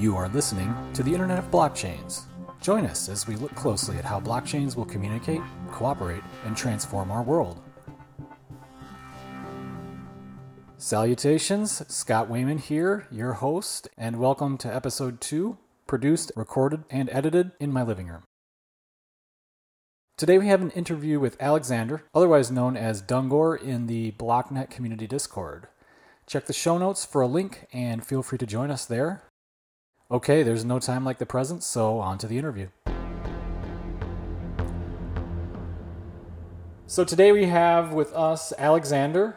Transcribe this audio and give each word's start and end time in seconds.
You 0.00 0.16
are 0.16 0.30
listening 0.30 0.74
to 0.94 1.02
the 1.02 1.12
Internet 1.12 1.38
of 1.38 1.50
Blockchains. 1.50 2.22
Join 2.62 2.86
us 2.86 3.10
as 3.10 3.26
we 3.26 3.36
look 3.36 3.54
closely 3.54 3.98
at 3.98 4.04
how 4.06 4.18
blockchains 4.18 4.74
will 4.74 4.86
communicate, 4.86 5.42
cooperate, 5.70 6.22
and 6.46 6.56
transform 6.56 7.10
our 7.10 7.22
world. 7.22 7.60
Salutations, 10.78 11.82
Scott 11.94 12.30
Wayman 12.30 12.56
here, 12.56 13.08
your 13.10 13.34
host, 13.34 13.88
and 13.98 14.18
welcome 14.18 14.56
to 14.56 14.74
episode 14.74 15.20
2, 15.20 15.58
produced, 15.86 16.32
recorded, 16.34 16.84
and 16.88 17.10
edited 17.12 17.52
in 17.60 17.70
my 17.70 17.82
living 17.82 18.06
room. 18.06 18.22
Today 20.16 20.38
we 20.38 20.46
have 20.46 20.62
an 20.62 20.70
interview 20.70 21.20
with 21.20 21.36
Aleksander, 21.42 22.04
otherwise 22.14 22.50
known 22.50 22.74
as 22.74 23.02
Dungor 23.02 23.54
in 23.54 23.86
the 23.86 24.12
BlockNet 24.12 24.70
community 24.70 25.06
Discord. 25.06 25.68
Check 26.26 26.46
the 26.46 26.54
show 26.54 26.78
notes 26.78 27.04
for 27.04 27.20
a 27.20 27.26
link 27.26 27.66
and 27.70 28.02
feel 28.02 28.22
free 28.22 28.38
to 28.38 28.46
join 28.46 28.70
us 28.70 28.86
there. 28.86 29.24
Okay, 30.12 30.42
there's 30.42 30.64
no 30.64 30.80
time 30.80 31.04
like 31.04 31.18
the 31.18 31.26
present, 31.26 31.62
so 31.62 32.00
on 32.00 32.18
to 32.18 32.26
the 32.26 32.36
interview. 32.36 32.66
So 36.88 37.04
today 37.04 37.30
we 37.30 37.44
have 37.46 37.92
with 37.92 38.12
us 38.12 38.52
Aleksander, 38.58 39.36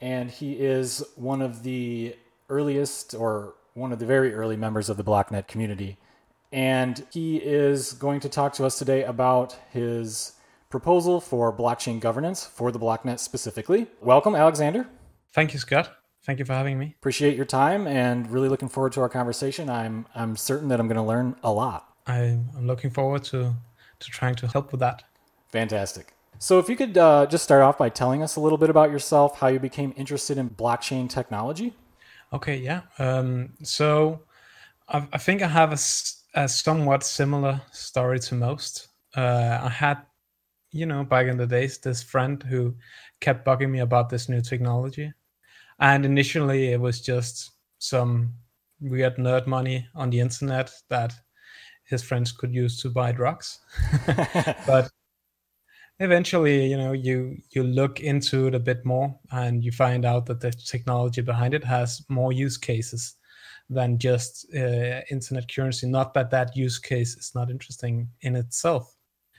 and 0.00 0.30
he 0.30 0.52
is 0.52 1.02
one 1.16 1.42
of 1.42 1.64
the 1.64 2.14
earliest 2.48 3.16
or 3.16 3.54
one 3.74 3.90
of 3.92 3.98
the 3.98 4.06
very 4.06 4.32
early 4.32 4.56
members 4.56 4.88
of 4.88 4.96
the 4.96 5.02
BlockNet 5.02 5.48
community. 5.48 5.98
And 6.52 7.04
he 7.10 7.38
is 7.38 7.92
going 7.92 8.20
to 8.20 8.28
talk 8.28 8.52
to 8.54 8.64
us 8.64 8.78
today 8.78 9.02
about 9.02 9.56
his 9.72 10.34
proposal 10.70 11.20
for 11.20 11.52
blockchain 11.52 11.98
governance 11.98 12.46
for 12.46 12.70
the 12.70 12.78
BlockNet 12.78 13.18
specifically. 13.18 13.88
Welcome, 14.00 14.36
Aleksander. 14.36 14.86
Thank 15.32 15.52
you, 15.52 15.58
Scott. 15.58 15.96
Thank 16.26 16.40
you 16.40 16.44
for 16.44 16.54
having 16.54 16.76
me. 16.76 16.96
Appreciate 16.98 17.36
your 17.36 17.44
time 17.44 17.86
and 17.86 18.28
really 18.28 18.48
looking 18.48 18.68
forward 18.68 18.92
to 18.94 19.00
our 19.00 19.08
conversation. 19.08 19.70
I'm 19.70 20.06
I'm 20.12 20.36
certain 20.36 20.68
that 20.68 20.80
I'm 20.80 20.88
going 20.88 20.96
to 20.96 21.02
learn 21.02 21.36
a 21.44 21.52
lot. 21.52 21.94
I'm, 22.04 22.50
I'm 22.56 22.66
looking 22.66 22.90
forward 22.90 23.22
to 23.24 23.54
to 24.00 24.10
trying 24.10 24.34
to 24.36 24.48
help 24.48 24.72
with 24.72 24.80
that. 24.80 25.04
Fantastic. 25.52 26.14
So, 26.38 26.58
if 26.58 26.68
you 26.68 26.76
could 26.76 26.98
uh, 26.98 27.26
just 27.26 27.44
start 27.44 27.62
off 27.62 27.78
by 27.78 27.88
telling 27.88 28.22
us 28.22 28.36
a 28.36 28.40
little 28.40 28.58
bit 28.58 28.68
about 28.68 28.90
yourself, 28.90 29.38
how 29.38 29.46
you 29.46 29.58
became 29.58 29.94
interested 29.96 30.36
in 30.36 30.50
blockchain 30.50 31.08
technology. 31.08 31.72
Okay, 32.32 32.56
yeah. 32.56 32.82
Um, 32.98 33.54
so, 33.62 34.20
I, 34.88 35.06
I, 35.12 35.18
think 35.18 35.40
I 35.40 35.46
have 35.46 35.70
a, 35.70 35.78
a, 36.34 36.48
somewhat 36.48 37.04
similar 37.04 37.62
story 37.72 38.18
to 38.18 38.34
most. 38.34 38.88
Uh, 39.16 39.60
I 39.62 39.70
had, 39.70 40.02
you 40.72 40.84
know, 40.84 41.04
back 41.04 41.26
in 41.28 41.38
the 41.38 41.46
days, 41.46 41.78
this 41.78 42.02
friend 42.02 42.42
who 42.42 42.74
kept 43.20 43.46
bugging 43.46 43.70
me 43.70 43.78
about 43.78 44.10
this 44.10 44.28
new 44.28 44.42
technology. 44.42 45.14
And 45.78 46.04
initially, 46.04 46.72
it 46.72 46.80
was 46.80 47.00
just 47.00 47.52
some 47.78 48.34
weird 48.80 49.16
nerd 49.16 49.46
money 49.46 49.86
on 49.94 50.10
the 50.10 50.20
internet 50.20 50.70
that 50.88 51.14
his 51.84 52.02
friends 52.02 52.32
could 52.32 52.54
use 52.54 52.80
to 52.82 52.90
buy 52.90 53.12
drugs. 53.12 53.60
but 54.66 54.90
eventually 56.00 56.66
you 56.66 56.76
know 56.76 56.92
you 56.92 57.36
you 57.50 57.62
look 57.62 58.00
into 58.00 58.48
it 58.48 58.54
a 58.54 58.60
bit 58.60 58.84
more 58.84 59.18
and 59.32 59.64
you 59.64 59.72
find 59.72 60.04
out 60.04 60.26
that 60.26 60.40
the 60.40 60.50
technology 60.50 61.22
behind 61.22 61.54
it 61.54 61.64
has 61.64 62.04
more 62.08 62.32
use 62.32 62.58
cases 62.58 63.14
than 63.70 63.98
just 63.98 64.46
uh, 64.54 65.00
internet 65.10 65.52
currency 65.52 65.86
not 65.86 66.12
that 66.12 66.30
that 66.30 66.54
use 66.54 66.78
case 66.78 67.16
is 67.16 67.32
not 67.34 67.50
interesting 67.50 68.08
in 68.20 68.36
itself 68.36 68.95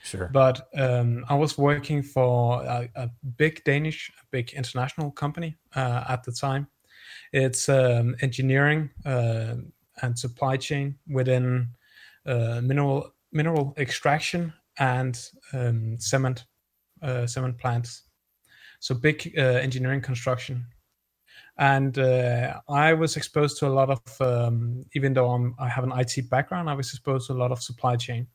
sure 0.08 0.30
but 0.34 0.68
um, 0.76 1.24
i 1.30 1.36
was 1.36 1.58
working 1.58 2.02
for 2.02 2.64
a, 2.64 2.90
a, 2.96 3.10
big 3.38 3.64
danish 3.64 4.12
big 4.32 4.54
international 4.54 5.12
company 5.12 5.56
uh, 5.76 6.04
at 6.10 6.24
the 6.24 6.32
time 6.32 6.68
it's 7.34 7.70
um, 7.70 8.16
engineering 8.22 8.90
uh, 9.06 9.56
and 10.02 10.18
supply 10.18 10.58
chain 10.58 10.96
within 11.10 11.68
uh, 12.26 12.62
mineral 12.62 13.14
mineral 13.32 13.74
extraction 13.78 14.54
and 14.80 15.30
um, 15.54 16.00
cement 16.00 16.46
uh, 17.02 17.28
cement 17.28 17.58
plants. 17.58 18.04
So 18.80 18.96
big 18.96 19.34
uh, 19.38 19.42
engineering 19.42 20.02
construction. 20.02 20.66
And 21.60 21.98
uh, 21.98 22.60
I 22.70 22.94
was 22.94 23.18
exposed 23.18 23.58
to 23.60 23.68
a 23.68 23.70
lot 23.70 23.90
of, 23.90 24.22
um, 24.22 24.86
even 24.94 25.14
though 25.14 25.32
I'm, 25.32 25.56
I 25.58 25.68
have 25.68 25.84
an 25.84 25.92
IT 25.92 26.30
background, 26.30 26.70
I 26.70 26.76
was 26.76 26.90
exposed 26.90 27.28
to 27.28 27.34
a 27.34 27.36
lot 27.36 27.52
of 27.52 27.62
supply 27.62 27.96
chain. 27.96 28.28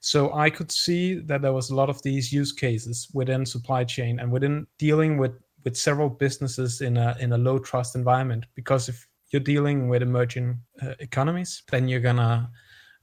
So 0.00 0.32
I 0.34 0.50
could 0.50 0.70
see 0.70 1.20
that 1.20 1.42
there 1.42 1.52
was 1.52 1.70
a 1.70 1.74
lot 1.74 1.90
of 1.90 2.02
these 2.02 2.32
use 2.32 2.52
cases 2.52 3.08
within 3.12 3.44
supply 3.44 3.84
chain 3.84 4.20
and 4.20 4.30
within 4.30 4.66
dealing 4.78 5.18
with 5.18 5.32
with 5.64 5.76
several 5.76 6.08
businesses 6.08 6.80
in 6.80 6.96
a 6.96 7.16
in 7.20 7.32
a 7.32 7.38
low 7.38 7.58
trust 7.58 7.96
environment. 7.96 8.46
Because 8.54 8.88
if 8.88 9.06
you're 9.30 9.40
dealing 9.40 9.88
with 9.88 10.02
emerging 10.02 10.58
uh, 10.82 10.94
economies, 11.00 11.62
then 11.70 11.88
you're 11.88 12.00
gonna 12.00 12.50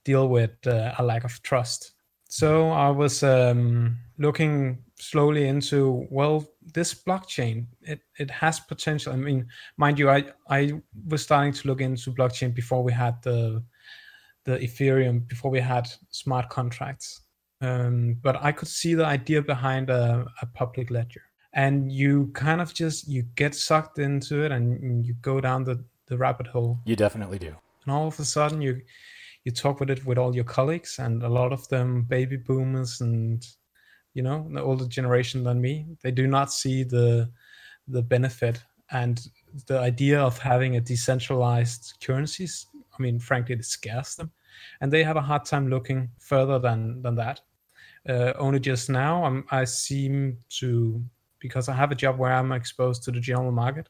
deal 0.04 0.30
with 0.30 0.52
uh, 0.66 0.94
a 0.98 1.04
lack 1.04 1.24
of 1.24 1.42
trust. 1.44 1.92
So 2.28 2.70
I 2.70 2.90
was 2.90 3.24
um, 3.24 3.98
looking 4.18 4.84
slowly 4.98 5.48
into 5.48 6.08
well, 6.10 6.46
this 6.74 6.94
blockchain 6.94 7.68
it 7.82 8.00
it 8.18 8.32
has 8.32 8.60
potential. 8.60 9.14
I 9.14 9.18
mean, 9.18 9.48
mind 9.78 10.00
you, 10.00 10.10
I 10.10 10.26
I 10.50 10.82
was 11.08 11.24
starting 11.24 11.54
to 11.54 11.68
look 11.68 11.82
into 11.82 12.12
blockchain 12.12 12.54
before 12.54 12.84
we 12.84 12.94
had 12.94 13.22
the 13.22 13.64
the 14.46 14.58
Ethereum, 14.58 15.28
before 15.28 15.52
we 15.52 15.60
had 15.60 15.88
smart 16.12 16.50
contracts. 16.50 17.22
Um, 17.62 18.18
but 18.22 18.42
I 18.44 18.52
could 18.52 18.68
see 18.68 18.94
the 18.94 19.06
idea 19.06 19.42
behind 19.42 19.90
a, 19.90 20.26
a 20.42 20.46
public 20.46 20.92
ledger, 20.92 21.24
and 21.54 21.92
you 21.92 22.32
kind 22.34 22.62
of 22.62 22.74
just 22.74 23.08
you 23.08 23.24
get 23.36 23.56
sucked 23.56 24.00
into 24.00 24.44
it, 24.44 24.52
and 24.52 25.06
you 25.06 25.16
go 25.22 25.42
down 25.42 25.64
the 25.64 25.84
the 26.08 26.18
rabbit 26.18 26.48
hole. 26.48 26.80
You 26.86 26.96
definitely 26.96 27.40
do. 27.40 27.56
And 27.86 27.94
all 27.94 28.08
of 28.08 28.20
a 28.20 28.26
sudden, 28.26 28.62
you 28.62 28.82
you 29.44 29.52
talk 29.52 29.80
with 29.80 29.90
it 29.90 30.06
with 30.06 30.18
all 30.18 30.36
your 30.36 30.44
colleagues, 30.44 31.00
and 31.00 31.24
a 31.24 31.30
lot 31.30 31.54
of 31.54 31.68
them 31.70 32.04
baby 32.04 32.38
boomers 32.38 33.02
and 33.02 33.46
you 34.14 34.24
know 34.24 34.48
the 34.52 34.62
older 34.62 34.88
generation 34.88 35.44
than 35.44 35.62
me. 35.62 35.86
They 36.04 36.12
do 36.12 36.28
not 36.28 36.52
see 36.52 36.84
the 36.84 37.32
the 37.88 38.02
benefit 38.02 38.62
and 38.92 39.28
the 39.68 39.80
idea 39.80 40.20
of 40.20 40.38
having 40.38 40.76
a 40.76 40.82
decentralized 40.82 41.94
currencies. 42.04 42.68
I 42.98 43.02
mean, 43.02 43.20
frankly, 43.20 43.56
it 43.56 43.66
scares 43.66 44.16
them, 44.16 44.32
and 44.82 44.92
they 44.92 45.04
have 45.04 45.18
a 45.18 45.22
hard 45.22 45.46
time 45.46 45.70
looking 45.70 46.10
further 46.20 46.60
than 46.60 47.02
than 47.02 47.16
that. 47.16 47.42
Uh, 48.08 48.34
only 48.38 48.60
just 48.60 48.90
now, 48.90 49.24
I'm, 49.26 49.46
I 49.50 49.64
seem 49.64 50.38
to 50.60 51.04
because 51.40 51.70
I 51.70 51.74
have 51.74 51.92
a 51.92 51.96
job 51.96 52.18
where 52.18 52.34
I'm 52.34 52.52
exposed 52.52 53.04
to 53.04 53.12
the 53.12 53.20
general 53.20 53.52
market 53.52 53.90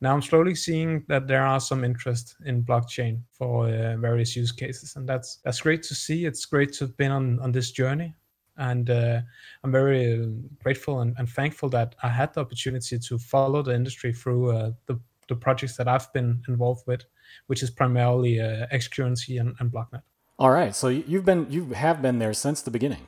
now 0.00 0.12
i'm 0.12 0.22
slowly 0.22 0.54
seeing 0.54 1.04
that 1.08 1.26
there 1.26 1.42
are 1.42 1.60
some 1.60 1.84
interest 1.84 2.36
in 2.44 2.62
blockchain 2.62 3.20
for 3.32 3.68
uh, 3.68 3.96
various 3.96 4.36
use 4.36 4.52
cases. 4.52 4.96
And 4.96 5.08
that's 5.08 5.36
that's 5.44 5.60
great 5.60 5.82
to 5.84 5.94
see. 5.94 6.26
It's 6.26 6.44
great 6.44 6.72
to 6.74 6.84
have 6.86 6.96
been 6.96 7.12
on 7.12 7.40
on 7.40 7.52
this 7.52 7.70
journey. 7.70 8.14
And 8.58 8.88
uh, 8.88 9.20
i'm 9.64 9.72
very 9.72 10.22
uh, 10.22 10.26
grateful 10.62 11.00
and, 11.00 11.14
and, 11.18 11.28
thankful 11.28 11.68
that 11.70 11.94
i 12.02 12.08
had 12.08 12.32
the 12.32 12.40
opportunity 12.40 12.98
to 12.98 13.18
follow 13.18 13.60
the 13.62 13.74
industry 13.74 14.14
through 14.14 14.56
uh, 14.56 14.70
the, 14.86 14.98
the 15.28 15.36
projects 15.36 15.76
that 15.76 15.88
i've 15.88 16.10
been 16.14 16.42
involved 16.48 16.82
with 16.86 17.04
which 17.46 17.62
is 17.62 17.70
primarily 17.70 18.40
uh, 18.40 18.66
xcurrency 18.72 19.40
and, 19.40 19.54
and 19.60 19.70
blocknet 19.70 20.02
all 20.38 20.50
right 20.50 20.74
so 20.74 20.88
you've 20.88 21.24
been 21.24 21.46
you 21.50 21.66
have 21.70 22.02
been 22.02 22.18
there 22.18 22.34
since 22.34 22.62
the 22.62 22.70
beginning 22.70 23.06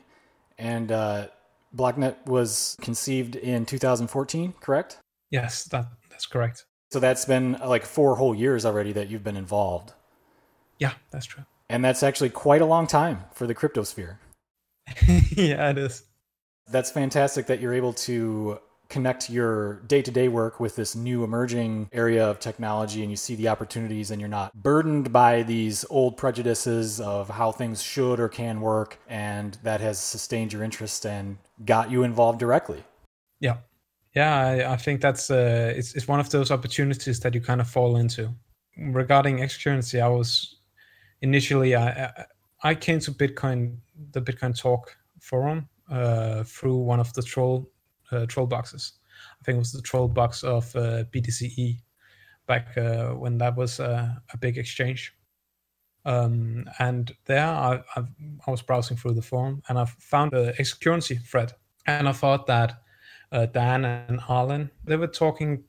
and 0.59 0.91
uh, 0.91 1.27
blocknet 1.75 2.17
was 2.27 2.77
conceived 2.81 3.37
in 3.37 3.67
2014 3.67 4.55
correct 4.61 4.99
yes 5.31 5.65
that 5.65 5.87
that's 6.11 6.27
correct 6.27 6.65
so 6.91 7.01
that's 7.01 7.25
been 7.25 7.57
uh, 7.57 7.69
like 7.69 7.85
four 7.85 8.17
whole 8.17 8.35
years 8.35 8.65
already 8.65 8.93
that 8.93 9.09
you've 9.09 9.25
been 9.25 9.37
involved. 9.37 9.93
Yeah, 10.79 10.93
that's 11.11 11.27
true. 11.27 11.45
And 11.69 11.85
that's 11.85 12.03
actually 12.03 12.31
quite 12.31 12.63
a 12.63 12.67
long 12.67 12.87
time 12.87 13.25
for 13.33 13.47
the 13.47 13.55
cryptosphere. 13.55 14.17
yeah, 15.07 15.71
it 15.71 15.79
is. 15.79 16.05
That's 16.71 16.91
fantastic 16.91 17.47
that 17.47 17.61
you're 17.61 17.75
able 17.75 17.93
to 17.95 18.59
connect 18.89 19.29
your 19.29 19.81
day-to-day 19.87 20.29
work 20.29 20.61
with 20.61 20.77
this 20.77 20.97
new 20.97 21.23
emerging 21.23 21.89
area 21.93 22.27
of 22.27 22.41
technology 22.41 23.03
and 23.03 23.11
you 23.11 23.17
see 23.17 23.35
the 23.35 23.49
opportunities 23.49 24.11
and 24.11 24.21
you're 24.21 24.29
not 24.29 24.55
burdened 24.55 25.13
by 25.13 25.43
these 25.43 25.85
old 25.91 26.17
prejudices 26.17 27.01
of 27.01 27.29
how 27.29 27.53
things 27.53 27.83
should 27.83 28.19
or 28.19 28.29
can 28.29 28.61
work 28.61 28.99
and 29.09 29.59
that 29.63 29.81
has 29.81 29.99
sustained 29.99 30.53
your 30.53 30.63
interest 30.63 31.05
and 31.05 31.37
got 31.65 31.91
you 31.91 32.03
involved 32.03 32.39
directly. 32.39 32.83
Yeah. 33.41 33.59
Yeah, 34.15 34.41
I, 34.41 34.73
I 34.73 34.77
think 34.77 35.01
that's 35.01 35.31
uh, 35.31 35.73
it's 35.77 35.95
it's 35.95 36.09
one 36.09 36.19
of 36.19 36.31
those 36.31 36.51
opportunities 36.51 37.21
that 37.21 37.35
you 37.35 37.41
kind 37.41 37.61
of 37.61 37.69
fall 37.69 37.97
into. 37.97 38.35
Regarding 38.77 39.39
xcurrency, 39.39 40.01
I 40.01 40.09
was 40.09 40.57
initially 41.21 41.77
I 41.77 42.25
I 42.63 42.75
came 42.75 43.01
to 43.01 43.13
Bitcoin 43.13 43.77
the 44.13 44.23
Bitcoin 44.23 44.59
Talk 44.59 44.97
forum 45.21 45.69
uh, 45.91 46.43
through 46.45 46.79
one 46.79 47.01
of 47.01 47.13
the 47.13 47.23
troll 47.23 47.71
uh, 48.13 48.27
troll 48.27 48.47
boxes. 48.47 48.93
I 49.41 49.45
think 49.45 49.57
it 49.57 49.59
was 49.59 49.73
the 49.73 49.83
troll 49.83 50.09
box 50.09 50.45
of 50.45 50.75
uh, 50.77 51.05
BTC-e 51.13 51.81
back 52.47 52.77
uh, 52.77 53.11
when 53.11 53.39
that 53.39 53.57
was 53.57 53.81
uh, 53.81 54.09
a 54.33 54.37
big 54.37 54.59
exchange. 54.59 55.15
Um, 56.05 56.69
and 56.79 57.15
there 57.27 57.47
I, 57.47 57.83
I, 57.97 58.05
I 58.47 58.51
was 58.51 58.63
browsing 58.63 58.97
through 58.97 59.15
the 59.15 59.23
forum 59.23 59.63
and 59.69 59.79
I 59.79 59.85
found 59.85 60.33
a 60.33 60.53
xcurrency 60.55 61.21
thread, 61.23 61.53
and 61.87 62.09
I 62.09 62.13
thought 62.13 62.47
that 62.47 62.81
uh, 63.33 63.47
Dan 63.47 63.85
and 63.85 64.21
Arlyn, 64.21 64.71
they 64.85 64.97
were 64.97 65.07
talking 65.07 65.65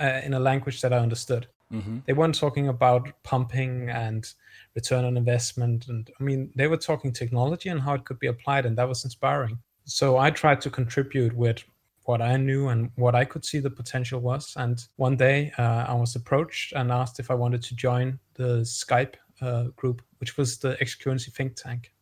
uh, 0.00 0.20
in 0.24 0.34
a 0.34 0.40
language 0.40 0.80
that 0.80 0.92
I 0.92 0.98
understood. 0.98 1.46
Mm-hmm. 1.72 1.98
They 2.06 2.12
weren't 2.12 2.34
talking 2.34 2.68
about 2.68 3.10
pumping 3.22 3.88
and 3.90 4.26
return 4.74 5.04
on 5.04 5.16
investment. 5.16 5.86
And 5.88 6.10
I 6.18 6.22
mean, 6.22 6.50
they 6.56 6.66
were 6.66 6.76
talking 6.76 7.12
technology 7.12 7.68
and 7.68 7.80
how 7.80 7.94
it 7.94 8.04
could 8.04 8.18
be 8.18 8.26
applied, 8.26 8.66
and 8.66 8.76
that 8.78 8.88
was 8.88 9.04
inspiring. 9.04 9.58
So 9.90 10.18
I 10.18 10.30
tried 10.30 10.60
to 10.62 10.70
contribute 10.70 11.34
with 11.34 11.64
what 12.04 12.22
I 12.22 12.36
knew 12.36 12.68
and 12.68 12.90
what 12.94 13.16
I 13.16 13.24
could 13.24 13.44
see 13.44 13.58
the 13.58 13.70
potential 13.70 14.20
was. 14.20 14.54
And 14.56 14.82
one 14.96 15.16
day 15.16 15.52
uh, 15.58 15.84
I 15.88 15.94
was 15.94 16.14
approached 16.14 16.72
and 16.72 16.92
asked 16.92 17.18
if 17.18 17.30
I 17.30 17.34
wanted 17.34 17.62
to 17.64 17.74
join 17.74 18.18
the 18.34 18.60
Skype 18.60 19.14
uh, 19.40 19.64
group, 19.74 20.02
which 20.18 20.36
was 20.36 20.58
the 20.58 20.80
X 20.80 20.94
Currency 20.94 21.32
think 21.32 21.56
tank. 21.56 21.92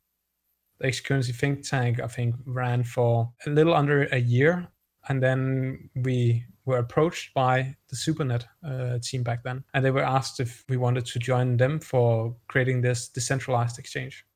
The 0.80 0.86
X 0.86 1.00
Currency 1.00 1.32
think 1.32 1.66
tank, 1.66 1.98
I 1.98 2.08
think, 2.08 2.34
ran 2.44 2.84
for 2.84 3.32
a 3.46 3.50
little 3.50 3.74
under 3.74 4.04
a 4.12 4.18
year. 4.18 4.68
And 5.08 5.22
then 5.22 5.88
we 5.96 6.44
were 6.66 6.78
approached 6.78 7.32
by 7.32 7.74
the 7.88 7.96
SuperNet 7.96 8.44
uh, 8.62 8.98
team 9.02 9.22
back 9.22 9.42
then. 9.42 9.64
And 9.72 9.82
they 9.82 9.90
were 9.90 10.04
asked 10.04 10.40
if 10.40 10.62
we 10.68 10.76
wanted 10.76 11.06
to 11.06 11.18
join 11.18 11.56
them 11.56 11.80
for 11.80 12.36
creating 12.48 12.82
this 12.82 13.08
decentralized 13.08 13.78
exchange. 13.78 14.26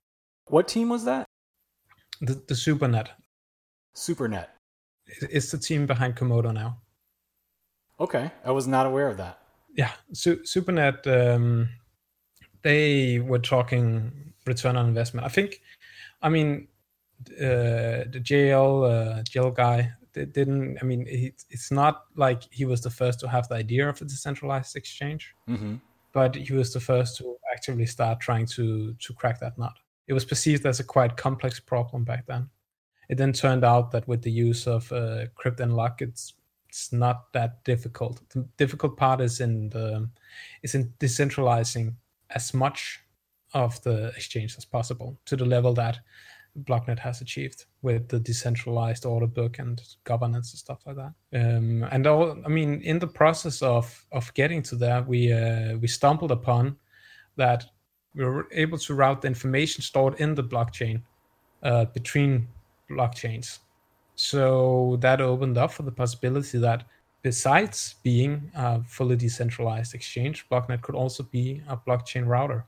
What 0.47 0.69
team 0.69 0.89
was 0.89 1.05
that? 1.05 1.27
The, 2.23 2.35
the 2.35 2.55
SuperNet. 2.55 3.09
SuperNet. 3.95 4.47
It's 5.07 5.51
the 5.51 5.59
team 5.59 5.87
behind 5.87 6.17
Komodo 6.17 6.53
now. 6.53 6.79
Okay, 8.01 8.31
I 8.45 8.51
was 8.51 8.67
not 8.67 8.87
aware 8.87 9.09
of 9.09 9.17
that. 9.19 9.39
Yeah, 9.77 9.93
Su- 10.13 10.43
SuperNet. 10.43 11.07
Um, 11.07 11.69
they 12.63 13.19
were 13.19 13.39
talking 13.39 14.33
return 14.47 14.77
on 14.77 14.87
investment. 14.87 15.27
I 15.27 15.29
think, 15.29 15.61
I 16.23 16.29
mean, 16.29 16.69
uh, 17.33 18.09
the 18.11 18.21
JL 18.23 19.19
uh, 19.19 19.23
JL 19.23 19.55
guy 19.55 19.93
didn't. 20.13 20.79
I 20.81 20.85
mean, 20.85 21.07
he, 21.07 21.33
it's 21.51 21.71
not 21.71 22.05
like 22.17 22.43
he 22.51 22.65
was 22.65 22.81
the 22.81 22.91
first 22.91 23.21
to 23.21 23.29
have 23.29 23.49
the 23.49 23.57
idea 23.57 23.89
of 23.89 24.01
a 24.01 24.05
decentralized 24.05 24.77
exchange, 24.77 25.35
mm-hmm. 25.49 25.77
but 26.13 26.35
he 26.35 26.53
was 26.53 26.73
the 26.73 26.81
first 26.81 27.17
to 27.19 27.37
actively 27.53 27.87
start 27.87 28.21
trying 28.21 28.47
to 28.47 28.95
to 28.95 29.13
crack 29.15 29.41
that 29.41 29.59
nut. 29.59 29.75
It 30.09 30.13
was 30.13 30.25
perceived 30.25 30.67
as 30.67 30.81
a 30.81 30.85
quite 30.85 31.17
complex 31.17 31.61
problem 31.61 32.05
back 32.05 32.27
then 32.27 32.51
it 33.09 33.19
then 33.19 33.33
turned 33.33 33.65
out 33.65 33.91
that 33.91 34.07
with 34.09 34.23
the 34.23 34.31
use 34.31 34.67
of 34.67 34.91
uh, 34.93 35.27
crypt 35.35 35.61
and 35.61 35.75
lock, 35.75 36.03
it's 36.03 36.35
it's 36.69 36.93
not 36.93 37.31
that 37.33 37.63
difficult. 37.65 38.23
The 38.31 38.49
difficult 38.57 38.97
part 38.97 39.21
is 39.21 39.41
in 39.41 39.69
the 39.69 40.09
is 40.63 40.75
in 40.75 40.93
decentralizing 40.99 41.95
as 42.31 42.55
much 42.55 43.01
of 43.53 43.83
the 43.83 44.09
exchange 44.17 44.57
as 44.57 44.65
possible 44.65 45.19
to 45.27 45.37
the 45.37 45.45
level 45.45 45.75
that 45.75 45.99
Blocknet 46.65 46.99
has 46.99 47.21
achieved 47.21 47.65
with 47.83 48.09
the 48.09 48.21
decentralized 48.21 49.07
order 49.07 49.27
book 49.27 49.59
and 49.59 49.83
governance 50.05 50.53
and 50.53 50.59
stuff 50.59 50.81
like 50.87 50.97
that. 50.97 51.13
Um, 51.35 51.87
and 51.91 52.07
all, 52.07 52.39
I 52.45 52.49
mean, 52.49 52.81
in 52.83 52.99
the 52.99 53.07
process 53.07 53.63
of 53.63 54.07
of 54.13 54.33
getting 54.35 54.63
to 54.65 54.77
that, 54.77 55.07
we 55.07 55.33
uh, 55.33 55.77
we 55.79 55.89
stumbled 55.89 56.31
upon 56.31 56.77
that 57.37 57.65
we 58.15 58.25
were 58.25 58.49
able 58.53 58.79
to 58.79 58.95
route 58.95 59.23
the 59.23 59.29
information 59.29 59.83
stored 59.83 60.21
in 60.21 60.35
the 60.35 60.45
blockchain 60.45 61.03
uh, 61.63 61.87
between 61.87 62.49
blockchains. 62.93 63.59
So 64.15 64.99
that 65.01 65.21
opened 65.21 65.59
up 65.59 65.73
for 65.73 65.83
the 65.83 65.93
possibility 65.93 66.59
that 66.59 66.85
besides 67.23 67.95
being 68.03 68.51
a 68.55 68.83
fully 68.85 69.17
decentralized 69.17 69.95
exchange, 69.95 70.49
Blocknet 70.51 70.83
could 70.83 70.95
also 70.95 71.23
be 71.23 71.63
a 71.69 71.77
blockchain 71.77 72.27
router. 72.27 72.67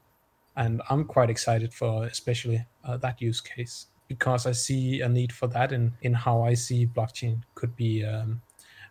And 0.56 0.82
I'm 0.88 1.04
quite 1.04 1.30
excited 1.30 1.74
for 1.74 2.04
especially 2.06 2.64
uh, 2.84 2.96
that 2.98 3.20
use 3.20 3.40
case 3.40 3.86
because 4.08 4.46
I 4.46 4.52
see 4.52 5.00
a 5.00 5.08
need 5.08 5.32
for 5.32 5.48
that 5.48 5.72
in, 5.72 5.92
in 6.02 6.14
how 6.14 6.42
I 6.42 6.54
see 6.54 6.86
blockchain 6.86 7.42
could 7.54 7.74
be 7.76 8.04
um, 8.04 8.42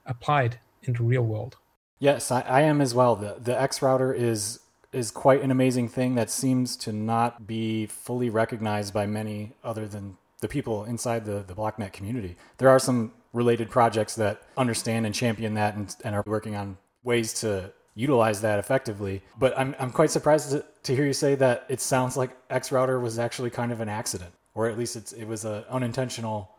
applied 0.06 0.59
in 0.83 0.94
the 0.94 1.03
real 1.03 1.24
world. 1.24 1.57
Yes, 2.00 2.31
I, 2.31 2.41
I 2.41 2.62
am 2.62 2.81
as 2.81 2.94
well. 2.94 3.15
The, 3.15 3.38
the 3.39 3.53
XRouter 3.53 4.15
is 4.15 4.59
is 4.91 5.09
quite 5.09 5.41
an 5.41 5.50
amazing 5.50 5.88
thing 5.88 6.13
that 6.13 6.29
seems 6.29 6.77
to 6.77 6.94
not 6.94 7.47
be 7.47 7.88
fully 7.88 8.29
recognized 8.29 8.94
by 8.94 9.07
many 9.07 9.51
other 9.63 9.88
than 9.88 10.18
the 10.43 10.47
people 10.49 10.83
inside 10.83 11.25
the, 11.25 11.43
the 11.47 11.55
BlockNet 11.55 11.93
community. 11.93 12.35
There 12.57 12.69
are 12.69 12.77
some 12.77 13.13
related 13.31 13.69
projects 13.69 14.13
that 14.15 14.43
understand 14.57 15.05
and 15.05 15.15
champion 15.15 15.53
that 15.55 15.75
and, 15.75 15.95
and 16.03 16.13
are 16.13 16.23
working 16.27 16.55
on 16.55 16.77
ways 17.03 17.33
to 17.41 17.71
utilize 17.95 18.41
that 18.41 18.59
effectively. 18.59 19.23
But 19.39 19.57
I'm, 19.57 19.73
I'm 19.79 19.91
quite 19.91 20.11
surprised 20.11 20.51
to, 20.51 20.65
to 20.83 20.95
hear 20.95 21.05
you 21.05 21.13
say 21.13 21.35
that 21.35 21.65
it 21.69 21.79
sounds 21.79 22.17
like 22.17 22.31
XRouter 22.49 23.01
was 23.01 23.17
actually 23.17 23.51
kind 23.51 23.71
of 23.71 23.79
an 23.79 23.87
accident, 23.87 24.33
or 24.53 24.69
at 24.69 24.77
least 24.77 24.97
it's, 24.97 25.13
it 25.13 25.25
was 25.25 25.45
an 25.45 25.63
unintentional, 25.69 26.51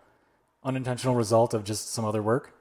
unintentional 0.65 1.15
result 1.15 1.53
of 1.53 1.63
just 1.63 1.93
some 1.93 2.07
other 2.07 2.23
work. 2.23 2.55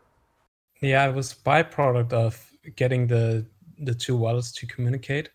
Yeah, 0.82 1.08
it 1.08 1.16
was 1.16 1.34
byproduct 1.34 2.12
of 2.12 2.52
getting 2.76 3.08
the 3.08 3.46
the 3.80 3.96
two 3.96 4.16
wallets 4.16 4.52
to 4.52 4.68
communicate 4.68 5.30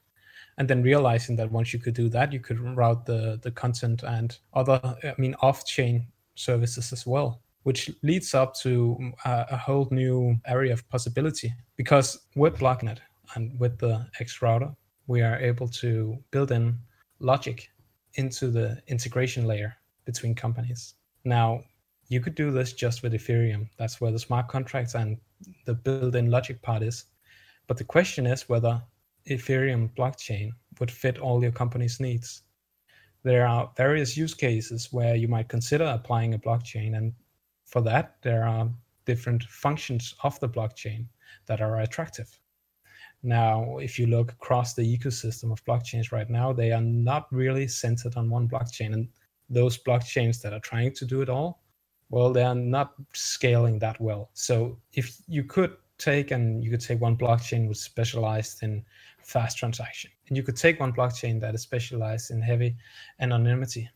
and 0.59 0.69
then 0.69 0.83
realizing 0.83 1.37
that 1.37 1.51
once 1.51 1.73
you 1.73 1.79
could 1.79 1.95
do 1.95 2.09
that, 2.11 2.33
you 2.33 2.41
could 2.41 2.61
route 2.61 3.07
the 3.07 3.39
the 3.43 3.51
content 3.51 4.03
and 4.03 4.39
other, 4.53 4.81
I 5.03 5.15
mean, 5.17 5.35
off-chain 5.41 6.07
services 6.35 6.93
as 6.93 7.07
well, 7.07 7.41
which 7.63 7.91
leads 8.03 8.35
up 8.35 8.55
to 8.57 8.99
mm, 9.01 9.13
a, 9.25 9.47
a 9.53 9.57
whole 9.57 9.89
new 9.91 10.37
area 10.47 10.73
of 10.73 10.89
possibility. 10.91 11.55
Because 11.77 12.19
with 12.35 12.59
Blocknet 12.59 12.99
and 13.35 13.59
with 13.61 13.79
the 13.79 14.07
XRouter, 14.21 14.75
we 15.07 15.23
are 15.23 15.39
able 15.39 15.69
to 15.69 16.19
build 16.33 16.51
in 16.51 16.79
logic 17.21 17.71
into 18.15 18.51
the 18.51 18.83
integration 18.89 19.47
layer 19.47 19.75
between 20.05 20.35
companies. 20.35 20.95
Now, 21.25 21.63
you 22.09 22.21
could 22.21 22.35
do 22.35 22.51
this 22.51 22.73
just 22.73 23.03
with 23.03 23.13
Ethereum. 23.13 23.69
That's 23.79 24.01
where 24.01 24.11
the 24.11 24.19
smart 24.19 24.49
contracts 24.49 24.95
and 24.95 25.19
the 25.67 25.75
built 25.75 26.15
in 26.15 26.31
logic 26.31 26.63
part 26.63 26.83
is. 26.83 27.05
But 27.67 27.77
the 27.77 27.85
question 27.85 28.27
is 28.27 28.49
whether 28.49 28.83
Ethereum 29.29 29.91
blockchain 29.95 30.51
would 30.81 30.91
fit 30.91 31.19
all 31.19 31.43
your 31.43 31.53
company's 31.53 32.01
needs. 32.01 32.43
There 33.23 33.47
are 33.47 33.71
various 33.77 34.17
use 34.17 34.35
cases 34.35 34.93
where 34.93 35.15
you 35.15 35.29
might 35.29 35.49
consider 35.49 35.85
applying 35.85 36.35
a 36.35 36.39
blockchain, 36.39 36.97
and 36.97 37.13
for 37.67 37.83
that, 37.83 38.17
there 38.23 38.45
are 38.45 38.71
different 39.05 39.43
functions 39.45 40.15
of 40.23 40.39
the 40.41 40.49
blockchain 40.49 41.07
that 41.47 41.61
are 41.61 41.81
attractive. 41.81 42.39
Now, 43.23 43.79
if 43.79 43.99
you 43.99 44.07
look 44.07 44.33
across 44.33 44.75
the 44.75 44.97
ecosystem 44.97 45.51
of 45.51 45.65
blockchains 45.65 46.13
right 46.13 46.31
now, 46.31 46.53
they 46.53 46.73
are 46.73 46.81
not 46.81 47.27
really 47.33 47.67
centered 47.67 48.17
on 48.17 48.31
one 48.31 48.49
blockchain. 48.49 48.93
And 48.93 49.09
those 49.51 49.77
blockchains 49.79 50.41
that 50.43 50.53
are 50.53 50.61
trying 50.61 50.95
to 50.95 51.05
do 51.05 51.21
it 51.21 51.29
all, 51.29 51.63
well, 52.11 52.33
they 52.33 52.45
are 52.45 52.55
not 52.55 52.95
scaling 53.13 53.79
that 53.81 54.01
well. 54.01 54.31
So 54.35 54.79
if 54.93 55.19
you 55.27 55.43
could 55.43 55.77
take 55.99 56.31
and 56.31 56.63
you 56.63 56.71
could 56.71 56.81
take 56.81 57.01
one 57.01 57.17
blockchain 57.17 57.67
was 57.67 57.83
specialized 57.83 58.63
in 58.63 58.85
fast 59.29 59.59
transaction. 59.59 60.11
And 60.29 60.37
you 60.37 60.43
could 60.43 60.57
take 60.57 60.81
one 60.81 60.93
blockchain 60.93 61.39
that 61.43 61.55
is 61.55 61.61
specialized 61.61 62.31
in 62.31 62.41
heavy 62.41 62.75
anonymity. 63.21 63.89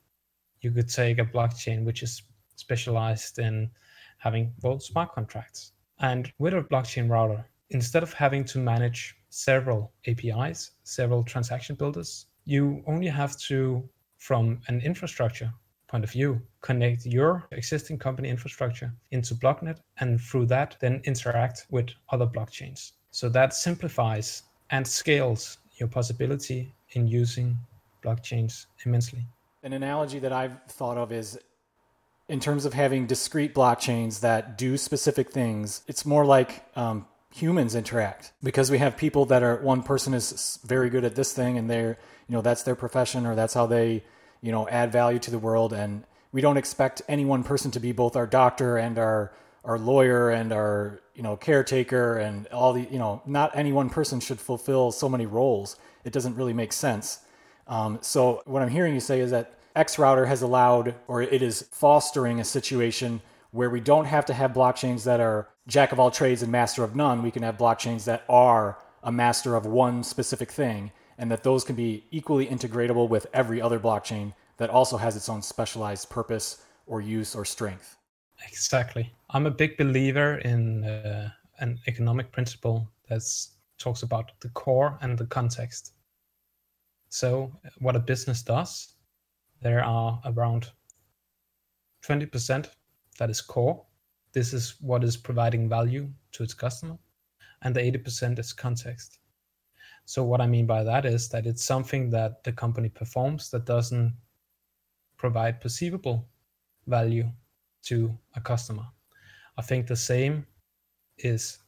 You 0.60 0.70
could 0.70 0.90
take 0.90 1.18
a 1.18 1.24
blockchain 1.24 1.84
which 1.84 2.02
is 2.02 2.22
specialized 2.56 3.38
in 3.38 3.70
having 4.18 4.52
well 4.62 4.78
smart 4.78 5.12
contracts. 5.14 5.72
And 6.00 6.30
with 6.38 6.52
a 6.52 6.62
blockchain 6.62 7.08
router, 7.08 7.44
instead 7.70 8.02
of 8.02 8.12
having 8.12 8.44
to 8.44 8.58
manage 8.58 9.16
several 9.30 9.92
APIs, 10.06 10.72
several 10.84 11.24
transaction 11.24 11.76
builders, 11.76 12.26
you 12.44 12.82
only 12.86 13.08
have 13.08 13.38
to, 13.48 13.88
from 14.18 14.60
an 14.68 14.82
infrastructure 14.82 15.50
point 15.88 16.04
of 16.04 16.10
view, 16.10 16.42
connect 16.60 17.06
your 17.06 17.48
existing 17.52 17.98
company 17.98 18.28
infrastructure 18.28 18.92
into 19.12 19.34
Blocknet 19.34 19.78
and 19.98 20.20
through 20.20 20.46
that 20.46 20.76
then 20.80 21.00
interact 21.04 21.66
with 21.70 21.88
other 22.10 22.26
blockchains. 22.26 22.92
So 23.10 23.28
that 23.30 23.54
simplifies 23.54 24.42
and 24.72 24.88
scales 24.88 25.58
your 25.76 25.88
possibility 25.88 26.74
in 26.92 27.06
using 27.06 27.56
blockchains 28.02 28.66
immensely. 28.84 29.24
An 29.62 29.74
analogy 29.74 30.18
that 30.18 30.32
I've 30.32 30.60
thought 30.68 30.98
of 30.98 31.12
is 31.12 31.38
in 32.28 32.40
terms 32.40 32.64
of 32.64 32.72
having 32.72 33.06
discrete 33.06 33.54
blockchains 33.54 34.20
that 34.20 34.58
do 34.58 34.76
specific 34.76 35.30
things, 35.30 35.82
it's 35.86 36.04
more 36.04 36.24
like 36.24 36.64
um, 36.76 37.06
humans 37.30 37.74
interact 37.74 38.32
because 38.42 38.70
we 38.70 38.78
have 38.78 38.96
people 38.96 39.26
that 39.26 39.42
are 39.42 39.56
one 39.56 39.82
person 39.82 40.14
is 40.14 40.58
very 40.64 40.90
good 40.90 41.04
at 41.04 41.14
this 41.14 41.32
thing 41.32 41.58
and 41.58 41.70
they're, 41.70 41.98
you 42.28 42.34
know, 42.34 42.42
that's 42.42 42.62
their 42.62 42.74
profession 42.74 43.26
or 43.26 43.34
that's 43.34 43.54
how 43.54 43.66
they, 43.66 44.02
you 44.40 44.50
know, 44.50 44.66
add 44.68 44.90
value 44.90 45.18
to 45.18 45.30
the 45.30 45.38
world. 45.38 45.72
And 45.72 46.04
we 46.32 46.40
don't 46.40 46.56
expect 46.56 47.02
any 47.08 47.24
one 47.24 47.44
person 47.44 47.70
to 47.72 47.80
be 47.80 47.92
both 47.92 48.16
our 48.16 48.26
doctor 48.26 48.78
and 48.78 48.98
our 48.98 49.32
our 49.64 49.78
lawyer 49.78 50.30
and 50.30 50.52
our 50.52 51.00
you 51.14 51.22
know 51.22 51.36
caretaker 51.36 52.18
and 52.18 52.46
all 52.48 52.72
the 52.72 52.82
you 52.90 52.98
know 52.98 53.22
not 53.26 53.56
any 53.56 53.72
one 53.72 53.90
person 53.90 54.20
should 54.20 54.40
fulfill 54.40 54.90
so 54.90 55.08
many 55.08 55.26
roles. 55.26 55.76
It 56.04 56.12
doesn't 56.12 56.34
really 56.36 56.52
make 56.52 56.72
sense. 56.72 57.20
Um, 57.68 57.98
so 58.02 58.42
what 58.44 58.60
i'm 58.60 58.68
hearing 58.68 58.92
you 58.92 59.00
say 59.00 59.20
is 59.20 59.30
that 59.30 59.54
XRouter 59.76 60.26
has 60.26 60.42
allowed 60.42 60.94
or 61.06 61.22
it 61.22 61.42
is 61.42 61.68
fostering 61.70 62.40
a 62.40 62.44
situation 62.44 63.22
where 63.52 63.70
we 63.70 63.80
don't 63.80 64.06
have 64.06 64.26
to 64.26 64.34
have 64.34 64.52
blockchains 64.52 65.04
that 65.04 65.20
are 65.20 65.48
jack 65.68 65.92
of 65.92 66.00
all 66.00 66.10
trades 66.10 66.42
and 66.42 66.50
master 66.50 66.82
of 66.82 66.96
none. 66.96 67.22
We 67.22 67.30
can 67.30 67.42
have 67.42 67.56
blockchains 67.56 68.04
that 68.04 68.24
are 68.28 68.78
a 69.02 69.12
master 69.12 69.54
of 69.54 69.64
one 69.64 70.02
specific 70.02 70.50
thing 70.50 70.90
and 71.18 71.30
that 71.30 71.44
those 71.44 71.62
can 71.62 71.76
be 71.76 72.04
equally 72.10 72.46
integratable 72.46 73.08
with 73.08 73.26
every 73.32 73.62
other 73.62 73.78
blockchain 73.78 74.34
that 74.56 74.70
also 74.70 74.96
has 74.96 75.16
its 75.16 75.28
own 75.28 75.40
specialized 75.40 76.10
purpose 76.10 76.62
or 76.86 77.00
use 77.00 77.34
or 77.34 77.44
strength 77.44 77.96
Exactly. 78.46 79.12
I'm 79.30 79.46
a 79.46 79.50
big 79.50 79.76
believer 79.76 80.38
in 80.38 80.84
uh, 80.84 81.30
an 81.58 81.78
economic 81.86 82.32
principle 82.32 82.88
that 83.08 83.22
talks 83.78 84.02
about 84.02 84.32
the 84.40 84.48
core 84.50 84.98
and 85.00 85.18
the 85.18 85.26
context. 85.26 85.92
So, 87.08 87.52
what 87.78 87.96
a 87.96 88.00
business 88.00 88.42
does, 88.42 88.94
there 89.60 89.84
are 89.84 90.20
around 90.24 90.70
20% 92.04 92.68
that 93.18 93.30
is 93.30 93.40
core. 93.40 93.84
This 94.32 94.52
is 94.52 94.76
what 94.80 95.04
is 95.04 95.16
providing 95.16 95.68
value 95.68 96.10
to 96.32 96.42
its 96.42 96.54
customer. 96.54 96.98
And 97.62 97.76
the 97.76 97.80
80% 97.80 98.38
is 98.38 98.52
context. 98.52 99.18
So, 100.04 100.24
what 100.24 100.40
I 100.40 100.46
mean 100.46 100.66
by 100.66 100.82
that 100.84 101.04
is 101.04 101.28
that 101.28 101.46
it's 101.46 101.62
something 101.62 102.10
that 102.10 102.42
the 102.44 102.52
company 102.52 102.88
performs 102.88 103.50
that 103.50 103.66
doesn't 103.66 104.14
provide 105.16 105.60
perceivable 105.60 106.26
value 106.86 107.30
to 107.82 108.16
a 108.36 108.40
customer. 108.40 108.86
I 109.58 109.62
think 109.62 109.86
the 109.86 109.96
same 109.96 110.46
is 111.18 111.58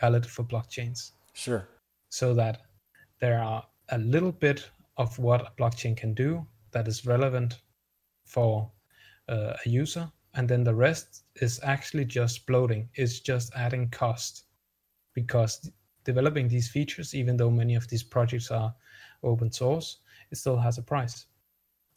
valid 0.00 0.26
for 0.26 0.44
blockchains. 0.44 1.12
Sure. 1.34 1.68
So 2.08 2.34
that 2.34 2.62
there 3.20 3.42
are 3.42 3.64
a 3.90 3.98
little 3.98 4.32
bit 4.32 4.70
of 4.96 5.18
what 5.18 5.40
a 5.42 5.52
blockchain 5.60 5.96
can 5.96 6.14
do 6.14 6.46
that 6.72 6.88
is 6.88 7.06
relevant 7.06 7.60
for 8.24 8.70
uh, 9.28 9.54
a 9.64 9.68
user, 9.68 10.10
and 10.34 10.48
then 10.48 10.64
the 10.64 10.74
rest 10.74 11.24
is 11.36 11.60
actually 11.62 12.04
just 12.04 12.46
bloating. 12.46 12.88
It's 12.94 13.20
just 13.20 13.54
adding 13.54 13.90
cost 13.90 14.44
because 15.14 15.70
developing 16.04 16.48
these 16.48 16.68
features, 16.68 17.14
even 17.14 17.36
though 17.36 17.50
many 17.50 17.74
of 17.74 17.88
these 17.88 18.02
projects 18.02 18.50
are 18.50 18.74
open 19.22 19.50
source, 19.50 19.98
it 20.30 20.36
still 20.36 20.56
has 20.56 20.78
a 20.78 20.82
price. 20.82 21.26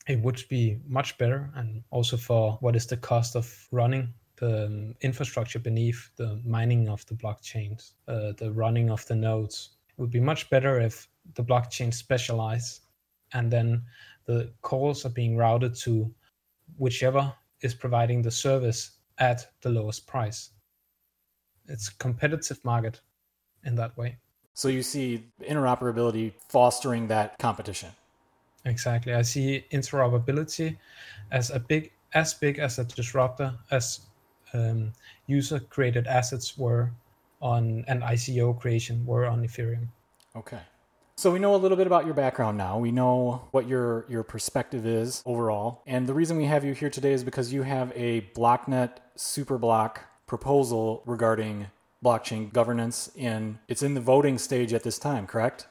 It 0.08 0.20
would 0.22 0.44
be 0.50 0.80
much 0.88 1.18
better, 1.18 1.50
and 1.56 1.84
also 1.92 2.18
for 2.18 2.58
what 2.62 2.76
is 2.76 2.86
the 2.86 2.98
cost 2.98 3.36
of 3.36 3.68
running 3.72 4.14
the 4.38 4.68
um, 4.68 4.96
infrastructure 5.02 5.60
beneath 5.60 6.12
the 6.16 6.40
mining 6.46 6.88
of 6.90 7.06
the 7.08 7.16
blockchains, 7.16 7.94
uh, 8.08 8.34
the 8.38 8.52
running 8.52 8.90
of 8.90 9.06
the 9.08 9.16
nodes. 9.16 9.72
It 9.90 10.00
would 10.00 10.12
be 10.12 10.20
much 10.20 10.50
better 10.50 10.80
if 10.80 11.08
the 11.34 11.44
blockchain 11.44 11.94
specialize 11.94 12.82
and 13.34 13.52
then 13.52 13.84
the 14.26 14.52
calls 14.62 15.06
are 15.06 15.10
being 15.10 15.36
routed 15.36 15.76
to 15.76 16.14
whichever 16.78 17.34
is 17.62 17.74
providing 17.74 18.22
the 18.22 18.32
service 18.32 18.92
at 19.18 19.48
the 19.62 19.70
lowest 19.70 20.06
price. 20.06 20.52
It's 21.68 21.90
a 21.90 21.96
competitive 21.98 22.64
market 22.64 23.02
in 23.66 23.76
that 23.76 23.98
way. 23.98 24.18
So 24.54 24.68
you 24.70 24.84
see 24.84 25.26
interoperability 25.42 26.34
fostering 26.48 27.08
that 27.08 27.38
competition. 27.40 27.90
Exactly. 28.66 29.14
I 29.14 29.22
see 29.22 29.66
interoperability 29.72 30.78
as 31.32 31.50
a 31.52 31.60
big 31.60 31.92
as 32.14 32.34
big 32.34 32.60
as 32.60 32.80
a 32.80 32.86
disruptor 32.86 33.54
as 33.72 34.02
um, 34.54 34.94
user 35.28 35.60
created 35.60 36.08
assets 36.08 36.58
were 36.58 36.92
on 37.42 37.86
and 37.88 38.02
ICO 38.02 38.60
creation 38.60 39.06
were 39.06 39.26
on 39.26 39.44
Ethereum. 39.44 39.88
Okay. 40.36 40.60
So 41.16 41.32
we 41.32 41.40
know 41.40 41.56
a 41.56 41.58
little 41.58 41.78
bit 41.78 41.88
about 41.88 42.06
your 42.06 42.14
background 42.14 42.58
now. 42.58 42.78
We 42.78 42.92
know 42.92 43.48
what 43.52 43.68
your 43.68 44.06
your 44.08 44.24
perspective 44.24 44.86
is 44.86 45.24
overall. 45.26 45.82
And 45.88 46.08
the 46.08 46.14
reason 46.14 46.38
we 46.38 46.46
have 46.46 46.64
you 46.64 46.74
here 46.74 46.90
today 46.90 47.12
is 47.12 47.24
because 47.24 47.52
you 47.52 47.64
have 47.64 47.92
a 47.96 48.22
BlockNet 48.36 48.98
Superblock 49.18 49.98
proposal 50.28 51.02
regarding 51.06 51.68
blockchain 52.06 52.54
governance 52.54 53.10
in 53.16 53.58
it's 53.68 53.82
in 53.82 53.96
the 53.96 54.02
voting 54.02 54.38
stage 54.38 54.74
at 54.74 54.84
this 54.84 55.00
time, 55.00 55.26
correct? 55.26 55.68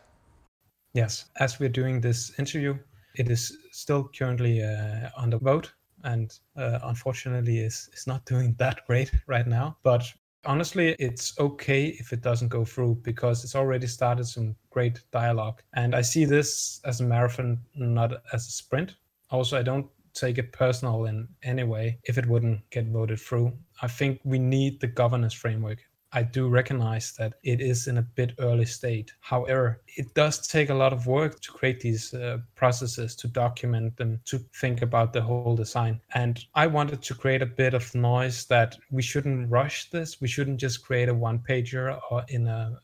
Yes. 0.97 1.26
As 1.38 1.61
we're 1.61 1.69
doing 1.69 2.00
this 2.00 2.33
interview, 2.38 2.79
it 3.17 3.29
is 3.31 3.55
still 3.71 4.09
currently 4.19 4.62
uh, 4.62 5.11
on 5.15 5.29
the 5.29 5.38
vote 5.38 5.71
and 6.05 6.38
uh, 6.57 6.79
unfortunately 6.85 7.59
is 7.59 7.91
is 7.93 8.07
not 8.07 8.25
doing 8.33 8.55
that 8.59 8.87
great 8.87 9.11
right 9.26 9.47
now. 9.47 9.76
But 9.83 10.11
honestly, 10.47 10.97
it's 10.99 11.38
okay 11.38 11.88
if 12.00 12.15
it 12.15 12.23
doesn't 12.23 12.49
go 12.49 12.65
through 12.65 13.00
because 13.03 13.45
it's 13.45 13.55
already 13.55 13.87
started 13.87 14.25
some 14.25 14.57
great 14.71 15.03
dialogue, 15.12 15.61
and 15.75 15.95
I 15.95 16.00
see 16.00 16.25
this 16.25 16.81
as 16.87 17.00
a 17.00 17.05
marathon, 17.05 17.61
not 17.75 18.23
as 18.33 18.47
a 18.47 18.53
sprint. 18.53 18.97
Also, 19.29 19.59
I 19.59 19.62
don't 19.62 19.88
take 20.15 20.38
it 20.38 20.53
personal 20.53 21.05
in 21.05 21.29
any 21.43 21.65
way 21.65 21.99
if 22.05 22.17
it 22.17 22.25
wouldn't 22.26 22.71
get 22.71 22.87
voted 22.87 23.21
through. 23.21 23.53
I 23.83 23.88
think 23.88 24.21
we 24.25 24.38
need 24.38 24.81
the 24.81 24.87
governance 24.87 25.35
framework 25.35 25.81
I 26.16 26.23
do 26.23 26.49
recognize 26.49 27.12
that 27.18 27.35
it 27.42 27.61
is 27.61 27.88
in 27.88 27.99
a 27.99 28.02
bit 28.02 28.32
early 28.38 28.64
state. 28.64 29.12
However, 29.20 29.82
it 29.99 30.14
does 30.14 30.49
take 30.49 30.70
a 30.70 30.75
lot 30.75 30.94
of 30.94 31.06
work 31.06 31.40
to 31.40 31.52
create 31.52 31.78
these 31.80 32.14
uh, 32.14 32.38
processes, 32.54 33.14
to 33.16 33.28
document 33.28 33.99
them, 33.99 34.23
to 34.25 34.38
think 34.54 34.80
about 34.80 35.12
the 35.12 35.20
whole 35.20 35.54
design. 35.54 36.00
And 36.14 36.42
I 36.54 36.68
wanted 36.68 37.02
to 37.02 37.14
create 37.14 37.42
a 37.42 37.52
bit 37.62 37.75
of 37.75 37.94
noise 37.94 38.46
that 38.46 38.78
we 38.90 39.02
shouldn't 39.02 39.50
rush 39.50 39.90
this. 39.90 40.18
We 40.18 40.26
shouldn't 40.26 40.58
just 40.58 40.82
create 40.82 41.11
a 41.11 41.14
one 41.14 41.38
pager 41.38 42.00
or 42.11 42.25
in 42.28 42.46
a, 42.46 42.80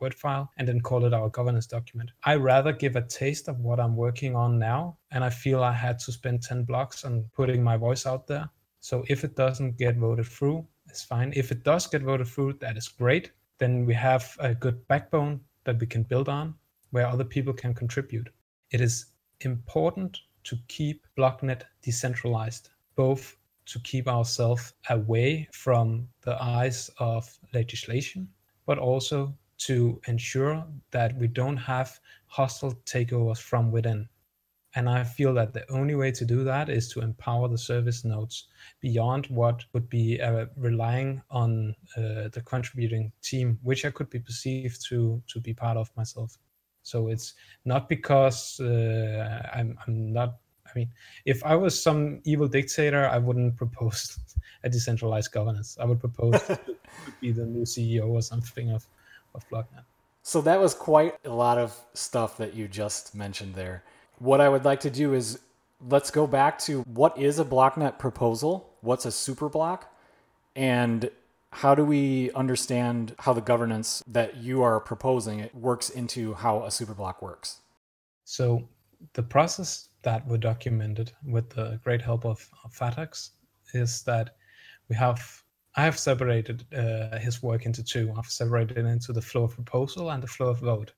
Word 0.00 0.12
file 0.12 0.50
and 0.58 0.66
then 0.68 0.80
call 0.80 1.04
it 1.06 1.14
our 1.14 1.30
governance 1.30 1.66
document. 1.66 2.10
I 2.24 2.34
rather 2.34 2.72
give 2.72 2.96
a 2.96 3.00
taste 3.00 3.48
of 3.48 3.60
what 3.60 3.80
I'm 3.80 3.96
working 3.96 4.34
on 4.36 4.58
now. 4.58 4.98
And 5.12 5.22
I 5.22 5.30
feel 5.30 5.62
I 5.62 5.72
had 5.72 6.00
to 6.00 6.12
spend 6.12 6.42
10 6.42 6.64
blocks 6.64 7.04
on 7.04 7.30
putting 7.32 7.62
my 7.62 7.76
voice 7.76 8.04
out 8.04 8.26
there. 8.26 8.50
So 8.80 9.04
if 9.08 9.22
it 9.22 9.36
doesn't 9.36 9.78
get 9.78 9.96
voted 9.96 10.26
through, 10.26 10.66
is 10.92 11.02
fine. 11.02 11.32
If 11.34 11.50
it 11.50 11.64
does 11.64 11.86
get 11.86 12.02
voted 12.02 12.28
through, 12.28 12.54
that 12.54 12.76
is 12.76 12.88
great. 12.88 13.32
Then 13.58 13.86
we 13.86 13.94
have 13.94 14.36
a 14.40 14.54
good 14.54 14.86
backbone 14.88 15.40
that 15.64 15.78
we 15.78 15.86
can 15.86 16.02
build 16.02 16.28
on 16.28 16.54
where 16.90 17.06
other 17.06 17.24
people 17.24 17.52
can 17.52 17.74
contribute. 17.74 18.28
It 18.70 18.80
is 18.80 19.06
important 19.40 20.20
to 20.44 20.56
keep 20.68 21.06
BlockNet 21.16 21.62
decentralized, 21.82 22.70
both 22.96 23.36
to 23.66 23.78
keep 23.80 24.08
ourselves 24.08 24.74
away 24.90 25.48
from 25.52 26.08
the 26.22 26.40
eyes 26.42 26.90
of 26.98 27.38
legislation, 27.54 28.28
but 28.66 28.78
also 28.78 29.34
to 29.58 30.00
ensure 30.08 30.64
that 30.90 31.16
we 31.16 31.28
don't 31.28 31.56
have 31.56 31.98
hostile 32.26 32.74
takeovers 32.84 33.38
from 33.38 33.70
within. 33.70 34.08
And 34.74 34.88
I 34.88 35.04
feel 35.04 35.34
that 35.34 35.52
the 35.52 35.70
only 35.70 35.94
way 35.94 36.10
to 36.12 36.24
do 36.24 36.44
that 36.44 36.68
is 36.70 36.88
to 36.90 37.00
empower 37.00 37.48
the 37.48 37.58
service 37.58 38.04
nodes 38.04 38.48
beyond 38.80 39.26
what 39.26 39.64
would 39.74 39.88
be 39.88 40.20
uh, 40.20 40.46
relying 40.56 41.22
on 41.30 41.76
uh, 41.96 42.28
the 42.32 42.42
contributing 42.44 43.12
team, 43.22 43.58
which 43.62 43.84
I 43.84 43.90
could 43.90 44.08
be 44.08 44.18
perceived 44.18 44.84
to 44.88 45.22
to 45.28 45.40
be 45.40 45.52
part 45.52 45.76
of 45.76 45.90
myself. 45.96 46.38
So 46.82 47.08
it's 47.08 47.34
not 47.64 47.88
because 47.88 48.60
uh, 48.60 49.50
I'm, 49.52 49.78
I'm 49.86 50.12
not. 50.12 50.38
I 50.66 50.78
mean, 50.78 50.88
if 51.26 51.44
I 51.44 51.54
was 51.54 51.80
some 51.80 52.20
evil 52.24 52.48
dictator, 52.48 53.06
I 53.06 53.18
wouldn't 53.18 53.56
propose 53.62 54.18
a 54.64 54.70
decentralized 54.70 55.32
governance. 55.32 55.76
I 55.78 55.84
would 55.84 56.00
propose 56.00 56.42
to 56.44 56.58
be 57.20 57.30
the 57.30 57.44
new 57.44 57.64
CEO 57.64 58.08
or 58.08 58.22
something 58.22 58.70
of 58.70 58.86
of 59.34 59.46
BlockNet. 59.50 59.84
So 60.22 60.40
that 60.42 60.58
was 60.58 60.72
quite 60.72 61.14
a 61.24 61.30
lot 61.30 61.58
of 61.58 61.76
stuff 61.94 62.36
that 62.38 62.54
you 62.54 62.68
just 62.68 63.14
mentioned 63.14 63.54
there 63.54 63.82
what 64.22 64.40
I 64.40 64.48
would 64.48 64.64
like 64.64 64.78
to 64.80 64.90
do 64.90 65.14
is 65.14 65.40
let's 65.88 66.12
go 66.12 66.28
back 66.28 66.56
to 66.60 66.82
what 66.82 67.18
is 67.18 67.40
a 67.40 67.44
BlockNet 67.44 67.98
proposal? 67.98 68.70
What's 68.80 69.04
a 69.04 69.10
super 69.10 69.48
block? 69.48 69.92
And 70.54 71.10
how 71.50 71.74
do 71.74 71.84
we 71.84 72.30
understand 72.32 73.16
how 73.18 73.32
the 73.32 73.40
governance 73.40 74.00
that 74.06 74.36
you 74.36 74.62
are 74.62 74.78
proposing 74.78 75.40
it 75.40 75.52
works 75.52 75.90
into 75.90 76.34
how 76.34 76.62
a 76.62 76.70
super 76.70 76.94
block 76.94 77.20
works? 77.20 77.62
So 78.24 78.62
the 79.14 79.24
process 79.24 79.88
that 80.02 80.24
we 80.28 80.38
documented 80.38 81.10
with 81.26 81.50
the 81.50 81.80
great 81.82 82.00
help 82.00 82.24
of, 82.24 82.48
of 82.64 82.72
Fatax 82.72 83.30
is 83.74 84.02
that 84.04 84.36
we 84.88 84.94
have 84.94 85.42
I 85.74 85.82
have 85.82 85.98
separated 85.98 86.64
uh, 86.72 87.18
his 87.18 87.42
work 87.42 87.66
into 87.66 87.82
two. 87.82 88.14
I've 88.16 88.26
separated 88.26 88.76
it 88.78 88.84
into 88.84 89.12
the 89.12 89.22
flow 89.22 89.44
of 89.44 89.54
proposal 89.54 90.10
and 90.10 90.22
the 90.22 90.26
flow 90.26 90.48
of 90.48 90.60
vote. 90.60 90.92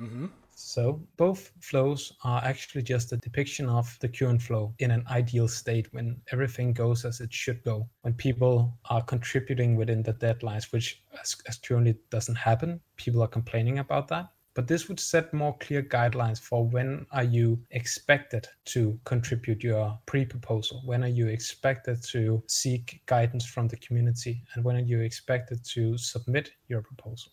Mm-hmm. 0.00 0.26
So 0.54 1.02
both 1.16 1.50
flows 1.60 2.12
are 2.24 2.42
actually 2.44 2.82
just 2.82 3.12
a 3.12 3.16
depiction 3.16 3.68
of 3.68 3.98
the 4.00 4.08
current 4.08 4.42
flow 4.42 4.74
in 4.78 4.90
an 4.90 5.04
ideal 5.08 5.48
state 5.48 5.92
when 5.92 6.20
everything 6.30 6.72
goes 6.72 7.04
as 7.04 7.20
it 7.20 7.32
should 7.32 7.62
go, 7.64 7.88
when 8.02 8.14
people 8.14 8.78
are 8.90 9.02
contributing 9.02 9.76
within 9.76 10.02
the 10.02 10.14
deadlines, 10.14 10.72
which 10.72 11.02
as, 11.20 11.36
as 11.48 11.58
currently 11.58 11.96
doesn't 12.10 12.36
happen. 12.36 12.80
People 12.96 13.22
are 13.22 13.28
complaining 13.28 13.78
about 13.78 14.08
that. 14.08 14.28
But 14.54 14.68
this 14.68 14.88
would 14.88 15.00
set 15.00 15.32
more 15.32 15.56
clear 15.58 15.82
guidelines 15.82 16.38
for 16.38 16.66
when 16.66 17.06
are 17.10 17.24
you 17.24 17.58
expected 17.70 18.46
to 18.66 19.00
contribute 19.04 19.62
your 19.62 19.98
pre-proposal, 20.04 20.82
when 20.84 21.02
are 21.02 21.08
you 21.08 21.28
expected 21.28 22.02
to 22.10 22.42
seek 22.48 23.00
guidance 23.06 23.46
from 23.46 23.68
the 23.68 23.78
community, 23.78 24.44
and 24.54 24.62
when 24.62 24.76
are 24.76 24.80
you 24.80 25.00
expected 25.00 25.64
to 25.64 25.96
submit 25.96 26.50
your 26.68 26.82
proposal. 26.82 27.32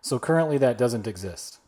So 0.00 0.18
currently 0.18 0.58
that 0.58 0.76
doesn't 0.76 1.06
exist 1.06 1.60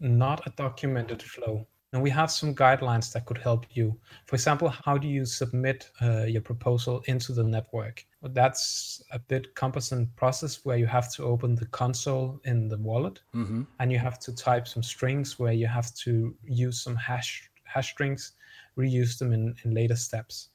not 0.00 0.46
a 0.46 0.50
documented 0.50 1.22
flow. 1.22 1.66
And 1.92 2.02
we 2.02 2.10
have 2.10 2.30
some 2.30 2.54
guidelines 2.54 3.12
that 3.12 3.24
could 3.24 3.38
help 3.38 3.64
you. 3.70 3.98
For 4.26 4.36
example, 4.36 4.68
how 4.68 4.98
do 4.98 5.08
you 5.08 5.24
submit 5.24 5.88
uh, 6.02 6.24
your 6.24 6.42
proposal 6.42 7.02
into 7.06 7.32
the 7.32 7.44
network? 7.44 8.04
Well, 8.20 8.32
that's 8.34 9.02
a 9.12 9.18
bit 9.18 9.54
cumbersome 9.54 10.10
process 10.16 10.64
where 10.64 10.76
you 10.76 10.86
have 10.86 11.10
to 11.14 11.24
open 11.24 11.54
the 11.54 11.66
console 11.66 12.40
in 12.44 12.68
the 12.68 12.76
wallet 12.76 13.20
mm-hmm. 13.34 13.62
and 13.78 13.92
you 13.92 13.98
have 13.98 14.18
to 14.20 14.34
type 14.34 14.66
some 14.68 14.82
strings 14.82 15.38
where 15.38 15.52
you 15.52 15.68
have 15.68 15.94
to 15.94 16.34
use 16.44 16.82
some 16.82 16.96
hash 16.96 17.50
hash 17.64 17.92
strings, 17.92 18.32
reuse 18.76 19.18
them 19.18 19.32
in, 19.32 19.54
in 19.64 19.72
later 19.72 19.96
steps. 19.96 20.50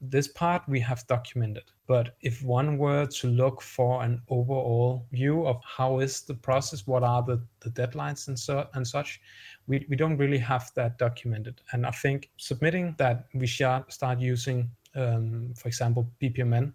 This 0.00 0.28
part 0.28 0.62
we 0.68 0.80
have 0.80 1.06
documented. 1.06 1.64
But 1.86 2.16
if 2.20 2.42
one 2.42 2.78
were 2.78 3.06
to 3.06 3.28
look 3.28 3.62
for 3.62 4.02
an 4.02 4.22
overall 4.28 5.06
view 5.10 5.46
of 5.46 5.62
how 5.64 6.00
is 6.00 6.22
the 6.22 6.34
process, 6.34 6.86
what 6.86 7.02
are 7.02 7.22
the, 7.22 7.40
the 7.60 7.70
deadlines 7.70 8.28
and 8.28 8.38
so 8.38 8.68
and 8.74 8.86
such, 8.86 9.20
we, 9.66 9.86
we 9.88 9.96
don't 9.96 10.16
really 10.16 10.38
have 10.38 10.70
that 10.74 10.98
documented. 10.98 11.60
And 11.72 11.86
I 11.86 11.90
think 11.90 12.30
submitting 12.36 12.94
that 12.98 13.26
we 13.34 13.46
should 13.46 13.84
start 13.88 14.20
using, 14.20 14.70
um, 14.94 15.54
for 15.56 15.68
example, 15.68 16.10
BPMN, 16.20 16.72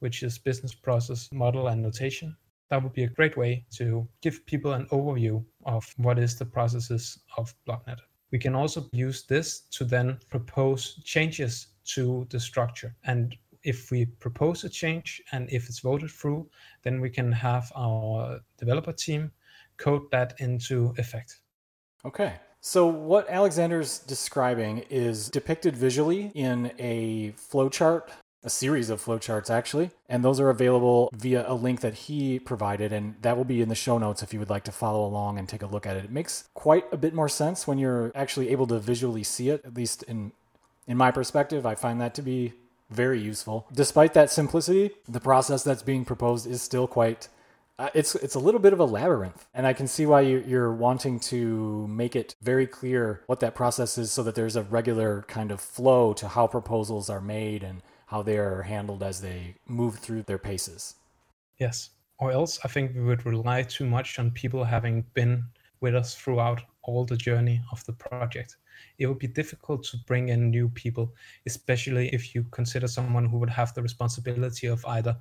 which 0.00 0.22
is 0.22 0.38
business 0.38 0.74
process 0.74 1.30
model 1.32 1.68
and 1.68 1.82
notation. 1.82 2.36
That 2.70 2.82
would 2.82 2.94
be 2.94 3.04
a 3.04 3.08
great 3.08 3.36
way 3.36 3.64
to 3.76 4.08
give 4.22 4.44
people 4.46 4.72
an 4.72 4.86
overview 4.86 5.44
of 5.66 5.86
what 5.98 6.18
is 6.18 6.36
the 6.36 6.46
processes 6.46 7.18
of 7.36 7.54
BlockNet. 7.68 7.98
We 8.32 8.38
can 8.38 8.54
also 8.54 8.88
use 8.92 9.22
this 9.22 9.60
to 9.70 9.84
then 9.84 10.18
propose 10.28 11.00
changes 11.04 11.68
to 11.84 12.26
the 12.30 12.40
structure. 12.40 12.94
And 13.04 13.36
if 13.62 13.90
we 13.90 14.04
propose 14.06 14.64
a 14.64 14.68
change 14.68 15.22
and 15.32 15.48
if 15.50 15.68
it's 15.68 15.80
voted 15.80 16.10
through, 16.10 16.48
then 16.82 17.00
we 17.00 17.10
can 17.10 17.32
have 17.32 17.72
our 17.74 18.40
developer 18.58 18.92
team 18.92 19.32
code 19.76 20.10
that 20.10 20.34
into 20.38 20.94
effect. 20.98 21.40
Okay. 22.04 22.34
So, 22.60 22.86
what 22.86 23.28
Aleksander's 23.28 23.98
describing 23.98 24.84
is 24.88 25.28
depicted 25.28 25.76
visually 25.76 26.32
in 26.34 26.72
a 26.78 27.32
flowchart, 27.32 28.08
a 28.42 28.48
series 28.48 28.88
of 28.88 29.04
flowcharts 29.04 29.50
actually, 29.50 29.90
and 30.08 30.24
those 30.24 30.40
are 30.40 30.48
available 30.48 31.10
via 31.14 31.44
a 31.46 31.52
link 31.52 31.80
that 31.80 31.92
he 31.92 32.38
provided, 32.38 32.90
and 32.90 33.16
that 33.20 33.36
will 33.36 33.44
be 33.44 33.60
in 33.60 33.68
the 33.68 33.74
show 33.74 33.98
notes 33.98 34.22
if 34.22 34.32
you 34.32 34.38
would 34.38 34.48
like 34.48 34.64
to 34.64 34.72
follow 34.72 35.04
along 35.04 35.38
and 35.38 35.46
take 35.46 35.62
a 35.62 35.66
look 35.66 35.84
at 35.84 35.96
it. 35.96 36.04
It 36.04 36.10
makes 36.10 36.48
quite 36.54 36.90
a 36.90 36.96
bit 36.96 37.12
more 37.12 37.28
sense 37.28 37.66
when 37.66 37.76
you're 37.76 38.10
actually 38.14 38.48
able 38.48 38.66
to 38.68 38.78
visually 38.78 39.24
see 39.24 39.50
it, 39.50 39.62
at 39.64 39.74
least 39.74 40.02
in 40.04 40.32
in 40.86 40.96
my 40.96 41.10
perspective, 41.10 41.66
I 41.66 41.74
find 41.74 42.00
that 42.00 42.14
to 42.14 42.22
be 42.22 42.52
very 42.90 43.20
useful. 43.20 43.66
Despite 43.72 44.14
that 44.14 44.30
simplicity, 44.30 44.90
the 45.08 45.20
process 45.20 45.62
that's 45.64 45.82
being 45.82 46.04
proposed 46.04 46.46
is 46.46 46.62
still 46.62 46.86
quite 46.86 47.28
uh, 47.76 47.88
it's 47.92 48.14
it's 48.14 48.36
a 48.36 48.38
little 48.38 48.60
bit 48.60 48.72
of 48.72 48.78
a 48.78 48.84
labyrinth, 48.84 49.48
and 49.52 49.66
I 49.66 49.72
can 49.72 49.88
see 49.88 50.06
why 50.06 50.20
you, 50.20 50.44
you're 50.46 50.72
wanting 50.72 51.18
to 51.20 51.88
make 51.88 52.14
it 52.14 52.36
very 52.40 52.68
clear 52.68 53.22
what 53.26 53.40
that 53.40 53.56
process 53.56 53.98
is, 53.98 54.12
so 54.12 54.22
that 54.22 54.36
there's 54.36 54.54
a 54.54 54.62
regular 54.62 55.22
kind 55.26 55.50
of 55.50 55.60
flow 55.60 56.12
to 56.14 56.28
how 56.28 56.46
proposals 56.46 57.10
are 57.10 57.20
made 57.20 57.64
and 57.64 57.82
how 58.06 58.22
they 58.22 58.38
are 58.38 58.62
handled 58.62 59.02
as 59.02 59.20
they 59.20 59.56
move 59.66 59.98
through 59.98 60.22
their 60.22 60.38
paces. 60.38 60.94
Yes, 61.58 61.90
or 62.18 62.30
else 62.30 62.60
I 62.62 62.68
think 62.68 62.94
we 62.94 63.02
would 63.02 63.26
rely 63.26 63.62
too 63.62 63.86
much 63.86 64.20
on 64.20 64.30
people 64.30 64.62
having 64.62 65.04
been 65.14 65.42
with 65.80 65.96
us 65.96 66.14
throughout 66.14 66.62
all 66.82 67.04
the 67.04 67.16
journey 67.16 67.60
of 67.72 67.84
the 67.86 67.92
project 67.92 68.56
it 68.98 69.06
would 69.06 69.18
be 69.18 69.26
difficult 69.26 69.84
to 69.84 69.96
bring 70.06 70.28
in 70.28 70.50
new 70.50 70.68
people, 70.68 71.12
especially 71.46 72.08
if 72.08 72.34
you 72.34 72.44
consider 72.50 72.86
someone 72.86 73.26
who 73.26 73.38
would 73.38 73.50
have 73.50 73.74
the 73.74 73.82
responsibility 73.82 74.66
of 74.66 74.84
either 74.86 75.16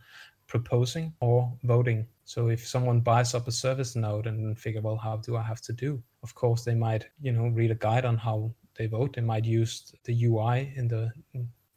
proposing 0.48 1.14
or 1.20 1.52
voting. 1.64 2.06
So 2.26 2.50
if 2.50 2.68
someone 2.68 3.02
buys 3.02 3.34
up 3.34 3.48
a 3.48 3.52
service 3.52 3.96
node 3.96 4.28
and 4.28 4.58
figure, 4.58 4.82
well, 4.82 4.98
how 4.98 5.18
do 5.18 5.36
I 5.36 5.42
have 5.42 5.62
to 5.62 5.74
do? 5.74 6.02
Of 6.22 6.36
course, 6.36 6.64
they 6.64 6.76
might, 6.76 7.06
you 7.22 7.32
know, 7.32 7.48
read 7.48 7.72
a 7.72 7.76
guide 7.76 8.06
on 8.06 8.18
how 8.18 8.54
they 8.76 8.88
vote. 8.88 9.16
They 9.16 9.22
might 9.22 9.46
use 9.46 9.94
the 10.04 10.26
UI 10.26 10.74
in 10.76 10.88
the 10.88 11.12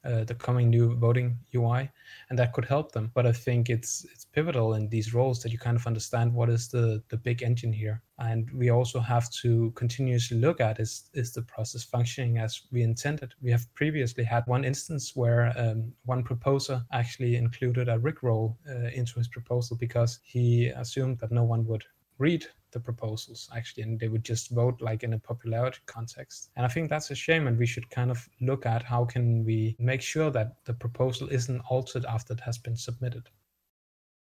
uh, 0.07 0.25
the 0.25 0.35
coming 0.35 0.71
new 0.71 0.95
voting 0.95 1.39
UI, 1.55 1.91
and 2.31 2.39
that 2.39 2.53
could 2.53 2.65
help 2.65 2.93
them. 2.93 3.11
But 3.15 3.27
I 3.27 3.33
think 3.33 3.69
it's 3.69 4.05
it's 4.13 4.25
pivotal 4.25 4.75
in 4.75 4.89
these 4.89 5.13
roles 5.15 5.43
that 5.43 5.53
you 5.53 5.59
kind 5.59 5.77
of 5.77 5.87
understand 5.87 6.33
what 6.33 6.49
is 6.49 6.69
the 6.69 7.03
the 7.09 7.17
big 7.17 7.43
engine 7.43 7.73
here, 7.73 8.03
and 8.19 8.51
we 8.53 8.71
also 8.71 9.01
have 9.01 9.31
to 9.43 9.73
continuously 9.73 10.39
look 10.39 10.61
at 10.61 10.81
is 10.81 11.11
is 11.15 11.33
the 11.33 11.43
process 11.43 11.83
functioning 11.83 12.39
as 12.39 12.63
we 12.73 12.83
intended. 12.83 13.35
We 13.43 13.51
have 13.51 13.73
previously 13.75 14.25
had 14.25 14.45
one 14.47 14.65
instance 14.65 15.17
where 15.17 15.53
um, 15.57 15.93
one 16.05 16.23
proposer 16.23 16.83
actually 16.93 17.37
included 17.37 17.89
a 17.89 17.99
rickroll 17.99 18.57
uh, 18.69 18.91
into 18.95 19.19
his 19.19 19.29
proposal 19.29 19.77
because 19.77 20.21
he 20.23 20.69
assumed 20.69 21.19
that 21.19 21.33
no 21.33 21.45
one 21.45 21.67
would 21.67 21.85
read 22.19 22.47
the 22.77 22.81
proposals 22.91 23.49
actually 23.57 23.83
and 23.85 23.99
they 23.99 24.09
would 24.09 24.23
just 24.33 24.51
vote 24.51 24.77
like 24.83 25.03
in 25.03 25.15
a 25.15 25.19
popularity 25.19 25.81
context. 25.87 26.51
And 26.57 26.67
i 26.67 26.69
think 26.69 26.91
that's 26.91 27.11
a 27.11 27.15
shame 27.15 27.47
and 27.47 27.59
we 27.59 27.69
should 27.73 27.89
kind 27.89 28.11
of 28.11 28.29
look 28.49 28.67
at 28.67 28.83
how 28.83 29.03
can 29.13 29.45
we 29.49 29.59
make 29.79 30.03
sure 30.03 30.31
that 30.37 30.49
the 30.67 30.75
proposal 30.75 31.27
isn't 31.39 31.63
altered 31.71 32.05
after 32.05 32.35
it 32.35 32.41
has 32.41 32.59
been 32.59 32.77
submitted. 32.77 33.25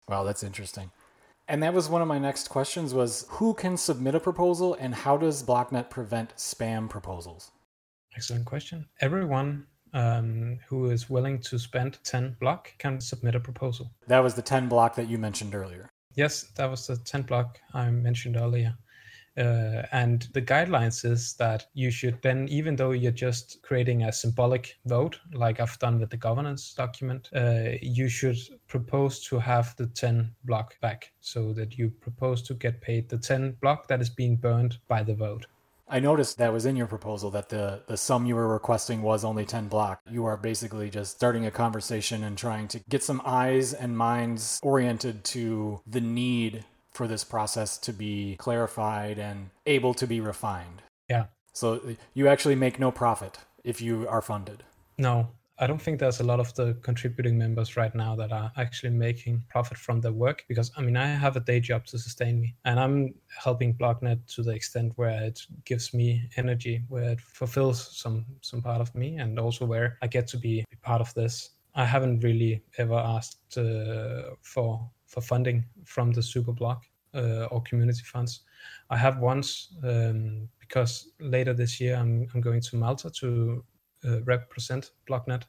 Wow 0.08 0.22
that's 0.22 0.44
interesting. 0.44 0.92
And 1.48 1.62
that 1.62 1.74
was 1.74 1.88
one 1.88 2.02
of 2.02 2.08
my 2.08 2.20
next 2.28 2.48
questions 2.48 2.94
was 2.94 3.26
who 3.30 3.52
can 3.54 3.76
submit 3.76 4.14
a 4.14 4.20
proposal 4.20 4.74
and 4.74 4.94
how 4.94 5.16
does 5.16 5.42
blocknet 5.42 5.90
prevent 5.90 6.36
spam 6.36 6.88
proposals? 6.88 7.50
Excellent 8.16 8.46
question. 8.46 8.86
Everyone 9.00 9.66
um, 9.92 10.58
who 10.68 10.90
is 10.90 11.10
willing 11.10 11.38
to 11.48 11.58
spend 11.58 11.98
10 12.04 12.36
block 12.40 12.72
can 12.78 13.00
submit 13.00 13.34
a 13.34 13.40
proposal. 13.40 13.90
That 14.06 14.22
was 14.22 14.34
the 14.34 14.42
10 14.42 14.68
block 14.68 14.94
that 14.96 15.08
you 15.08 15.18
mentioned 15.18 15.54
earlier 15.54 15.88
Yes, 16.16 16.44
that 16.56 16.70
was 16.70 16.86
the 16.86 16.96
10 16.96 17.22
block 17.22 17.60
I 17.74 17.90
mentioned 17.90 18.36
earlier. 18.36 18.74
Uh, 19.36 19.82
and 19.92 20.22
the 20.32 20.40
guidelines 20.40 21.04
is 21.04 21.34
that 21.34 21.66
you 21.74 21.90
should 21.90 22.20
then, 22.22 22.48
even 22.48 22.74
though 22.74 22.92
you're 22.92 23.12
just 23.12 23.60
creating 23.60 24.04
a 24.04 24.12
symbolic 24.12 24.78
vote, 24.86 25.20
like 25.34 25.60
I've 25.60 25.78
done 25.78 26.00
with 26.00 26.08
the 26.08 26.16
governance 26.16 26.72
document, 26.72 27.28
uh, 27.36 27.76
you 27.82 28.08
should 28.08 28.38
propose 28.66 29.20
to 29.26 29.38
have 29.38 29.76
the 29.76 29.88
10 29.88 30.34
block 30.44 30.80
back 30.80 31.12
so 31.20 31.52
that 31.52 31.76
you 31.76 31.90
propose 31.90 32.40
to 32.44 32.54
get 32.54 32.80
paid 32.80 33.10
the 33.10 33.18
10 33.18 33.58
block 33.60 33.86
that 33.88 34.00
is 34.00 34.08
being 34.08 34.36
burned 34.36 34.78
by 34.88 35.02
the 35.02 35.14
vote. 35.14 35.46
I 35.88 36.00
noticed 36.00 36.38
that 36.38 36.52
was 36.52 36.66
in 36.66 36.74
your 36.74 36.86
proposal 36.86 37.30
that 37.30 37.48
the, 37.48 37.82
the 37.86 37.96
sum 37.96 38.26
you 38.26 38.34
were 38.34 38.48
requesting 38.48 39.02
was 39.02 39.24
only 39.24 39.44
10 39.44 39.68
block. 39.68 40.00
You 40.10 40.24
are 40.24 40.36
basically 40.36 40.90
just 40.90 41.14
starting 41.14 41.46
a 41.46 41.50
conversation 41.50 42.24
and 42.24 42.36
trying 42.36 42.68
to 42.68 42.80
get 42.88 43.04
some 43.04 43.22
eyes 43.24 43.72
and 43.72 43.96
minds 43.96 44.58
oriented 44.62 45.22
to 45.24 45.80
the 45.86 46.00
need 46.00 46.64
for 46.92 47.06
this 47.06 47.22
process 47.22 47.78
to 47.78 47.92
be 47.92 48.36
clarified 48.38 49.18
and 49.18 49.50
able 49.66 49.94
to 49.94 50.06
be 50.06 50.20
refined. 50.20 50.82
Yeah. 51.08 51.26
So 51.52 51.80
you 52.14 52.26
actually 52.26 52.56
make 52.56 52.80
no 52.80 52.90
profit 52.90 53.38
if 53.62 53.80
you 53.80 54.08
are 54.08 54.22
funded. 54.22 54.64
No, 54.98 55.28
I 55.58 55.66
don't 55.66 55.80
think 55.80 55.98
there's 55.98 56.20
a 56.20 56.24
lot 56.24 56.38
of 56.38 56.54
the 56.54 56.74
contributing 56.82 57.38
members 57.38 57.78
right 57.78 57.94
now 57.94 58.14
that 58.16 58.30
are 58.30 58.52
actually 58.58 58.90
making 58.90 59.42
profit 59.48 59.78
from 59.78 60.02
their 60.02 60.12
work 60.12 60.44
because 60.48 60.70
I 60.76 60.82
mean 60.82 60.96
I 60.98 61.06
have 61.06 61.36
a 61.36 61.40
day 61.40 61.60
job 61.60 61.86
to 61.86 61.98
sustain 61.98 62.40
me 62.40 62.54
and 62.66 62.78
I'm 62.78 63.14
helping 63.28 63.74
Blocknet 63.74 64.26
to 64.34 64.42
the 64.42 64.50
extent 64.50 64.92
where 64.96 65.22
it 65.22 65.40
gives 65.64 65.94
me 65.94 66.28
energy, 66.36 66.82
where 66.88 67.10
it 67.10 67.20
fulfills 67.20 67.96
some 67.96 68.26
some 68.42 68.60
part 68.60 68.82
of 68.82 68.94
me 68.94 69.16
and 69.16 69.38
also 69.38 69.64
where 69.64 69.96
I 70.02 70.08
get 70.08 70.26
to 70.28 70.36
be, 70.36 70.64
be 70.70 70.76
part 70.82 71.00
of 71.00 71.14
this. 71.14 71.50
I 71.74 71.84
haven't 71.86 72.20
really 72.20 72.62
ever 72.76 72.98
asked 72.98 73.56
uh, 73.56 74.34
for 74.42 74.90
for 75.06 75.22
funding 75.22 75.64
from 75.84 76.12
the 76.12 76.20
Superblock 76.20 76.82
uh, 77.14 77.44
or 77.50 77.62
community 77.62 78.02
funds. 78.04 78.40
I 78.90 78.98
have 78.98 79.20
once 79.20 79.72
um, 79.82 80.48
because 80.60 81.12
later 81.18 81.54
this 81.54 81.80
year 81.80 81.96
I'm 81.96 82.28
I'm 82.34 82.42
going 82.42 82.60
to 82.60 82.76
Malta 82.76 83.10
to 83.20 83.64
uh, 84.06 84.22
represent 84.22 84.92
Blocknet 85.08 85.42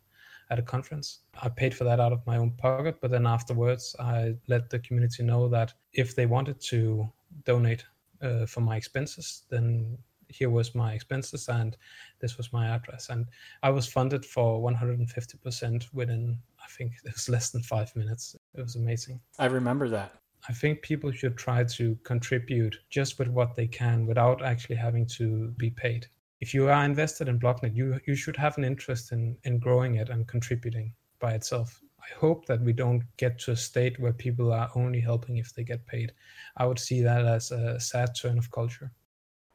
at 0.49 0.59
a 0.59 0.63
conference. 0.63 1.19
I 1.41 1.49
paid 1.49 1.75
for 1.75 1.83
that 1.83 1.99
out 1.99 2.13
of 2.13 2.25
my 2.25 2.37
own 2.37 2.51
pocket, 2.51 2.97
but 3.01 3.11
then 3.11 3.27
afterwards, 3.27 3.95
I 3.99 4.35
let 4.47 4.69
the 4.69 4.79
community 4.79 5.23
know 5.23 5.47
that 5.49 5.73
if 5.93 6.15
they 6.15 6.25
wanted 6.25 6.59
to 6.61 7.11
donate 7.43 7.85
uh, 8.21 8.45
for 8.45 8.61
my 8.61 8.77
expenses, 8.77 9.43
then 9.49 9.97
here 10.29 10.49
was 10.49 10.75
my 10.75 10.93
expenses 10.93 11.47
and 11.47 11.77
this 12.19 12.37
was 12.37 12.51
my 12.51 12.67
address. 12.67 13.09
And 13.09 13.25
I 13.63 13.69
was 13.69 13.87
funded 13.87 14.25
for 14.25 14.59
150% 14.61 15.93
within, 15.93 16.37
I 16.61 16.67
think 16.69 16.93
it 17.05 17.13
was 17.13 17.29
less 17.29 17.51
than 17.51 17.63
five 17.63 17.95
minutes. 17.95 18.35
It 18.55 18.61
was 18.61 18.75
amazing. 18.75 19.19
I 19.39 19.45
remember 19.45 19.89
that. 19.89 20.13
I 20.49 20.53
think 20.53 20.81
people 20.81 21.11
should 21.11 21.37
try 21.37 21.63
to 21.63 21.97
contribute 22.03 22.77
just 22.89 23.19
with 23.19 23.27
what 23.27 23.55
they 23.55 23.67
can 23.67 24.05
without 24.05 24.43
actually 24.43 24.75
having 24.75 25.05
to 25.17 25.49
be 25.57 25.69
paid 25.69 26.07
if 26.39 26.53
you 26.53 26.69
are 26.69 26.85
invested 26.85 27.27
in 27.27 27.39
Blocknet, 27.39 27.75
you 27.75 27.99
you 28.05 28.15
should 28.15 28.37
have 28.37 28.57
an 28.57 28.63
interest 28.63 29.11
in 29.11 29.37
in 29.43 29.59
growing 29.59 29.95
it 29.95 30.09
and 30.09 30.27
contributing 30.27 30.93
by 31.19 31.33
itself. 31.33 31.81
I 31.99 32.19
hope 32.19 32.45
that 32.45 32.61
we 32.61 32.73
don't 32.73 33.03
get 33.17 33.39
to 33.39 33.51
a 33.51 33.55
state 33.55 33.99
where 33.99 34.13
people 34.13 34.53
are 34.53 34.69
only 34.75 35.01
helping 35.01 35.37
if 35.37 35.53
they 35.53 35.63
get 35.63 35.85
paid. 35.85 36.13
I 36.55 36.65
would 36.65 36.79
see 36.79 37.01
that 37.01 37.25
as 37.25 37.51
a 37.51 37.79
sad 37.79 38.09
turn 38.15 38.37
of 38.37 38.49
culture. 38.51 38.91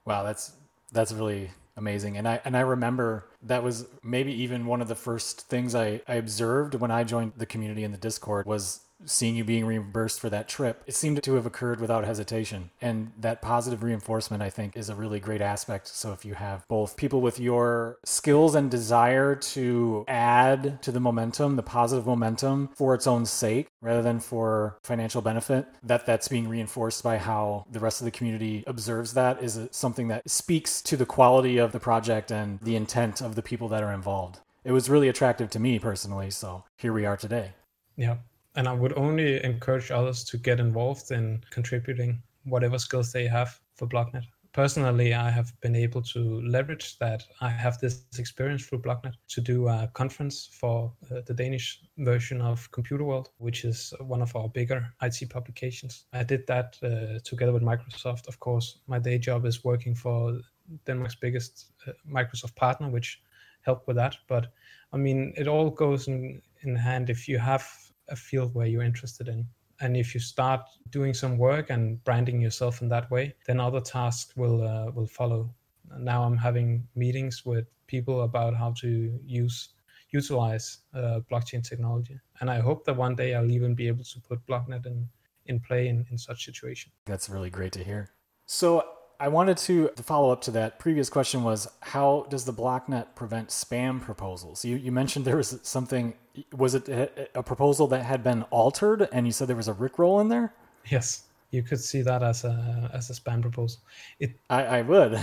Wow, 0.05 0.23
that's 0.23 0.53
that's 0.93 1.13
really 1.13 1.51
amazing. 1.77 2.19
And 2.19 2.29
I 2.29 2.41
and 2.45 2.57
I 2.57 2.61
remember 2.61 3.29
that 3.43 3.63
was 3.63 3.87
maybe 4.03 4.33
even 4.43 4.67
one 4.67 4.83
of 4.83 4.89
the 4.89 4.95
first 4.95 5.49
things 5.49 5.75
I, 5.75 6.03
I 6.07 6.15
observed 6.15 6.75
when 6.75 6.91
I 6.91 7.05
joined 7.05 7.33
the 7.37 7.47
community 7.47 7.85
in 7.85 7.93
the 7.93 7.99
Discord 7.99 8.47
was 8.47 8.81
seeing 9.05 9.37
you 9.37 9.45
being 9.45 9.65
reimbursed 9.65 10.21
for 10.21 10.31
that 10.31 10.49
trip, 10.49 10.83
it 10.87 10.95
seemed 10.95 11.23
to 11.23 11.35
have 11.35 11.47
occurred 11.47 11.81
without 11.81 12.05
hesitation. 12.05 12.71
And 12.81 13.13
that 13.19 13.43
positive 13.43 13.83
reinforcement, 13.83 14.43
I 14.43 14.51
think, 14.51 14.77
is 14.77 14.89
a 14.89 14.95
really 14.95 15.21
great 15.21 15.41
aspect. 15.41 15.89
So 15.89 16.13
if 16.13 16.25
you 16.25 16.35
have 16.35 16.67
both 16.69 16.97
people 16.97 17.21
with 17.21 17.41
your 17.41 17.99
skills 18.05 18.55
and 18.55 18.71
desire 18.71 19.35
to 19.35 20.05
add 20.09 20.83
to 20.83 20.93
the 20.93 21.01
momentum, 21.01 21.57
the 21.57 21.63
positive 21.63 22.07
momentum 22.07 22.71
for 22.75 22.95
its 22.95 23.07
own 23.07 23.27
sake, 23.27 23.69
rather 23.81 24.03
than 24.03 24.21
for 24.21 24.79
financial 24.83 25.23
benefit, 25.23 25.67
that 25.83 26.07
that's 26.07 26.29
being 26.29 26.49
reinforced 26.49 27.03
by 27.03 27.19
how 27.19 27.65
the 27.71 27.81
rest 27.81 28.01
of 28.01 28.05
the 28.05 28.11
community 28.11 28.65
observes 28.67 29.15
that 29.15 29.43
is 29.43 29.59
something 29.71 30.09
that 30.09 30.29
speaks 30.29 30.83
to 30.83 30.97
the 30.97 31.07
quality 31.07 31.59
of 31.59 31.73
the 31.73 31.81
project 31.81 32.31
and 32.31 32.59
the 32.61 32.77
intent 32.77 33.21
of 33.21 33.35
the 33.35 33.43
people 33.43 33.69
that 33.69 33.83
are 33.83 33.93
involved. 33.93 34.41
it 34.65 34.73
was 34.73 34.89
really 34.89 35.09
attractive 35.09 35.51
to 35.51 35.59
me 35.59 35.79
personally. 35.79 36.31
So 36.31 36.65
here 36.77 36.93
we 36.93 37.05
are 37.05 37.17
today. 37.17 37.53
Yeah. 37.97 38.17
And 38.55 38.69
I 38.69 38.73
would 38.73 38.97
only 38.97 39.43
encourage 39.45 39.91
others 39.91 40.25
to 40.25 40.37
get 40.37 40.61
involved 40.61 41.11
in 41.11 41.43
contributing 41.51 42.23
whatever 42.45 42.79
skills 42.79 43.13
they 43.13 43.27
have 43.27 43.61
for 43.75 43.87
BlockNet 43.87 44.25
personally, 44.53 45.15
I 45.15 45.31
have 45.31 45.59
been 45.61 45.75
able 45.75 46.03
to 46.03 46.43
leverage 46.43 46.99
that. 46.99 47.25
I 47.41 47.49
have 47.49 47.79
this 47.79 48.05
experience 48.19 48.67
through 48.67 48.83
BlockNet 48.83 49.15
to 49.29 49.41
do 49.41 49.69
a 49.69 49.91
conference 49.95 50.49
for 50.53 50.93
uh, 51.11 51.21
the 51.27 51.35
Danish 51.35 51.81
version 51.99 52.41
of 52.41 52.71
Computer 52.71 53.05
World, 53.05 53.31
which 53.39 53.65
is 53.65 53.93
one 54.01 54.23
of 54.23 54.35
our 54.37 54.49
bigger 54.49 54.93
IT 55.03 55.31
publications. 55.31 56.05
I 56.13 56.23
did 56.23 56.47
that 56.47 56.77
uh, 56.83 57.19
together 57.25 57.53
with 57.53 57.63
Microsoft. 57.63 58.29
Of 58.29 58.39
course, 58.41 58.81
my 58.87 58.99
day 58.99 59.19
job 59.19 59.47
is 59.47 59.65
working 59.65 59.95
for 59.95 60.39
Denmark's 60.87 61.17
biggest 61.17 61.73
uh, 61.87 61.93
Microsoft 62.09 62.55
partner, 62.57 62.89
which 62.89 63.23
helped 63.63 63.87
with 63.87 63.97
that. 63.97 64.17
But 64.29 64.53
I 64.93 64.97
mean, 64.99 65.33
it 65.37 65.49
all 65.49 65.71
goes 65.71 66.09
in, 66.09 66.43
in 66.63 66.77
hand 66.77 67.09
if 67.09 67.29
you 67.29 67.39
have 67.39 67.67
a 68.09 68.17
field 68.17 68.55
where 68.55 68.67
you're 68.67 68.83
interested 68.83 69.29
in. 69.29 69.47
And 69.81 69.97
if 69.97 70.15
you 70.15 70.21
start 70.21 70.61
doing 70.91 71.13
some 71.15 71.39
work 71.39 71.71
and 71.71 72.03
branding 72.05 72.41
yourself 72.41 72.83
in 72.83 72.89
that 72.91 73.11
way 73.11 73.35
then 73.47 73.61
other 73.61 73.81
tasks 73.81 74.37
will 74.37 74.63
uh, 74.67 74.91
will 74.91 75.07
follow. 75.07 75.53
Now 75.99 76.23
i'm 76.23 76.37
having 76.37 76.87
meetings 76.95 77.45
with 77.45 77.67
people 77.87 78.23
about 78.23 78.55
how 78.55 78.73
to 78.81 79.19
use 79.25 79.71
utilize 80.11 80.79
uh, 80.95 81.21
blockchain 81.31 81.67
technology. 81.69 82.19
And 82.41 82.51
i 82.51 82.59
hope 82.61 82.85
that 82.85 82.97
one 82.97 83.15
day 83.15 83.35
i'll 83.35 83.51
even 83.51 83.75
be 83.75 83.89
able 83.89 84.05
to 84.05 84.21
put 84.21 84.47
blocknet 84.47 84.87
in 84.87 85.09
in 85.47 85.61
play 85.61 85.89
in, 85.89 86.07
in 86.11 86.19
such 86.19 86.45
situation. 86.45 86.93
That's 87.07 87.29
really 87.29 87.51
great 87.51 87.73
to 87.73 87.83
hear. 87.83 88.11
So 88.47 88.85
I 89.19 89.29
wanted 89.29 89.57
to, 89.59 89.91
to 89.95 90.03
follow 90.03 90.31
up 90.31 90.41
to 90.43 90.51
that 90.53 90.79
previous 90.79 91.09
question 91.09 91.43
was 91.43 91.69
how 91.81 92.27
does 92.29 92.45
the 92.45 92.53
blocknet 92.53 93.15
prevent 93.15 93.49
spam 93.49 94.01
proposals? 94.01 94.65
You, 94.65 94.77
you 94.77 94.91
mentioned 94.91 95.25
there 95.25 95.37
was 95.37 95.61
something, 95.63 96.15
was 96.57 96.75
it 96.75 96.89
a, 97.35 97.43
proposal 97.43 97.87
that 97.89 98.05
had 98.05 98.23
been 98.23 98.43
altered 98.45 99.09
and 99.13 99.27
you 99.27 99.33
said 99.33 99.49
there 99.49 99.57
was 99.57 99.69
a 99.69 99.75
Rickroll 99.75 100.21
in 100.21 100.29
there? 100.29 100.53
Yes, 100.89 101.25
you 101.51 101.63
could 101.63 101.81
see 101.81 102.03
that 102.03 102.23
as 102.23 102.45
a, 102.45 102.91
as 102.93 103.11
a 103.11 103.13
spam 103.13 103.43
proposal. 103.43 103.81
It, 104.19 104.39
I, 104.49 104.65
I 104.65 104.83
would. 104.83 105.21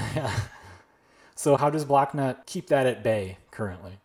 so 1.36 1.58
how 1.58 1.70
does 1.70 1.86
blocknet 1.86 2.46
keep 2.46 2.68
that 2.68 2.86
at 2.86 3.04
bay 3.04 3.38
currently? 3.52 4.00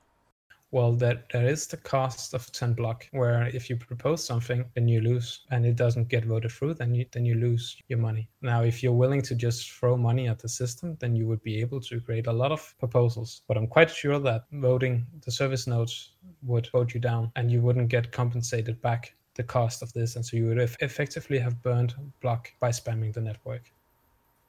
Well 0.74 0.92
that 0.92 1.28
there 1.32 1.46
is 1.46 1.68
the 1.68 1.76
cost 1.76 2.34
of 2.34 2.50
10 2.50 2.74
block 2.74 3.06
where 3.12 3.46
if 3.46 3.70
you 3.70 3.76
propose 3.76 4.24
something 4.24 4.64
then 4.74 4.88
you 4.88 5.00
lose. 5.00 5.40
And 5.52 5.64
it 5.64 5.76
doesn't 5.76 6.08
get 6.08 6.24
voted 6.24 6.50
through 6.50 6.74
then 6.74 6.94
you 6.96 7.06
then 7.12 7.24
you 7.24 7.36
lose 7.36 7.80
your 7.86 8.00
money. 8.00 8.28
Now 8.42 8.64
if 8.64 8.82
you're 8.82 9.00
willing 9.04 9.22
to 9.22 9.36
just 9.36 9.70
throw 9.70 9.96
money 9.96 10.26
at 10.26 10.40
the 10.40 10.48
system 10.48 10.96
then 11.00 11.14
you 11.14 11.28
would 11.28 11.42
be 11.44 11.60
able 11.60 11.80
to 11.82 12.00
create 12.00 12.26
a 12.26 12.32
lot 12.42 12.50
of 12.50 12.74
proposals. 12.80 13.42
But 13.46 13.56
i'm 13.56 13.68
quite 13.68 13.90
sure 13.90 14.18
that 14.18 14.46
voting 14.50 15.06
the 15.24 15.30
service 15.30 15.68
nodes 15.68 16.10
would 16.42 16.68
vote 16.72 16.92
you 16.92 17.00
down 17.00 17.30
and 17.36 17.52
you 17.52 17.60
wouldn't 17.60 17.88
get 17.88 18.10
compensated 18.10 18.82
back 18.82 19.14
the 19.36 19.44
cost 19.44 19.80
of 19.80 19.92
this. 19.92 20.16
And 20.16 20.26
so 20.26 20.36
you 20.36 20.46
would 20.46 20.58
effectively 20.58 21.38
have 21.38 21.62
burned 21.62 21.94
block 22.20 22.52
by 22.58 22.70
spamming 22.70 23.12
the 23.12 23.20
network. 23.20 23.62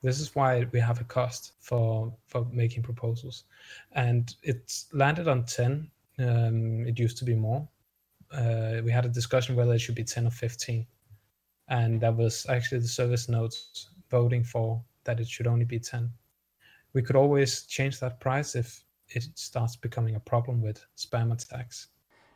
This 0.02 0.20
is 0.20 0.36
why 0.36 0.66
we 0.72 0.80
have 0.80 1.02
a 1.02 1.04
cost 1.04 1.54
for 1.60 2.14
for 2.28 2.46
making 2.52 2.84
proposals. 2.84 3.44
And 3.94 4.36
it's 4.44 4.88
landed 4.92 5.28
on 5.28 5.46
10 5.46 5.90
um, 6.20 6.86
it 6.86 7.00
used 7.00 7.18
to 7.18 7.26
be 7.26 7.36
more. 7.36 7.68
Uh, 8.32 8.82
we 8.84 8.92
had 8.92 9.06
a 9.06 9.10
discussion 9.10 9.56
whether 9.56 9.74
it 9.74 9.80
should 9.80 9.96
be 9.96 10.04
10 10.04 10.28
or 10.28 10.32
15. 10.32 10.86
And 11.68 12.00
that 12.02 12.16
was 12.16 12.46
actually 12.50 12.80
the 12.80 12.88
service 12.88 13.28
nodes 13.28 13.90
voting 14.10 14.44
for 14.44 14.82
that 15.04 15.20
it 15.20 15.28
should 15.28 15.48
only 15.48 15.66
be 15.66 15.80
10. 15.80 16.12
We 16.94 17.02
could 17.02 17.16
always 17.16 17.64
change 17.64 18.00
that 18.00 18.20
price 18.20 18.56
if 18.56 18.84
it 19.10 19.26
starts 19.36 19.76
becoming 19.76 20.16
a 20.16 20.20
problem 20.20 20.62
with 20.62 20.86
spam 20.98 21.32
attacks. 21.32 21.88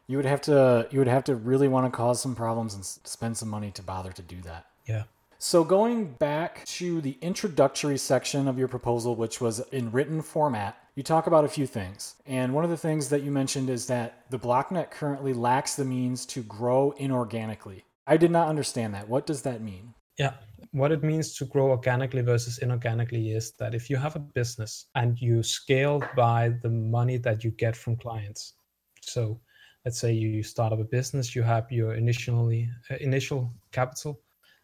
You 0.07 0.17
would 0.17 0.25
have 0.25 0.41
to 0.41 0.87
you 0.89 0.99
would 0.99 1.07
have 1.07 1.23
to 1.25 1.35
really 1.35 1.67
want 1.67 1.85
to 1.85 1.95
cause 1.95 2.19
some 2.19 2.35
problems 2.35 2.73
and 2.73 2.83
spend 2.83 3.37
some 3.37 3.49
money 3.49 3.71
to 3.71 3.83
bother 3.83 4.11
to 4.11 4.21
do 4.21 4.41
that. 4.41 4.65
Yeah. 4.87 5.03
So 5.41 5.63
going 5.63 6.15
back 6.15 6.65
to 6.65 6.99
the 6.99 7.17
introductory 7.21 7.97
section 7.97 8.49
of 8.49 8.59
your 8.59 8.67
proposal 8.67 9.15
which 9.15 9.39
was 9.39 9.61
in 9.71 9.89
written 9.89 10.21
format, 10.21 10.77
you 10.95 11.01
talk 11.01 11.27
about 11.27 11.45
a 11.45 11.47
few 11.47 11.65
things. 11.65 12.15
And 12.25 12.53
one 12.53 12.65
of 12.65 12.69
the 12.69 12.75
things 12.75 13.07
that 13.07 13.23
you 13.23 13.31
mentioned 13.31 13.69
is 13.69 13.87
that 13.87 14.25
the 14.29 14.37
BlockNet 14.37 14.91
currently 14.91 15.31
lacks 15.31 15.75
the 15.75 15.85
means 15.85 16.25
to 16.25 16.43
grow 16.43 16.93
inorganically. 16.99 17.83
I 18.05 18.17
did 18.17 18.31
not 18.31 18.49
understand 18.49 18.93
that. 18.95 19.07
What 19.07 19.25
does 19.25 19.41
that 19.43 19.61
mean? 19.61 19.93
Yeah. 20.17 20.33
What 20.71 20.91
it 20.91 21.05
means 21.05 21.37
to 21.37 21.45
grow 21.45 21.69
organically 21.69 22.21
versus 22.21 22.59
inorganically 22.61 23.33
is 23.33 23.53
that 23.59 23.73
if 23.73 23.89
you 23.89 23.95
have 23.95 24.17
a 24.17 24.19
business 24.19 24.87
and 24.95 25.17
you 25.21 25.41
scale 25.41 26.03
by 26.17 26.49
the 26.63 26.69
money 26.69 27.15
that 27.15 27.45
you 27.45 27.51
get 27.51 27.77
from 27.77 27.95
clients. 27.95 28.55
So 29.01 29.39
let's 29.85 29.99
say 29.99 30.11
you 30.11 30.43
start 30.43 30.73
up 30.73 30.81
a 30.81 30.83
business, 30.83 31.33
you 31.33 31.43
have 31.43 31.71
your 31.71 31.93
initially 31.93 32.69
uh, 32.91 32.97
initial 32.99 33.53
capital 33.71 34.19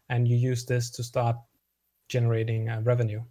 and 0.08 0.28
you 0.28 0.36
use 0.36 0.64
this 0.64 0.90
to 0.90 1.02
start 1.02 1.36
generating 2.08 2.68
uh, 2.68 2.80
revenue 2.84 3.22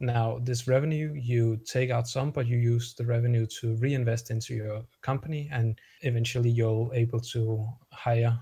now, 0.00 0.40
this 0.42 0.66
revenue, 0.66 1.12
you 1.14 1.56
take 1.64 1.90
out 1.90 2.08
some, 2.08 2.30
but 2.30 2.46
you 2.46 2.58
use 2.58 2.94
the 2.94 3.06
revenue 3.06 3.46
to 3.60 3.76
reinvest 3.76 4.30
into 4.30 4.54
your 4.54 4.84
company, 5.02 5.48
and 5.52 5.78
eventually 6.02 6.50
you'll 6.50 6.90
able 6.94 7.20
to 7.20 7.66
hire 7.92 8.38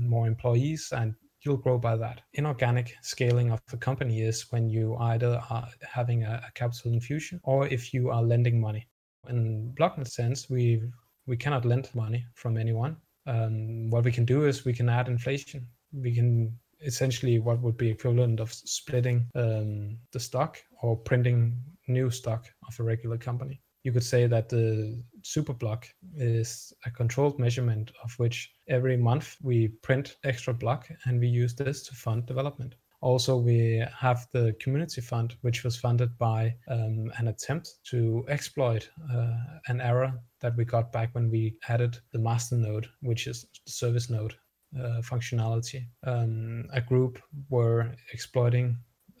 more 0.00 0.26
employees 0.26 0.92
and 0.94 1.14
you'll 1.42 1.56
grow 1.56 1.78
by 1.78 1.96
that. 1.96 2.22
Inorganic 2.34 2.96
scaling 3.02 3.52
of 3.52 3.60
the 3.70 3.76
company 3.76 4.22
is 4.22 4.50
when 4.50 4.68
you 4.68 4.96
either 4.96 5.40
are 5.50 5.68
having 5.82 6.24
a, 6.24 6.42
a 6.46 6.52
capital 6.52 6.92
infusion 6.92 7.40
or 7.44 7.66
if 7.68 7.94
you 7.94 8.10
are 8.10 8.22
lending 8.22 8.60
money. 8.60 8.86
In 9.28 9.72
BlockNet 9.78 10.08
sense, 10.08 10.50
we 10.50 10.82
we 11.26 11.36
cannot 11.36 11.64
lend 11.64 11.90
money 11.94 12.26
from 12.34 12.56
anyone. 12.56 12.96
Um, 13.26 13.90
what 13.90 14.04
we 14.04 14.12
can 14.12 14.24
do 14.24 14.46
is 14.46 14.64
we 14.64 14.72
can 14.72 14.88
add 14.88 15.08
inflation. 15.08 15.66
We 15.92 16.14
can 16.14 16.58
essentially 16.80 17.38
what 17.38 17.60
would 17.60 17.76
be 17.76 17.90
equivalent 17.90 18.40
of 18.40 18.52
splitting 18.52 19.26
um, 19.34 19.98
the 20.12 20.20
stock 20.20 20.58
or 20.82 20.96
printing 20.96 21.56
new 21.88 22.10
stock 22.10 22.46
of 22.66 22.78
a 22.78 22.82
regular 22.82 23.18
company. 23.18 23.60
You 23.84 23.92
could 23.92 24.04
say 24.04 24.26
that 24.26 24.48
the 24.48 25.02
superblock 25.22 25.84
is 26.16 26.72
a 26.84 26.90
controlled 26.90 27.38
measurement 27.38 27.92
of 28.02 28.12
which 28.18 28.52
every 28.68 28.96
month 28.96 29.36
we 29.42 29.68
print 29.82 30.16
extra 30.24 30.52
block 30.52 30.88
and 31.04 31.20
we 31.20 31.28
use 31.28 31.54
this 31.54 31.82
to 31.84 31.94
fund 31.94 32.26
development. 32.26 32.74
Also, 33.00 33.36
we 33.36 33.84
have 33.96 34.26
the 34.32 34.56
community 34.60 35.00
fund, 35.00 35.36
which 35.42 35.62
was 35.62 35.76
funded 35.76 36.18
by 36.18 36.52
um, 36.68 37.12
an 37.18 37.28
attempt 37.28 37.76
to 37.84 38.24
exploit 38.28 38.90
uh, 39.14 39.36
an 39.68 39.80
error 39.80 40.12
that 40.40 40.56
we 40.56 40.64
got 40.64 40.90
back 40.92 41.14
when 41.14 41.30
we 41.30 41.56
added 41.68 41.96
the 42.12 42.18
master 42.18 42.56
node, 42.56 42.88
which 43.00 43.28
is 43.28 43.46
the 43.64 43.70
service 43.70 44.10
node 44.10 44.34
uh, 44.76 45.00
functionality. 45.00 45.86
Um, 46.04 46.68
a 46.72 46.80
group 46.80 47.18
were 47.48 47.92
exploiting 48.12 48.76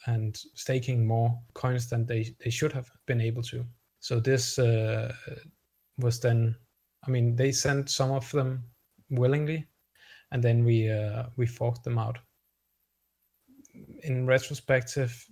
and 0.06 0.38
staking 0.54 1.06
more 1.06 1.38
coins 1.54 1.88
than 1.88 2.06
they, 2.06 2.34
they 2.44 2.50
should 2.50 2.72
have 2.72 2.90
been 3.06 3.20
able 3.20 3.42
to. 3.42 3.64
So 4.00 4.20
this 4.20 4.58
uh, 4.58 5.12
was 5.98 6.20
then, 6.20 6.56
I 7.06 7.10
mean, 7.10 7.34
they 7.34 7.52
sent 7.52 7.90
some 7.90 8.10
of 8.12 8.30
them 8.30 8.64
willingly, 9.10 9.66
and 10.30 10.42
then 10.42 10.64
we 10.64 10.90
uh, 10.90 11.24
we 11.36 11.46
forked 11.46 11.84
them 11.84 11.98
out. 11.98 12.18
In 14.02 14.26
retrospective, 14.26 15.26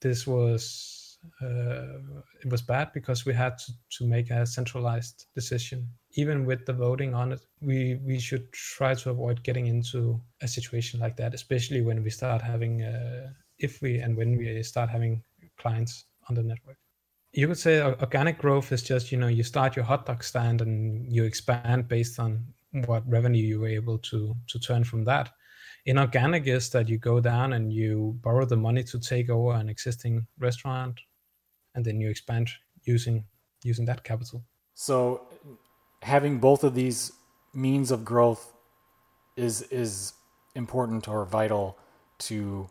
this 0.00 0.26
was 0.26 1.18
uh, 1.42 1.98
it 2.42 2.50
was 2.50 2.62
bad 2.62 2.92
because 2.92 3.24
we 3.24 3.32
had 3.32 3.56
to, 3.58 3.72
to 3.98 4.06
make 4.06 4.30
a 4.30 4.46
centralized 4.46 5.26
decision 5.34 5.88
even 6.14 6.44
with 6.44 6.66
the 6.66 6.72
voting 6.72 7.14
on 7.14 7.32
it, 7.32 7.40
we 7.60 8.00
we 8.04 8.18
should 8.18 8.52
try 8.52 8.94
to 8.94 9.10
avoid 9.10 9.42
getting 9.42 9.66
into 9.66 10.20
a 10.42 10.48
situation 10.48 11.00
like 11.00 11.16
that, 11.16 11.34
especially 11.34 11.82
when 11.82 12.02
we 12.02 12.10
start 12.10 12.42
having, 12.42 12.82
uh, 12.82 13.30
if 13.58 13.80
we 13.80 13.98
and 13.98 14.16
when 14.16 14.36
we 14.36 14.62
start 14.62 14.90
having 14.90 15.22
clients 15.58 16.06
on 16.28 16.34
the 16.34 16.42
network. 16.42 16.76
You 17.32 17.46
could 17.46 17.58
say 17.58 17.80
organic 17.80 18.38
growth 18.38 18.72
is 18.72 18.82
just 18.82 19.12
you 19.12 19.18
know 19.18 19.28
you 19.28 19.44
start 19.44 19.76
your 19.76 19.84
hot 19.84 20.06
dog 20.06 20.24
stand 20.24 20.60
and 20.62 21.12
you 21.12 21.24
expand 21.24 21.86
based 21.86 22.18
on 22.18 22.44
what 22.86 23.08
revenue 23.08 23.42
you 23.42 23.60
were 23.60 23.68
able 23.68 23.98
to 23.98 24.34
to 24.48 24.58
turn 24.58 24.84
from 24.84 25.04
that. 25.04 25.30
Inorganic 25.86 26.46
is 26.46 26.68
that 26.70 26.88
you 26.88 26.98
go 26.98 27.20
down 27.20 27.52
and 27.52 27.72
you 27.72 28.18
borrow 28.20 28.44
the 28.44 28.56
money 28.56 28.82
to 28.84 28.98
take 28.98 29.30
over 29.30 29.52
an 29.54 29.68
existing 29.68 30.26
restaurant, 30.38 31.00
and 31.74 31.84
then 31.84 32.00
you 32.00 32.10
expand 32.10 32.50
using 32.84 33.24
using 33.62 33.84
that 33.86 34.02
capital. 34.02 34.42
So 34.74 35.28
having 36.02 36.38
both 36.38 36.64
of 36.64 36.74
these 36.74 37.12
means 37.52 37.90
of 37.90 38.04
growth 38.04 38.52
is 39.36 39.62
is 39.62 40.12
important 40.54 41.08
or 41.08 41.24
vital 41.24 41.78
to 42.18 42.68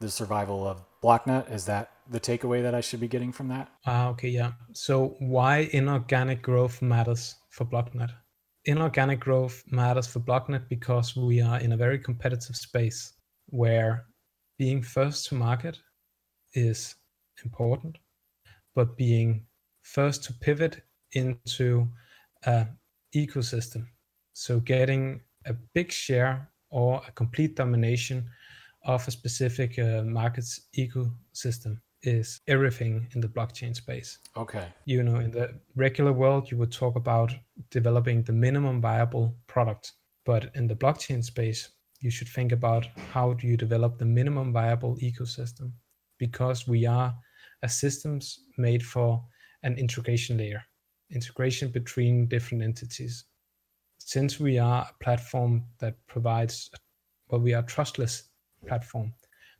the 0.00 0.10
survival 0.10 0.66
of 0.66 0.84
Blocknet. 1.02 1.50
Is 1.50 1.66
that 1.66 1.90
the 2.08 2.20
takeaway 2.20 2.62
that 2.62 2.74
I 2.74 2.80
should 2.80 3.00
be 3.00 3.08
getting 3.08 3.32
from 3.32 3.48
that? 3.48 3.68
Ah, 3.86 4.08
okay, 4.08 4.28
yeah. 4.28 4.52
So 4.72 5.16
why 5.18 5.68
inorganic 5.72 6.42
growth 6.42 6.82
matters 6.82 7.36
for 7.50 7.64
Blocknet? 7.64 8.10
Inorganic 8.64 9.20
growth 9.20 9.62
matters 9.70 10.06
for 10.06 10.20
Blocknet 10.20 10.68
because 10.68 11.16
we 11.16 11.40
are 11.40 11.60
in 11.60 11.72
a 11.72 11.76
very 11.76 11.98
competitive 11.98 12.56
space 12.56 13.12
where 13.46 14.06
being 14.58 14.82
first 14.82 15.28
to 15.28 15.34
market 15.34 15.78
is 16.54 16.96
important, 17.44 17.98
but 18.74 18.96
being 18.96 19.46
first 19.82 20.24
to 20.24 20.32
pivot 20.32 20.82
into 21.12 21.88
a 22.44 22.66
ecosystem. 23.14 23.86
So 24.32 24.60
getting 24.60 25.20
a 25.46 25.54
big 25.74 25.90
share 25.90 26.48
or 26.70 27.02
a 27.06 27.12
complete 27.12 27.56
domination 27.56 28.28
of 28.84 29.06
a 29.08 29.10
specific 29.10 29.78
uh, 29.78 30.02
market's 30.02 30.68
ecosystem 30.76 31.80
is 32.02 32.40
everything 32.46 33.06
in 33.14 33.20
the 33.20 33.28
blockchain 33.28 33.74
space. 33.74 34.18
Okay. 34.36 34.66
You 34.84 35.02
know, 35.02 35.16
in 35.16 35.30
the 35.30 35.54
regular 35.74 36.12
world, 36.12 36.50
you 36.50 36.56
would 36.58 36.72
talk 36.72 36.96
about 36.96 37.34
developing 37.70 38.22
the 38.22 38.32
minimum 38.32 38.80
viable 38.80 39.34
product. 39.46 39.92
But 40.24 40.50
in 40.54 40.66
the 40.66 40.76
blockchain 40.76 41.24
space, 41.24 41.70
you 42.00 42.10
should 42.10 42.28
think 42.28 42.52
about 42.52 42.86
how 43.12 43.32
do 43.32 43.46
you 43.46 43.56
develop 43.56 43.98
the 43.98 44.04
minimum 44.04 44.52
viable 44.52 44.96
ecosystem 44.96 45.72
because 46.18 46.68
we 46.68 46.86
are 46.86 47.14
a 47.62 47.68
systems 47.68 48.40
made 48.58 48.84
for 48.84 49.22
an 49.62 49.76
integration 49.78 50.36
layer, 50.36 50.62
integration 51.10 51.70
between 51.70 52.26
different 52.26 52.62
entities. 52.62 53.24
Since 53.98 54.38
we 54.38 54.58
are 54.58 54.88
a 54.88 55.04
platform 55.04 55.64
that 55.78 55.94
provides, 56.06 56.70
well, 57.28 57.40
we 57.40 57.54
are 57.54 57.62
a 57.62 57.66
trustless 57.66 58.30
platform 58.66 59.12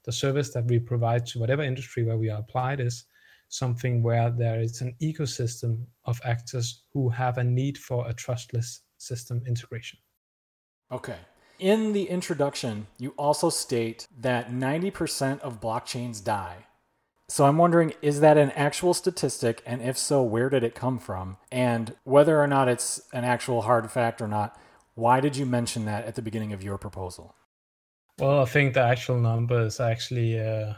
the 0.06 0.12
service 0.12 0.50
that 0.54 0.64
we 0.66 0.78
provide 0.78 1.26
to 1.26 1.38
whatever 1.38 1.62
industry 1.62 2.04
where 2.04 2.16
we 2.16 2.30
are 2.30 2.38
applied 2.38 2.80
is 2.80 3.04
something 3.48 4.02
where 4.02 4.30
there 4.30 4.60
is 4.60 4.80
an 4.80 4.94
ecosystem 5.02 5.84
of 6.04 6.20
actors 6.24 6.84
who 6.92 7.08
have 7.08 7.38
a 7.38 7.44
need 7.44 7.76
for 7.76 8.08
a 8.08 8.14
trustless 8.14 8.82
system 8.98 9.42
integration. 9.46 9.98
Okay. 10.90 11.18
In 11.58 11.92
the 11.92 12.04
introduction, 12.04 12.86
you 12.98 13.14
also 13.16 13.50
state 13.50 14.06
that 14.20 14.50
90% 14.50 15.40
of 15.40 15.60
blockchains 15.60 16.22
die. 16.22 16.66
So 17.28 17.44
I'm 17.44 17.58
wondering, 17.58 17.92
is 18.02 18.20
that 18.20 18.38
an 18.38 18.52
actual 18.52 18.94
statistic? 18.94 19.62
And 19.66 19.82
if 19.82 19.98
so, 19.98 20.22
where 20.22 20.48
did 20.48 20.62
it 20.62 20.74
come 20.74 20.98
from? 20.98 21.38
And 21.50 21.96
whether 22.04 22.40
or 22.40 22.46
not 22.46 22.68
it's 22.68 23.00
an 23.12 23.24
actual 23.24 23.62
hard 23.62 23.90
fact 23.90 24.22
or 24.22 24.28
not, 24.28 24.58
why 24.94 25.20
did 25.20 25.36
you 25.36 25.44
mention 25.44 25.84
that 25.86 26.04
at 26.04 26.14
the 26.14 26.22
beginning 26.22 26.52
of 26.52 26.62
your 26.62 26.78
proposal? 26.78 27.34
Well, 28.18 28.42
I 28.42 28.46
think 28.46 28.74
the 28.74 28.82
actual 28.82 29.18
number 29.18 29.66
is 29.66 29.80
actually 29.80 30.40
uh, 30.40 30.74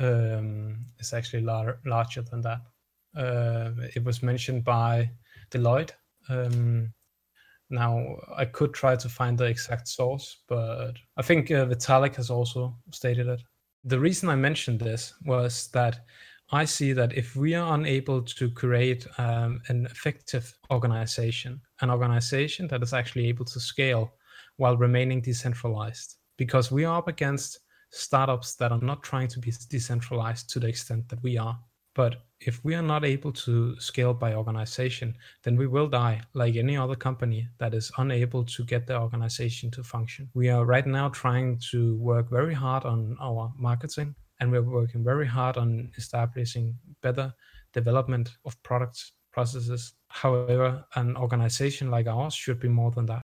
um, 0.00 0.86
is 0.98 1.12
actually 1.12 1.42
lar- 1.42 1.78
larger 1.86 2.22
than 2.22 2.42
that. 2.42 2.60
Uh, 3.16 3.70
it 3.94 4.04
was 4.04 4.22
mentioned 4.22 4.64
by 4.64 5.10
Deloitte. 5.50 5.92
Um, 6.28 6.92
now 7.70 8.16
I 8.36 8.44
could 8.44 8.74
try 8.74 8.96
to 8.96 9.08
find 9.08 9.38
the 9.38 9.44
exact 9.44 9.88
source, 9.88 10.42
but 10.48 10.92
I 11.16 11.22
think 11.22 11.50
uh, 11.50 11.64
Vitalik 11.66 12.16
has 12.16 12.28
also 12.28 12.76
stated 12.92 13.28
it. 13.28 13.40
The 13.86 14.00
reason 14.00 14.30
I 14.30 14.36
mentioned 14.36 14.80
this 14.80 15.12
was 15.26 15.68
that 15.72 16.00
I 16.50 16.64
see 16.64 16.92
that 16.94 17.12
if 17.16 17.36
we 17.36 17.54
are 17.54 17.74
unable 17.74 18.22
to 18.22 18.50
create 18.50 19.06
um, 19.18 19.60
an 19.68 19.86
effective 19.86 20.56
organization, 20.70 21.60
an 21.80 21.90
organization 21.90 22.66
that 22.68 22.82
is 22.82 22.94
actually 22.94 23.28
able 23.28 23.44
to 23.46 23.60
scale 23.60 24.12
while 24.56 24.76
remaining 24.76 25.20
decentralized, 25.20 26.16
because 26.38 26.72
we 26.72 26.84
are 26.84 26.98
up 26.98 27.08
against 27.08 27.60
startups 27.90 28.54
that 28.56 28.72
are 28.72 28.80
not 28.80 29.02
trying 29.02 29.28
to 29.28 29.38
be 29.38 29.52
decentralized 29.68 30.48
to 30.50 30.60
the 30.60 30.68
extent 30.68 31.08
that 31.08 31.22
we 31.22 31.36
are. 31.36 31.58
But 31.94 32.24
if 32.40 32.62
we 32.64 32.74
are 32.74 32.82
not 32.82 33.04
able 33.04 33.32
to 33.32 33.78
scale 33.80 34.12
by 34.12 34.34
organization, 34.34 35.16
then 35.42 35.56
we 35.56 35.66
will 35.66 35.88
die 35.88 36.20
like 36.34 36.56
any 36.56 36.76
other 36.76 36.96
company 36.96 37.48
that 37.58 37.72
is 37.72 37.90
unable 37.98 38.44
to 38.44 38.64
get 38.64 38.86
the 38.86 38.98
organization 38.98 39.70
to 39.72 39.82
function. 39.82 40.28
We 40.34 40.50
are 40.50 40.64
right 40.66 40.86
now 40.86 41.08
trying 41.08 41.58
to 41.70 41.96
work 41.96 42.28
very 42.28 42.54
hard 42.54 42.84
on 42.84 43.16
our 43.20 43.52
marketing 43.56 44.14
and 44.40 44.50
we're 44.50 44.62
working 44.62 45.04
very 45.04 45.26
hard 45.26 45.56
on 45.56 45.90
establishing 45.96 46.76
better 47.00 47.32
development 47.72 48.36
of 48.44 48.60
products, 48.62 49.12
processes. 49.32 49.94
However, 50.08 50.84
an 50.96 51.16
organization 51.16 51.90
like 51.90 52.06
ours 52.06 52.34
should 52.34 52.60
be 52.60 52.68
more 52.68 52.90
than 52.90 53.06
that. 53.06 53.23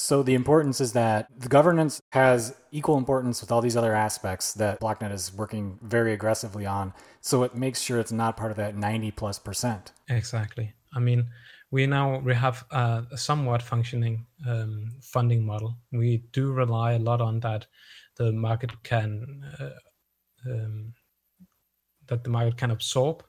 So 0.00 0.22
the 0.22 0.34
importance 0.34 0.80
is 0.80 0.94
that 0.94 1.26
the 1.36 1.48
governance 1.48 2.00
has 2.12 2.56
equal 2.72 2.96
importance 2.96 3.42
with 3.42 3.52
all 3.52 3.60
these 3.60 3.76
other 3.76 3.94
aspects 3.94 4.54
that 4.54 4.80
BlockNet 4.80 5.12
is 5.12 5.32
working 5.34 5.78
very 5.82 6.14
aggressively 6.14 6.64
on. 6.64 6.94
So 7.20 7.42
it 7.42 7.54
makes 7.54 7.82
sure 7.82 8.00
it's 8.00 8.10
not 8.10 8.36
part 8.36 8.50
of 8.50 8.56
that 8.56 8.74
90 8.74 9.10
plus 9.10 9.38
percent. 9.38 9.92
Exactly. 10.08 10.72
I 10.94 11.00
mean, 11.00 11.28
we 11.70 11.86
now 11.86 12.18
we 12.18 12.34
have 12.34 12.64
a 12.70 13.04
somewhat 13.14 13.60
functioning 13.60 14.26
um, 14.48 14.90
funding 15.02 15.44
model. 15.44 15.76
We 15.92 16.24
do 16.32 16.50
rely 16.52 16.92
a 16.92 16.98
lot 16.98 17.20
on 17.20 17.40
that 17.40 17.66
the 18.16 18.32
market 18.32 18.70
can 18.82 19.44
uh, 19.60 20.50
um, 20.50 20.94
that 22.08 22.24
the 22.24 22.30
market 22.30 22.56
can 22.56 22.70
absorb 22.70 23.22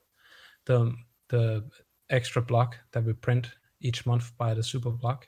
the 0.65 0.95
the 1.27 1.69
extra 2.09 2.41
block 2.41 2.77
that 2.93 3.03
we 3.03 3.13
print 3.13 3.51
each 3.81 4.05
month 4.05 4.31
by 4.37 4.53
the 4.53 4.63
super 4.63 4.89
block 4.89 5.27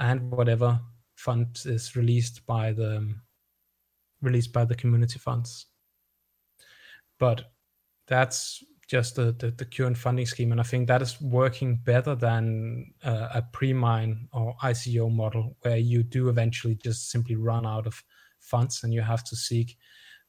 and 0.00 0.30
whatever 0.30 0.80
fund 1.14 1.60
is 1.66 1.94
released 1.94 2.44
by 2.46 2.72
the 2.72 3.14
released 4.22 4.52
by 4.52 4.64
the 4.64 4.74
community 4.74 5.18
funds. 5.18 5.66
But 7.18 7.52
that's 8.06 8.64
just 8.88 9.14
the, 9.14 9.32
the, 9.38 9.52
the 9.52 9.64
current 9.64 9.96
funding 9.96 10.26
scheme, 10.26 10.50
and 10.50 10.60
I 10.60 10.64
think 10.64 10.88
that 10.88 11.00
is 11.00 11.20
working 11.20 11.76
better 11.76 12.14
than 12.16 12.92
uh, 13.04 13.28
a 13.34 13.42
pre-mine 13.52 14.28
or 14.32 14.56
ICO 14.64 15.12
model, 15.12 15.56
where 15.60 15.76
you 15.76 16.02
do 16.02 16.28
eventually 16.28 16.74
just 16.74 17.10
simply 17.10 17.36
run 17.36 17.64
out 17.64 17.86
of 17.86 18.02
funds 18.40 18.82
and 18.82 18.92
you 18.92 19.02
have 19.02 19.22
to 19.24 19.36
seek 19.36 19.76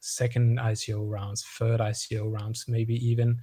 second 0.02 0.58
ICO 0.58 1.08
rounds, 1.08 1.44
third 1.58 1.80
ICO 1.80 2.30
rounds, 2.30 2.66
maybe 2.68 2.94
even 3.06 3.38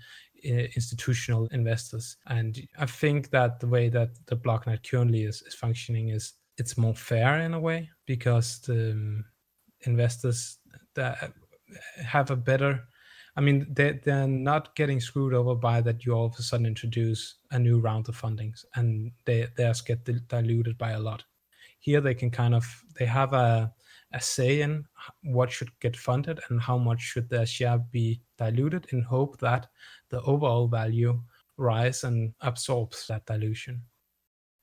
uh, 0.45 0.67
institutional 0.76 1.48
investors. 1.48 2.17
And 2.28 2.60
I 2.78 2.86
think 2.86 3.30
that 3.32 3.60
the 3.60 3.67
way 3.67 3.89
that 3.89 4.10
the 4.28 4.38
blocknet 4.38 4.89
currently 4.89 5.24
is, 5.24 5.41
is 5.41 5.56
functioning 5.56 6.10
is 6.10 6.34
it's 6.58 6.78
more 6.78 6.95
fair 6.95 7.39
in 7.39 7.54
a 7.54 7.60
way 7.60 7.89
because 8.06 8.60
the 8.62 8.91
um, 8.91 9.26
investors 9.82 10.58
that 10.95 11.32
have 12.06 12.32
a 12.32 12.36
better 12.36 12.84
I 13.36 13.41
mean, 13.41 13.67
they, 13.69 13.93
they're 14.04 14.28
not 14.28 14.76
getting 14.76 15.00
screwed 15.00 15.34
over 15.34 15.56
by 15.56 15.80
that 15.82 16.06
you 16.06 16.12
all 16.12 16.26
of 16.26 16.36
a 16.38 16.41
sudden 16.41 16.65
introduce 16.65 17.36
a 17.52 17.60
new 17.60 17.80
round 17.80 18.10
of 18.10 18.19
fundings 18.19 18.65
and 18.76 19.13
they 19.24 19.48
theirs 19.56 19.80
get 19.80 20.06
diluted 20.28 20.78
by 20.78 20.91
a 20.91 21.00
lot. 21.00 21.24
Here 21.80 22.02
they 22.02 22.15
can 22.15 22.32
kind 22.32 22.54
of 22.54 22.65
they 22.98 23.06
have 23.06 23.32
a 23.32 23.72
a 24.13 24.22
say 24.22 24.62
in 24.62 24.86
what 25.24 25.52
should 25.52 25.69
get 25.80 25.95
funded 25.95 26.39
and 26.50 26.62
how 26.62 26.78
much 26.78 27.02
should 27.02 27.30
their 27.30 27.45
share 27.45 27.78
be 27.78 28.22
diluted 28.38 28.88
in 28.91 29.02
hope 29.02 29.39
that 29.39 29.67
the 30.10 30.22
overall 30.22 30.67
value 30.67 31.22
rise 31.58 32.04
and 32.04 32.34
absorbs 32.41 33.08
that 33.08 33.26
dilution. 33.26 33.84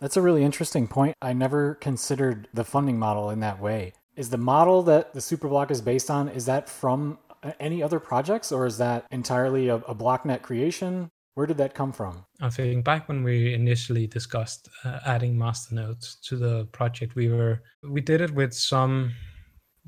That's 0.00 0.16
a 0.16 0.22
really 0.22 0.44
interesting 0.44 0.88
point. 0.88 1.14
I 1.22 1.32
never 1.32 1.74
considered 1.76 2.48
the 2.52 2.64
funding 2.64 2.98
model 2.98 3.30
in 3.30 3.40
that 3.40 3.60
way. 3.60 3.92
Is 4.16 4.30
the 4.30 4.38
model 4.38 4.82
that 4.84 5.14
the 5.14 5.20
Superblock 5.20 5.70
is 5.70 5.80
based 5.80 6.10
on 6.10 6.28
is 6.28 6.46
that 6.46 6.68
from 6.68 7.18
any 7.60 7.82
other 7.82 8.00
projects 8.00 8.50
or 8.52 8.66
is 8.66 8.78
that 8.78 9.06
entirely 9.10 9.68
a, 9.68 9.76
a 9.76 9.94
BlockNet 9.94 10.42
creation? 10.42 11.10
Where 11.34 11.46
did 11.46 11.58
that 11.58 11.74
come 11.74 11.92
from? 11.92 12.24
I 12.40 12.48
think 12.48 12.84
back 12.84 13.08
when 13.08 13.22
we 13.22 13.52
initially 13.52 14.06
discussed 14.06 14.70
uh, 14.84 15.00
adding 15.04 15.36
masternodes 15.36 16.18
to 16.22 16.36
the 16.36 16.64
project, 16.66 17.14
we 17.14 17.28
were 17.28 17.62
we 17.82 18.00
did 18.00 18.22
it 18.22 18.34
with 18.34 18.54
some 18.54 19.12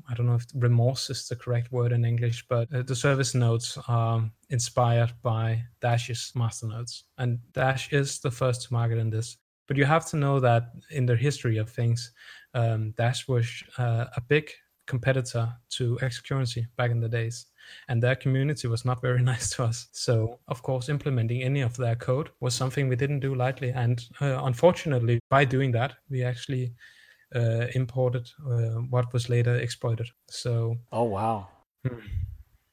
I 0.09 0.15
don't 0.15 0.25
know 0.25 0.35
if 0.35 0.45
remorse 0.55 1.09
is 1.09 1.27
the 1.27 1.35
correct 1.35 1.71
word 1.71 1.91
in 1.91 2.03
English, 2.03 2.45
but 2.49 2.73
uh, 2.73 2.81
the 2.81 2.95
service 2.95 3.35
nodes 3.35 3.77
are 3.87 4.29
inspired 4.49 5.13
by 5.21 5.63
Dash's 5.81 6.31
master 6.35 6.67
masternodes. 6.67 7.03
And 7.17 7.39
Dash 7.53 7.93
is 7.93 8.19
the 8.19 8.31
first 8.31 8.63
to 8.63 8.73
market 8.73 8.97
in 8.97 9.09
this. 9.09 9.37
But 9.67 9.77
you 9.77 9.85
have 9.85 10.07
to 10.07 10.17
know 10.17 10.39
that 10.39 10.71
in 10.89 11.05
the 11.05 11.15
history 11.15 11.57
of 11.57 11.69
things, 11.69 12.11
um, 12.55 12.91
Dash 12.97 13.27
was 13.27 13.47
uh, 13.77 14.05
a 14.15 14.21
big 14.21 14.49
competitor 14.87 15.53
to 15.69 15.99
X 16.01 16.19
Currency 16.19 16.65
back 16.75 16.89
in 16.89 16.99
the 16.99 17.07
days. 17.07 17.45
And 17.87 18.01
their 18.01 18.15
community 18.15 18.67
was 18.67 18.83
not 18.83 19.01
very 19.01 19.21
nice 19.31 19.51
to 19.51 19.63
us. 19.63 19.87
So, 19.91 20.39
of 20.47 20.63
course, 20.63 20.89
implementing 20.89 21.43
any 21.43 21.61
of 21.61 21.77
their 21.77 21.95
code 21.95 22.31
was 22.39 22.55
something 22.55 22.87
we 22.87 22.95
didn't 22.95 23.19
do 23.19 23.35
lightly. 23.35 23.69
And 23.69 24.03
uh, 24.19 24.43
unfortunately, 24.43 25.19
by 25.29 25.45
doing 25.45 25.71
that, 25.73 25.93
we 26.09 26.23
actually 26.23 26.73
uh, 27.35 27.67
imported 27.75 28.29
uh, 28.45 28.81
what 28.89 29.13
was 29.13 29.29
later 29.29 29.55
exploited. 29.55 30.09
So. 30.29 30.77
Oh 30.91 31.03
wow. 31.03 31.47
Hmm. 31.87 31.99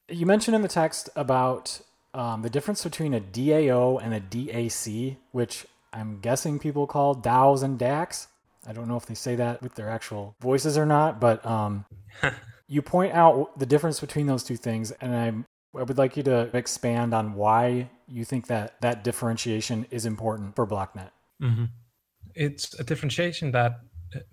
You 0.09 0.25
mentioned 0.25 0.55
in 0.55 0.61
the 0.61 0.67
text 0.67 1.09
about 1.15 1.81
um, 2.13 2.41
the 2.41 2.49
difference 2.49 2.83
between 2.83 3.13
a 3.13 3.19
DAO 3.19 4.01
and 4.01 4.13
a 4.13 4.19
DAC, 4.19 5.17
which 5.31 5.65
I'm 5.93 6.19
guessing 6.19 6.59
people 6.59 6.87
call 6.87 7.15
DAOs 7.15 7.63
and 7.63 7.77
DACs. 7.77 8.27
I 8.65 8.73
don't 8.73 8.87
know 8.87 8.97
if 8.97 9.05
they 9.05 9.13
say 9.13 9.35
that 9.35 9.61
with 9.61 9.75
their 9.75 9.89
actual 9.89 10.35
voices 10.41 10.77
or 10.77 10.85
not, 10.85 11.19
but 11.21 11.45
um, 11.45 11.85
you 12.67 12.81
point 12.81 13.13
out 13.13 13.57
the 13.57 13.65
difference 13.65 13.99
between 13.99 14.27
those 14.27 14.43
two 14.43 14.57
things, 14.57 14.91
and 14.91 15.15
I, 15.15 15.79
I 15.79 15.83
would 15.83 15.97
like 15.97 16.17
you 16.17 16.23
to 16.23 16.49
expand 16.55 17.13
on 17.13 17.33
why 17.33 17.89
you 18.07 18.25
think 18.25 18.47
that 18.47 18.79
that 18.81 19.03
differentiation 19.03 19.85
is 19.91 20.05
important 20.05 20.55
for 20.55 20.67
BlockNet. 20.67 21.11
Mm-hmm. 21.41 21.65
It's 22.35 22.77
a 22.79 22.83
differentiation 22.83 23.51
that 23.51 23.79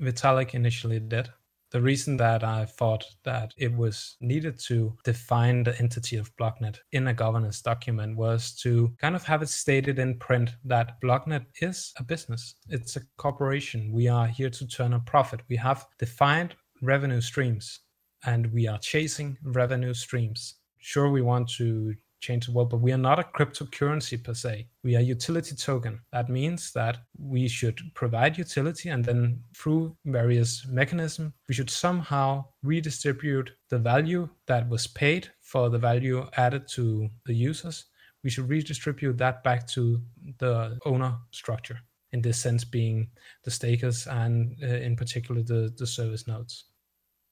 Vitalik 0.00 0.54
initially 0.54 1.00
did. 1.00 1.28
The 1.70 1.82
reason 1.82 2.16
that 2.18 2.44
I 2.44 2.66
thought 2.66 3.04
that 3.24 3.52
it 3.56 3.74
was 3.74 4.16
needed 4.20 4.60
to 4.66 4.96
define 5.02 5.64
the 5.64 5.76
entity 5.80 6.16
of 6.16 6.34
Blocknet 6.36 6.78
in 6.92 7.08
a 7.08 7.14
governance 7.14 7.60
document 7.62 8.16
was 8.16 8.54
to 8.62 8.94
kind 9.00 9.16
of 9.16 9.24
have 9.24 9.42
it 9.42 9.48
stated 9.48 9.98
in 9.98 10.18
print 10.20 10.50
that 10.64 11.00
Blocknet 11.02 11.46
is 11.60 11.92
a 11.98 12.04
business. 12.04 12.54
It's 12.68 12.94
a 12.94 13.02
corporation. 13.16 13.92
We 13.92 14.06
are 14.06 14.28
here 14.28 14.50
to 14.50 14.68
turn 14.68 14.92
a 14.92 15.00
profit. 15.00 15.40
We 15.48 15.56
have 15.56 15.84
defined 15.98 16.54
revenue 16.80 17.20
streams 17.20 17.80
and 18.24 18.52
we 18.52 18.68
are 18.68 18.78
chasing 18.78 19.36
revenue 19.42 19.94
streams. 19.94 20.54
Sure, 20.78 21.10
we 21.10 21.22
want 21.22 21.48
to 21.56 21.94
change 22.24 22.46
the 22.46 22.52
world, 22.52 22.70
but 22.70 22.80
we 22.80 22.92
are 22.92 23.04
not 23.10 23.18
a 23.18 23.30
cryptocurrency 23.36 24.16
per 24.22 24.34
se. 24.34 24.66
We 24.82 24.96
are 24.96 25.12
utility 25.16 25.54
token. 25.54 26.00
That 26.12 26.28
means 26.28 26.72
that 26.72 26.96
we 27.18 27.48
should 27.48 27.78
provide 27.94 28.38
utility 28.38 28.88
and 28.88 29.04
then 29.04 29.42
through 29.56 29.96
various 30.06 30.66
mechanisms, 30.66 31.32
we 31.48 31.54
should 31.54 31.70
somehow 31.70 32.44
redistribute 32.62 33.50
the 33.68 33.78
value 33.78 34.28
that 34.46 34.68
was 34.68 34.86
paid 34.86 35.30
for 35.42 35.68
the 35.68 35.78
value 35.78 36.26
added 36.36 36.66
to 36.76 37.08
the 37.26 37.34
users. 37.34 37.86
We 38.22 38.30
should 38.30 38.48
redistribute 38.48 39.18
that 39.18 39.44
back 39.44 39.66
to 39.68 40.00
the 40.38 40.78
owner 40.86 41.18
structure 41.30 41.78
in 42.14 42.22
this 42.22 42.40
sense 42.40 42.64
being 42.64 43.10
the 43.42 43.50
stakers 43.50 44.06
and 44.06 44.56
uh, 44.62 44.66
in 44.66 44.96
particular 44.96 45.42
the, 45.42 45.74
the 45.76 45.86
service 45.86 46.26
nodes. 46.26 46.64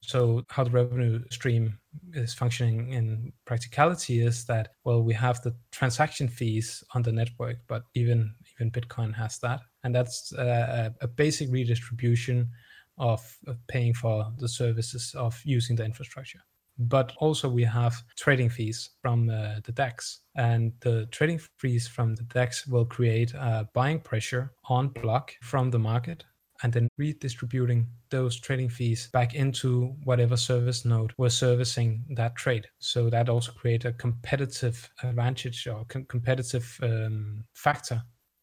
So, 0.05 0.43
how 0.49 0.65
the 0.65 0.71
revenue 0.71 1.23
stream 1.31 1.79
is 2.13 2.33
functioning 2.33 2.91
in 2.91 3.31
practicality 3.45 4.19
is 4.19 4.45
that 4.45 4.73
well, 4.83 5.01
we 5.01 5.13
have 5.13 5.41
the 5.41 5.55
transaction 5.71 6.27
fees 6.27 6.83
on 6.93 7.03
the 7.03 7.11
network, 7.11 7.57
but 7.67 7.83
even 7.95 8.35
even 8.53 8.69
Bitcoin 8.69 9.13
has 9.13 9.39
that, 9.39 9.61
and 9.83 9.95
that's 9.95 10.33
a, 10.33 10.93
a 11.01 11.07
basic 11.07 11.49
redistribution 11.51 12.49
of, 12.97 13.37
of 13.47 13.57
paying 13.67 13.93
for 13.93 14.31
the 14.37 14.47
services 14.47 15.15
of 15.17 15.39
using 15.45 15.75
the 15.75 15.85
infrastructure. 15.85 16.39
But 16.77 17.13
also 17.17 17.47
we 17.47 17.63
have 17.63 17.95
trading 18.17 18.49
fees 18.49 18.89
from 19.01 19.29
uh, 19.29 19.61
the 19.63 19.71
DEX, 19.71 20.21
and 20.35 20.73
the 20.81 21.05
trading 21.11 21.39
fees 21.59 21.87
from 21.87 22.15
the 22.15 22.23
DEX 22.23 22.67
will 22.67 22.85
create 22.85 23.33
a 23.35 23.69
buying 23.73 24.01
pressure 24.01 24.51
on 24.65 24.89
block 24.89 25.33
from 25.41 25.71
the 25.71 25.79
market 25.79 26.25
and 26.63 26.71
then 26.71 26.87
redistributing 26.97 27.85
those 28.09 28.39
trading 28.39 28.69
fees 28.69 29.09
back 29.11 29.35
into 29.35 29.95
whatever 30.05 30.37
service 30.37 30.85
node 30.85 31.13
was 31.17 31.37
servicing 31.37 32.03
that 32.15 32.35
trade. 32.35 32.65
So 32.79 33.09
that 33.09 33.29
also 33.29 33.51
creates 33.51 33.85
a 33.85 33.93
competitive 33.93 34.89
advantage 35.03 35.67
or 35.67 35.85
com- 35.85 36.05
competitive 36.05 36.79
um, 36.81 37.43
factor 37.53 38.01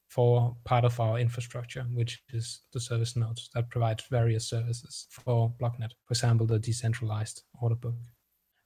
for 0.09 0.57
part 0.65 0.85
of 0.85 1.01
our 1.01 1.19
infrastructure, 1.19 1.83
which 1.95 2.23
is 2.33 2.63
the 2.73 2.81
service 2.81 3.17
nodes 3.17 3.49
that 3.55 3.71
provide 3.71 4.03
various 4.11 4.49
services 4.49 5.07
for 5.11 5.53
BlockNet. 5.61 5.93
For 6.05 6.13
example, 6.13 6.47
the 6.47 6.59
decentralized 6.59 7.43
order 7.63 7.77
book. 7.77 7.95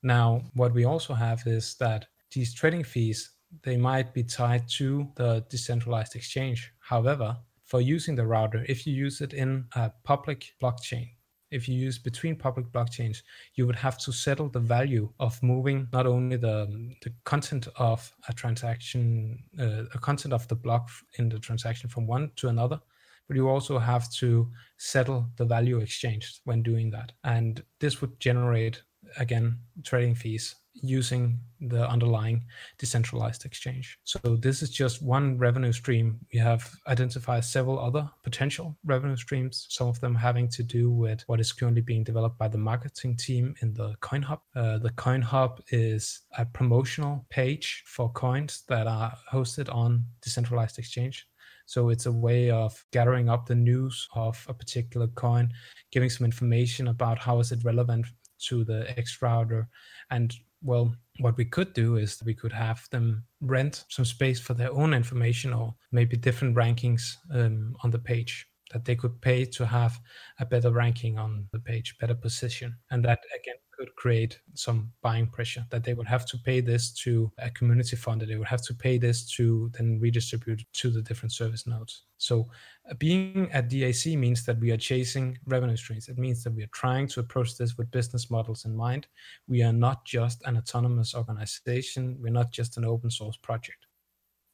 Now, 0.03 0.43
what 0.55 0.75
we 0.75 0.85
also 0.85 1.14
have 1.14 1.47
is 1.47 1.77
that 1.77 2.07
these 2.33 2.55
trading 2.55 2.85
fees 2.85 3.31
they 3.62 3.77
might 3.77 4.12
be 4.12 4.25
tied 4.25 4.69
to 4.69 5.09
the 5.14 5.45
decentralized 5.49 6.17
exchange. 6.17 6.73
However, 6.81 7.37
for 7.74 7.80
using 7.80 8.14
the 8.14 8.24
router 8.24 8.64
if 8.68 8.87
you 8.87 8.94
use 8.94 9.20
it 9.20 9.32
in 9.32 9.64
a 9.74 9.90
public 10.04 10.54
blockchain. 10.62 11.08
If 11.50 11.68
you 11.68 11.74
use 11.74 11.98
between 11.98 12.37
public 12.37 12.66
blockchains, 12.70 13.22
you 13.56 13.66
would 13.66 13.74
have 13.74 13.98
to 13.98 14.12
settle 14.12 14.48
the 14.48 14.60
value 14.60 15.12
of 15.18 15.42
moving 15.42 15.88
not 15.92 16.06
only 16.06 16.37
the, 16.37 16.68
the 17.02 17.12
content 17.24 17.66
of 17.74 18.12
a 18.28 18.32
transaction, 18.32 19.42
uh, 19.58 19.87
a 19.92 19.98
content 19.98 20.32
of 20.32 20.46
the 20.46 20.54
block 20.54 20.88
in 21.18 21.28
the 21.28 21.40
transaction 21.40 21.90
from 21.90 22.06
one 22.06 22.30
to 22.37 22.46
another, 22.46 22.78
but 23.26 23.37
you 23.37 23.48
also 23.48 23.80
have 23.80 24.08
to 24.20 24.48
settle 24.76 25.26
the 25.37 25.44
value 25.44 25.78
exchanged 25.78 26.42
when 26.44 26.62
doing 26.62 26.92
that. 26.92 27.10
And 27.24 27.60
this 27.80 28.00
would 28.00 28.20
generate, 28.20 28.84
again, 29.18 29.58
trading 29.82 30.14
fees 30.14 30.54
using 30.74 31.38
the 31.60 31.88
underlying 31.88 32.44
decentralized 32.78 33.44
exchange. 33.44 33.98
So 34.04 34.18
this 34.37 34.62
is 34.62 34.70
just 34.70 35.02
one 35.02 35.38
revenue 35.38 35.72
stream. 35.72 36.18
We 36.32 36.38
have 36.40 36.70
identified 36.88 37.44
several 37.44 37.78
other 37.78 38.10
potential 38.22 38.76
revenue 38.84 39.16
streams, 39.16 39.66
some 39.70 39.88
of 39.88 40.00
them 40.00 40.14
having 40.14 40.48
to 40.48 40.62
do 40.62 40.90
with 40.90 41.22
what 41.26 41.40
is 41.40 41.52
currently 41.52 41.80
being 41.80 42.04
developed 42.04 42.38
by 42.38 42.48
the 42.48 42.58
marketing 42.58 43.16
team 43.16 43.54
in 43.62 43.72
the 43.72 43.94
Coin 44.00 44.22
Hub. 44.22 44.40
Uh, 44.54 44.78
the 44.78 44.90
Coin 44.90 45.22
Hub 45.22 45.62
is 45.68 46.20
a 46.37 46.44
promotional 46.44 47.24
page 47.30 47.84
for 47.87 48.10
coins 48.12 48.64
that 48.68 48.87
are 48.87 49.16
hosted 49.32 49.72
on 49.74 50.04
decentralized 50.20 50.78
exchange. 50.78 51.26
So 51.66 51.88
it's 51.88 52.06
a 52.06 52.12
way 52.12 52.50
of 52.50 52.84
gathering 52.92 53.30
up 53.30 53.46
the 53.46 53.54
news 53.54 54.06
of 54.14 54.44
a 54.48 54.54
particular 54.54 55.06
coin, 55.08 55.52
giving 55.90 56.10
some 56.10 56.26
information 56.26 56.88
about 56.88 57.18
how 57.18 57.40
is 57.40 57.52
it 57.52 57.64
relevant 57.64 58.06
to 58.48 58.64
the 58.64 58.87
XRouter 58.98 59.66
and 60.10 60.34
well, 60.64 60.94
what 61.20 61.37
we 61.37 61.44
could 61.44 61.72
do 61.74 61.96
is 61.96 62.20
we 62.24 62.35
could 62.35 62.53
have 62.53 62.88
them 62.90 63.24
rent 63.40 63.85
some 63.88 64.05
space 64.05 64.40
for 64.40 64.55
their 64.55 64.72
own 64.72 64.94
information 64.94 65.53
or 65.53 65.74
maybe 65.92 66.16
different 66.16 66.57
rankings 66.57 67.16
um, 67.33 67.77
on 67.85 67.90
the 67.90 67.98
page 67.98 68.46
that 68.72 68.85
they 68.85 68.96
could 68.96 69.20
pay 69.20 69.44
to 69.44 69.66
have 69.66 70.00
a 70.40 70.46
better 70.46 70.72
ranking 70.72 71.18
on 71.18 71.46
the 71.53 71.61
page, 71.61 71.96
better 72.00 72.14
position. 72.14 72.77
And 72.90 73.05
that 73.05 73.20
again 73.38 73.57
could 73.76 73.94
create 73.96 74.40
some 74.54 74.92
buying 75.02 75.26
pressure 75.26 75.64
that 75.70 75.84
they 75.84 75.94
would 75.94 76.06
have 76.06 76.26
to 76.26 76.38
pay 76.38 76.60
this 76.60 76.92
to 76.92 77.30
a 77.38 77.50
community 77.50 77.96
fund, 77.96 78.20
that 78.20 78.26
they 78.26 78.37
would 78.37 78.48
have 78.48 78.64
to 78.66 78.74
pay 78.74 78.98
this 78.98 79.28
to 79.32 79.70
then 79.76 79.98
redistribute 80.00 80.64
to 80.72 80.90
the 80.90 81.02
different 81.02 81.32
service 81.32 81.66
nodes. 81.66 82.02
So 82.18 82.48
uh, 82.90 82.94
being 82.94 83.50
at 83.52 83.68
DAC 83.68 84.16
means 84.16 84.44
that 84.46 84.58
we 84.58 84.70
are 84.70 84.76
chasing 84.76 85.38
revenue 85.46 85.76
streams. 85.76 86.08
It 86.08 86.18
means 86.18 86.42
that 86.44 86.54
we 86.54 86.62
are 86.62 86.72
trying 86.72 87.08
to 87.08 87.20
approach 87.20 87.56
this 87.56 87.76
with 87.76 87.90
business 87.90 88.30
models 88.30 88.64
in 88.64 88.74
mind. 88.74 89.06
We 89.48 89.62
are 89.62 89.72
not 89.72 90.04
just 90.04 90.42
an 90.46 90.56
autonomous 90.56 91.14
organization. 91.14 92.16
We're 92.20 92.30
not 92.30 92.50
just 92.50 92.76
an 92.76 92.84
open 92.84 93.10
source 93.10 93.37
project. 93.37 93.87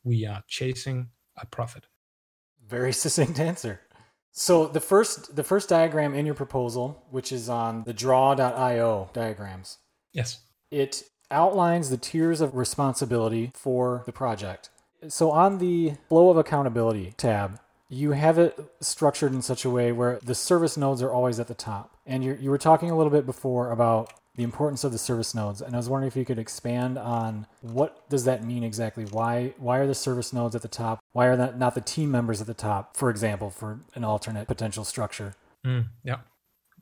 We 0.05 0.27
are 0.27 0.43
chasing 0.49 1.09
a 1.37 1.47
profit. 1.47 1.87
Very 2.67 2.93
succinct 2.93 3.39
answer. 3.39 3.81
So 4.33 4.67
the 4.67 4.81
first 4.81 5.37
the 5.37 5.45
first 5.45 5.69
diagram 5.69 6.15
in 6.15 6.27
your 6.27 6.35
proposal, 6.35 7.05
which 7.11 7.33
is 7.33 7.49
on 7.49 7.85
the 7.85 7.93
draw.io 7.93 9.11
diagrams. 9.13 9.79
Yes. 10.13 10.41
It 10.71 11.05
outlines 11.31 11.91
the 11.91 11.97
tiers 11.97 12.41
of 12.41 12.57
responsibility 12.57 13.53
for 13.55 14.03
the 14.07 14.13
project. 14.13 14.71
So 15.09 15.31
on 15.31 15.59
the 15.59 15.95
flow 16.09 16.31
of 16.31 16.37
accountability 16.37 17.15
tab, 17.17 17.59
you 17.89 18.13
have 18.13 18.39
it 18.39 18.59
structured 18.81 19.33
in 19.33 19.43
such 19.43 19.65
a 19.65 19.71
way 19.71 19.93
where 19.93 20.19
the 20.23 20.35
service 20.35 20.77
nodes 20.77 21.03
are 21.03 21.13
always 21.13 21.41
at 21.41 21.49
the 21.49 21.55
top. 21.55 21.97
And 22.07 22.23
you 22.23 22.37
you 22.41 22.51
were 22.51 22.59
talking 22.59 22.91
a 22.91 22.97
little 22.97 23.13
bit 23.13 23.27
before 23.27 23.71
about 23.71 24.13
the 24.41 24.45
importance 24.53 24.85
of 24.85 24.93
the 24.93 24.99
service 24.99 25.35
nodes 25.35 25.61
and 25.61 25.75
i 25.75 25.77
was 25.77 25.89
wondering 25.89 26.09
if 26.09 26.17
you 26.17 26.25
could 26.25 26.39
expand 26.39 26.97
on 26.97 27.47
what 27.63 28.09
does 28.09 28.25
that 28.25 28.45
mean 28.45 28.65
exactly? 28.65 29.05
Why 29.05 29.55
why 29.59 29.79
are 29.79 29.87
the 29.87 29.95
service 29.95 30.33
nodes 30.33 30.55
at 30.55 30.63
the 30.63 30.69
top? 30.69 31.01
Why 31.13 31.27
are 31.27 31.37
that 31.37 31.59
not 31.59 31.75
the 31.75 31.81
team 31.81 32.11
members 32.11 32.41
at 32.41 32.47
the 32.47 32.55
top 32.55 32.97
for 32.97 33.11
example 33.11 33.51
for 33.51 33.81
an 33.95 34.05
alternate 34.05 34.47
potential 34.49 34.85
structure? 34.85 35.35
Mm, 35.67 35.87
yeah. 36.05 36.19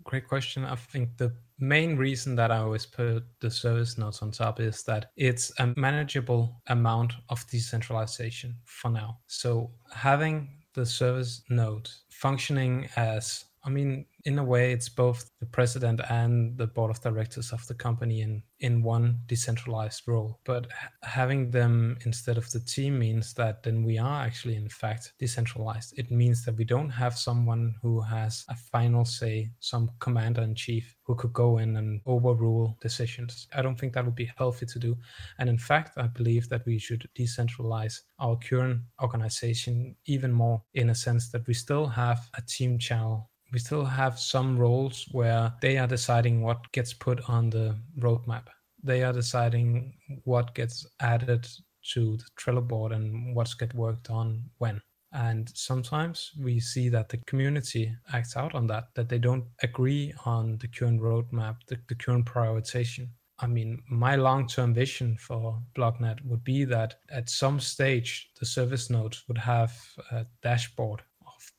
Great 0.04 0.28
question. 0.28 0.64
I 0.64 0.76
think 0.76 1.16
the 1.16 1.32
main 1.58 1.96
reason 1.96 2.36
that 2.36 2.52
i 2.52 2.58
always 2.58 2.86
put 2.86 3.24
the 3.40 3.50
service 3.50 3.98
nodes 3.98 4.22
on 4.22 4.30
top 4.30 4.60
is 4.60 4.84
that 4.84 5.10
it's 5.16 5.52
a 5.58 5.74
manageable 5.76 6.62
amount 6.68 7.14
of 7.28 7.44
decentralization 7.50 8.54
for 8.64 8.90
now. 8.90 9.18
So 9.26 9.70
having 9.92 10.48
the 10.74 10.86
service 10.86 11.42
node 11.50 11.88
functioning 12.10 12.88
as 12.96 13.44
I 13.68 13.70
mean, 13.70 14.06
in 14.24 14.38
a 14.38 14.44
way, 14.44 14.72
it's 14.72 14.88
both 14.88 15.30
the 15.40 15.46
president 15.46 16.00
and 16.08 16.56
the 16.56 16.66
board 16.66 16.90
of 16.90 17.02
directors 17.02 17.52
of 17.52 17.66
the 17.66 17.74
company 17.74 18.22
in, 18.22 18.42
in 18.60 18.82
one 18.82 19.20
decentralized 19.26 20.08
role. 20.08 20.40
But 20.44 20.68
having 21.02 21.50
them 21.50 21.98
instead 22.06 22.38
of 22.38 22.50
the 22.50 22.60
team 22.60 22.98
means 22.98 23.34
that 23.34 23.62
then 23.62 23.82
we 23.84 23.98
are 23.98 24.22
actually, 24.22 24.56
in 24.56 24.70
fact, 24.70 25.12
decentralized. 25.18 25.98
It 25.98 26.10
means 26.10 26.46
that 26.46 26.56
we 26.56 26.64
don't 26.64 26.88
have 26.88 27.18
someone 27.18 27.74
who 27.82 28.00
has 28.00 28.46
a 28.48 28.56
final 28.56 29.04
say, 29.04 29.50
some 29.60 29.90
commander 29.98 30.40
in 30.40 30.54
chief 30.54 30.96
who 31.02 31.14
could 31.14 31.34
go 31.34 31.58
in 31.58 31.76
and 31.76 32.00
overrule 32.06 32.78
decisions. 32.80 33.48
I 33.54 33.60
don't 33.60 33.78
think 33.78 33.92
that 33.92 34.04
would 34.06 34.14
be 34.14 34.32
healthy 34.38 34.64
to 34.64 34.78
do. 34.78 34.96
And 35.38 35.50
in 35.50 35.58
fact, 35.58 35.98
I 35.98 36.06
believe 36.06 36.48
that 36.48 36.64
we 36.64 36.78
should 36.78 37.06
decentralize 37.18 38.00
our 38.18 38.36
current 38.36 38.80
organization 39.02 39.94
even 40.06 40.32
more 40.32 40.62
in 40.72 40.88
a 40.88 40.94
sense 40.94 41.30
that 41.32 41.46
we 41.46 41.52
still 41.52 41.86
have 41.86 42.30
a 42.34 42.40
team 42.40 42.78
channel 42.78 43.28
we 43.52 43.58
still 43.58 43.84
have 43.84 44.18
some 44.18 44.58
roles 44.58 45.06
where 45.12 45.52
they 45.60 45.78
are 45.78 45.86
deciding 45.86 46.42
what 46.42 46.70
gets 46.72 46.92
put 46.92 47.28
on 47.28 47.50
the 47.50 47.76
roadmap. 47.98 48.46
They 48.82 49.02
are 49.02 49.12
deciding 49.12 49.94
what 50.24 50.54
gets 50.54 50.86
added 51.00 51.48
to 51.92 52.16
the 52.16 52.24
Trello 52.38 52.66
board 52.66 52.92
and 52.92 53.34
what's 53.34 53.54
get 53.54 53.74
worked 53.74 54.10
on 54.10 54.44
when. 54.58 54.80
And 55.12 55.50
sometimes 55.54 56.32
we 56.38 56.60
see 56.60 56.90
that 56.90 57.08
the 57.08 57.16
community 57.26 57.94
acts 58.12 58.36
out 58.36 58.54
on 58.54 58.66
that, 58.66 58.88
that 58.94 59.08
they 59.08 59.18
don't 59.18 59.46
agree 59.62 60.12
on 60.26 60.58
the 60.58 60.68
current 60.68 61.00
roadmap, 61.00 61.56
the, 61.66 61.78
the 61.88 61.94
current 61.94 62.26
prioritization. 62.26 63.08
I 63.40 63.46
mean, 63.46 63.82
my 63.88 64.16
long 64.16 64.46
term 64.48 64.74
vision 64.74 65.16
for 65.16 65.62
BlockNet 65.74 66.24
would 66.26 66.44
be 66.44 66.64
that 66.64 66.96
at 67.10 67.30
some 67.30 67.60
stage, 67.60 68.30
the 68.38 68.44
service 68.44 68.90
nodes 68.90 69.24
would 69.28 69.38
have 69.38 69.74
a 70.10 70.26
dashboard 70.42 71.02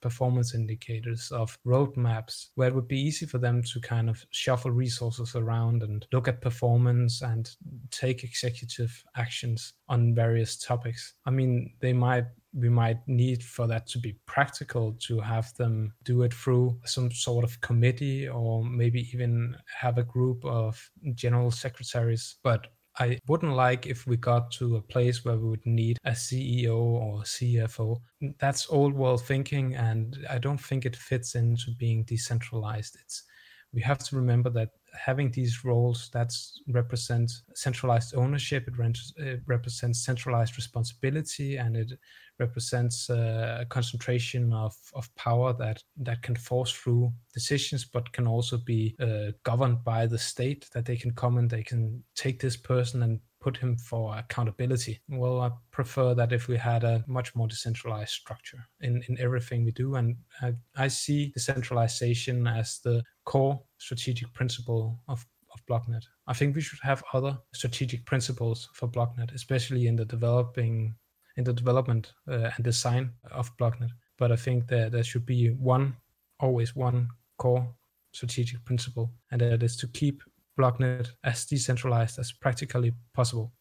performance 0.02 0.54
indicators, 0.54 1.32
of 1.32 1.58
roadmaps, 1.66 2.47
where 2.56 2.70
it 2.70 2.76
would 2.76 2.88
be 2.88 3.00
easy 3.00 3.26
for 3.26 3.38
them 3.38 3.62
to 3.64 3.80
kind 3.82 4.10
of 4.10 4.26
shuffle 4.32 4.72
resources 4.72 5.36
around 5.36 5.84
and 5.84 6.06
look 6.12 6.28
at 6.28 6.41
performance 6.41 7.22
and 7.22 7.56
take 7.91 8.24
executive 8.24 9.04
actions 9.16 9.74
on 9.88 10.16
various 10.16 10.58
topics. 10.58 11.14
I 11.26 11.32
mean, 11.32 11.74
they 11.80 11.93
might 11.93 12.26
we 12.54 12.70
might 12.70 12.97
need 13.08 13.43
for 13.43 13.68
that 13.68 13.86
to 13.86 14.00
be 14.00 14.18
practical 14.26 14.93
to 14.93 15.20
have 15.20 15.54
them 15.56 15.93
do 16.04 16.24
it 16.24 16.34
through 16.34 16.80
some 16.84 17.12
sort 17.12 17.43
of 17.43 17.62
committee 17.62 18.28
or 18.28 18.64
maybe 18.64 19.08
even 19.14 19.56
have 19.80 19.97
a 19.97 20.04
group 20.04 20.43
of 20.43 20.89
general 21.14 21.52
secretaries 21.52 22.38
but 22.43 22.68
I 23.00 23.18
wouldn't 23.28 23.54
like 23.54 23.88
if 23.88 24.06
we 24.06 24.18
got 24.18 24.52
to 24.54 24.76
a 24.76 24.82
place 24.82 25.24
where 25.24 25.38
we 25.38 25.50
would 25.50 25.66
need 25.66 25.97
a 26.04 26.12
CEO 26.12 26.76
or 26.78 27.22
CFO. 27.22 27.97
That's 28.39 28.70
old 28.70 28.93
world 28.93 29.24
thinking, 29.26 29.76
and 29.76 30.18
I 30.30 30.38
don't 30.38 30.60
think 30.60 30.86
it 30.86 30.95
fits 30.95 31.36
into 31.36 31.72
being 31.80 32.04
decentralized. 32.04 32.97
It's 33.02 33.24
we 33.72 33.82
have 33.82 34.00
to 34.00 34.16
remember 34.16 34.50
that 34.50 34.70
having 34.93 35.32
these 35.32 35.64
roles 35.64 36.10
that 36.12 36.34
represent 36.68 37.32
centralized 37.54 38.16
ownership, 38.16 38.68
it, 38.68 38.97
it 39.18 39.41
represents 39.45 40.04
centralized 40.04 40.58
responsibility, 40.58 41.58
and 41.58 41.78
it 41.78 41.93
represents 42.39 43.09
uh, 43.09 43.59
a 43.61 43.65
concentration 43.65 44.53
of, 44.53 44.75
of 44.93 45.13
power 45.15 45.53
that, 45.53 45.83
that 45.97 46.21
can 46.21 46.35
force 46.35 46.71
through 46.71 47.11
decisions, 47.33 47.85
but 47.85 48.11
can 48.13 48.27
also 48.27 48.57
be 48.57 48.95
uh, 48.99 49.31
governed 49.43 49.83
by 49.83 50.05
the 50.05 50.17
state, 50.17 50.67
that 50.73 50.85
they 50.85 50.95
can 50.95 51.11
come 51.11 51.37
and 51.37 51.49
they 51.49 51.63
can 51.63 52.03
take 52.15 52.39
this 52.39 52.57
person 52.57 53.03
and 53.03 53.19
put 53.41 53.55
him 53.55 53.77
for 53.77 54.17
accountability. 54.17 54.99
Well, 55.07 55.41
I 55.41 55.51
prefer 55.71 56.13
that 56.15 56.33
if 56.33 56.47
we 56.47 56.57
had 56.57 56.83
a 56.83 57.03
much 57.07 57.35
more 57.35 57.47
decentralized 57.47 58.11
structure 58.11 58.65
in, 58.81 59.01
in 59.07 59.17
everything 59.19 59.63
we 59.63 59.71
do. 59.71 59.95
And 59.95 60.17
I, 60.41 60.53
I 60.75 60.87
see 60.89 61.27
decentralization 61.27 62.47
as 62.47 62.79
the 62.83 63.01
core 63.25 63.61
strategic 63.77 64.33
principle 64.33 64.99
of 65.07 65.25
of 65.51 65.65
BlockNet. 65.65 66.03
I 66.27 66.33
think 66.33 66.55
we 66.55 66.61
should 66.61 66.79
have 66.83 67.03
other 67.13 67.37
strategic 67.53 68.05
principles 68.05 68.69
for 68.73 68.87
BlockNet, 68.87 69.33
especially 69.33 69.87
in 69.87 69.95
the 69.95 70.05
developing 70.05 70.95
in 71.38 71.43
the 71.43 71.53
development 71.53 72.13
uh, 72.27 72.49
and 72.55 72.63
design 72.63 73.11
of 73.32 73.55
BlockNet. 73.57 73.91
But 74.17 74.32
I 74.32 74.36
think 74.36 74.67
that 74.67 74.91
there 74.91 75.03
should 75.03 75.25
be 75.25 75.49
one, 75.49 75.95
always 76.39 76.75
one 76.75 77.09
core 77.38 77.73
strategic 78.11 78.65
principle, 78.65 79.11
and 79.32 79.41
that 79.41 79.63
is 79.63 79.77
to 79.77 79.88
keep 79.88 80.21
BlockNet 80.59 81.09
as 81.23 81.45
decentralized 81.45 82.19
as 82.19 82.32
practically 82.32 82.93
possible. 83.13 83.53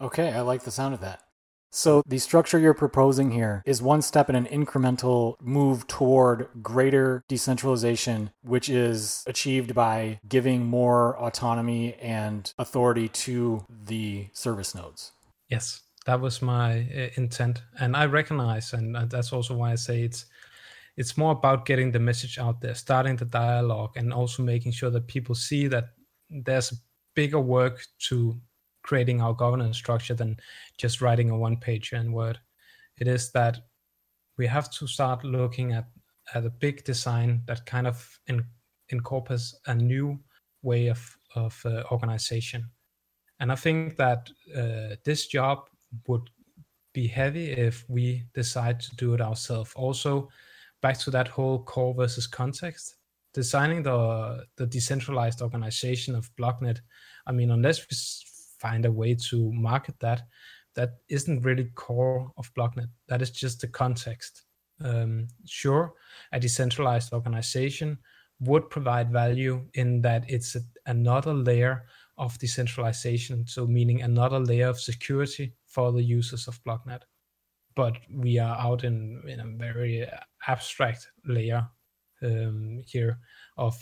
Okay, 0.00 0.32
I 0.32 0.40
like 0.40 0.62
the 0.62 0.70
sound 0.70 0.94
of 0.94 1.00
that. 1.00 1.22
So, 1.72 2.02
the 2.04 2.18
structure 2.18 2.58
you're 2.58 2.74
proposing 2.74 3.30
here 3.30 3.62
is 3.64 3.80
one 3.80 4.02
step 4.02 4.28
in 4.28 4.34
an 4.34 4.46
incremental 4.46 5.36
move 5.40 5.86
toward 5.86 6.48
greater 6.60 7.22
decentralization, 7.28 8.32
which 8.42 8.68
is 8.68 9.22
achieved 9.28 9.72
by 9.72 10.18
giving 10.28 10.66
more 10.66 11.16
autonomy 11.16 11.94
and 11.94 12.52
authority 12.58 13.08
to 13.08 13.64
the 13.68 14.30
service 14.32 14.74
nodes. 14.74 15.12
Yes 15.48 15.82
that 16.10 16.20
was 16.20 16.42
my 16.42 16.80
uh, 16.92 17.08
intent. 17.14 17.62
And 17.78 17.96
i 17.96 18.04
recognize 18.04 18.72
and, 18.72 18.96
and 18.96 19.08
that's 19.08 19.32
also 19.32 19.54
why 19.54 19.70
i 19.70 19.76
say 19.76 20.02
it's 20.02 20.26
it's 20.96 21.16
more 21.16 21.30
about 21.32 21.66
getting 21.66 21.92
the 21.92 22.00
message 22.00 22.36
out 22.38 22.60
there 22.60 22.74
starting 22.74 23.14
the 23.16 23.24
dialogue 23.24 23.92
and 23.96 24.12
also 24.12 24.42
making 24.42 24.72
sure 24.72 24.90
that 24.90 25.06
people 25.06 25.36
see 25.36 25.68
that 25.68 25.90
there's 26.28 26.74
bigger 27.14 27.38
work 27.38 27.86
to 28.08 28.40
creating 28.82 29.20
our 29.20 29.32
governance 29.32 29.76
structure 29.76 30.14
than 30.14 30.36
just 30.78 31.00
writing 31.00 31.30
a 31.30 31.38
one 31.38 31.56
page 31.56 31.92
in 31.92 32.12
word. 32.12 32.40
It 32.98 33.06
is 33.06 33.30
that 33.32 33.58
we 34.36 34.48
have 34.48 34.68
to 34.72 34.88
start 34.88 35.24
looking 35.24 35.72
at 35.72 35.86
at 36.34 36.44
a 36.44 36.50
big 36.50 36.84
design 36.84 37.42
that 37.46 37.66
kind 37.66 37.86
of 37.86 38.20
in, 38.26 38.44
incorporates 38.88 39.54
a 39.66 39.74
new 39.74 40.18
way 40.62 40.88
of 40.88 41.16
of 41.36 41.62
uh, 41.64 41.84
organization. 41.92 42.68
And 43.38 43.52
i 43.52 43.54
think 43.54 43.96
that 43.96 44.30
uh, 44.56 44.96
this 45.04 45.28
job 45.28 45.70
would 46.06 46.30
be 46.92 47.06
heavy 47.06 47.50
if 47.50 47.84
we 47.88 48.24
decide 48.34 48.80
to 48.80 48.96
do 48.96 49.14
it 49.14 49.20
ourselves. 49.20 49.72
Also, 49.76 50.28
back 50.82 50.98
to 50.98 51.10
that 51.10 51.28
whole 51.28 51.62
core 51.62 51.94
versus 51.94 52.26
context, 52.26 52.96
designing 53.32 53.82
the 53.82 54.44
the 54.56 54.66
decentralized 54.66 55.42
organization 55.42 56.14
of 56.14 56.30
BlockNet. 56.36 56.80
I 57.26 57.32
mean, 57.32 57.50
unless 57.50 57.80
we 57.80 57.96
find 58.58 58.86
a 58.86 58.92
way 58.92 59.14
to 59.14 59.52
market 59.52 59.98
that, 60.00 60.22
that 60.74 60.94
isn't 61.08 61.42
really 61.42 61.70
core 61.74 62.30
of 62.36 62.52
BlockNet. 62.54 62.88
That 63.08 63.22
is 63.22 63.30
just 63.30 63.60
the 63.60 63.68
context. 63.68 64.44
Um, 64.82 65.28
sure, 65.44 65.92
a 66.32 66.40
decentralized 66.40 67.12
organization 67.12 67.98
would 68.40 68.70
provide 68.70 69.12
value 69.12 69.66
in 69.74 70.00
that 70.00 70.24
it's 70.28 70.56
a, 70.56 70.60
another 70.86 71.34
layer 71.34 71.84
of 72.16 72.38
decentralization, 72.38 73.46
so 73.46 73.66
meaning 73.66 74.02
another 74.02 74.38
layer 74.38 74.68
of 74.68 74.80
security 74.80 75.52
for 75.70 75.92
the 75.92 76.02
users 76.02 76.46
of 76.48 76.62
BlockNet. 76.64 77.02
But 77.76 77.96
we 78.12 78.38
are 78.38 78.58
out 78.58 78.84
in, 78.84 79.22
in 79.26 79.40
a 79.40 79.56
very 79.56 80.06
abstract 80.46 81.08
layer 81.24 81.66
um, 82.22 82.82
here 82.86 83.18
of 83.56 83.74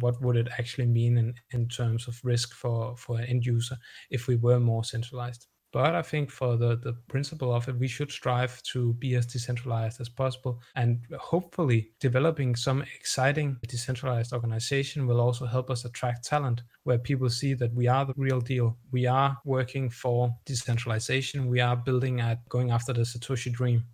what 0.00 0.20
would 0.20 0.36
it 0.36 0.48
actually 0.58 0.86
mean 0.86 1.16
in, 1.16 1.34
in 1.52 1.68
terms 1.68 2.08
of 2.08 2.20
risk 2.22 2.52
for, 2.52 2.96
for 2.96 3.18
an 3.18 3.24
end 3.24 3.46
user 3.46 3.76
if 4.10 4.26
we 4.26 4.36
were 4.36 4.60
more 4.60 4.84
centralized. 4.84 5.46
But 5.72 5.94
I 5.94 6.02
think 6.02 6.30
for 6.30 6.56
the, 6.56 6.76
the 6.76 6.94
principle 7.08 7.52
of 7.52 7.68
it, 7.68 7.78
we 7.78 7.88
should 7.88 8.10
strive 8.10 8.62
to 8.74 8.94
be 8.94 9.14
as 9.16 9.26
decentralized 9.26 10.00
as 10.00 10.08
possible. 10.08 10.62
And 10.74 11.00
hopefully, 11.18 11.92
developing 12.00 12.56
some 12.56 12.82
exciting 12.96 13.58
decentralized 13.66 14.32
organization 14.32 15.06
will 15.06 15.20
also 15.20 15.44
help 15.44 15.70
us 15.70 15.84
attract 15.84 16.24
talent 16.24 16.62
where 16.84 16.98
people 16.98 17.28
see 17.28 17.52
that 17.54 17.74
we 17.74 17.86
are 17.86 18.06
the 18.06 18.14
real 18.16 18.40
deal. 18.40 18.78
We 18.92 19.06
are 19.06 19.36
working 19.44 19.90
for 19.90 20.34
decentralization. 20.46 21.48
We 21.48 21.60
are 21.60 21.76
building 21.76 22.20
at 22.20 22.48
going 22.48 22.70
after 22.70 22.92
the 22.94 23.02
Satoshi 23.02 23.52
dream. 23.52 23.84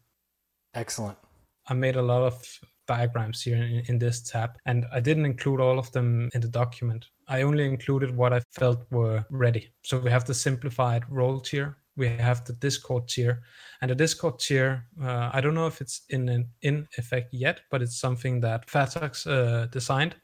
Excellent. 0.74 1.18
I 1.66 1.74
made 1.74 1.96
a 1.96 2.02
lot 2.02 2.22
of 2.22 2.60
diagrams 2.86 3.42
here 3.42 3.56
in, 3.56 3.82
in, 3.88 3.98
this 3.98 4.22
tab, 4.22 4.50
and 4.66 4.84
I 4.92 5.00
didn't 5.00 5.24
include 5.24 5.60
all 5.60 5.78
of 5.78 5.90
them 5.92 6.28
in 6.34 6.40
the 6.40 6.48
document. 6.48 7.06
I 7.28 7.42
only 7.42 7.64
included 7.64 8.16
what 8.16 8.32
I 8.32 8.40
felt 8.52 8.86
were 8.90 9.24
ready. 9.30 9.72
So 9.82 9.98
we 9.98 10.10
have 10.10 10.24
the 10.24 10.34
simplified 10.34 11.04
role 11.08 11.40
tier, 11.40 11.78
we 11.96 12.08
have 12.08 12.44
the 12.44 12.54
Discord 12.54 13.08
tier, 13.08 13.42
and 13.80 13.90
the 13.90 13.94
Discord 13.94 14.38
tier. 14.38 14.86
Uh, 15.00 15.30
I 15.32 15.40
don't 15.40 15.54
know 15.54 15.66
if 15.66 15.80
it's 15.80 16.02
in 16.10 16.28
an, 16.28 16.48
in 16.62 16.88
effect 16.98 17.32
yet, 17.32 17.60
but 17.70 17.82
it's 17.82 17.98
something 17.98 18.40
that 18.40 18.66
Fatax 18.66 19.26
uh, 19.26 19.66
designed, 19.66 20.16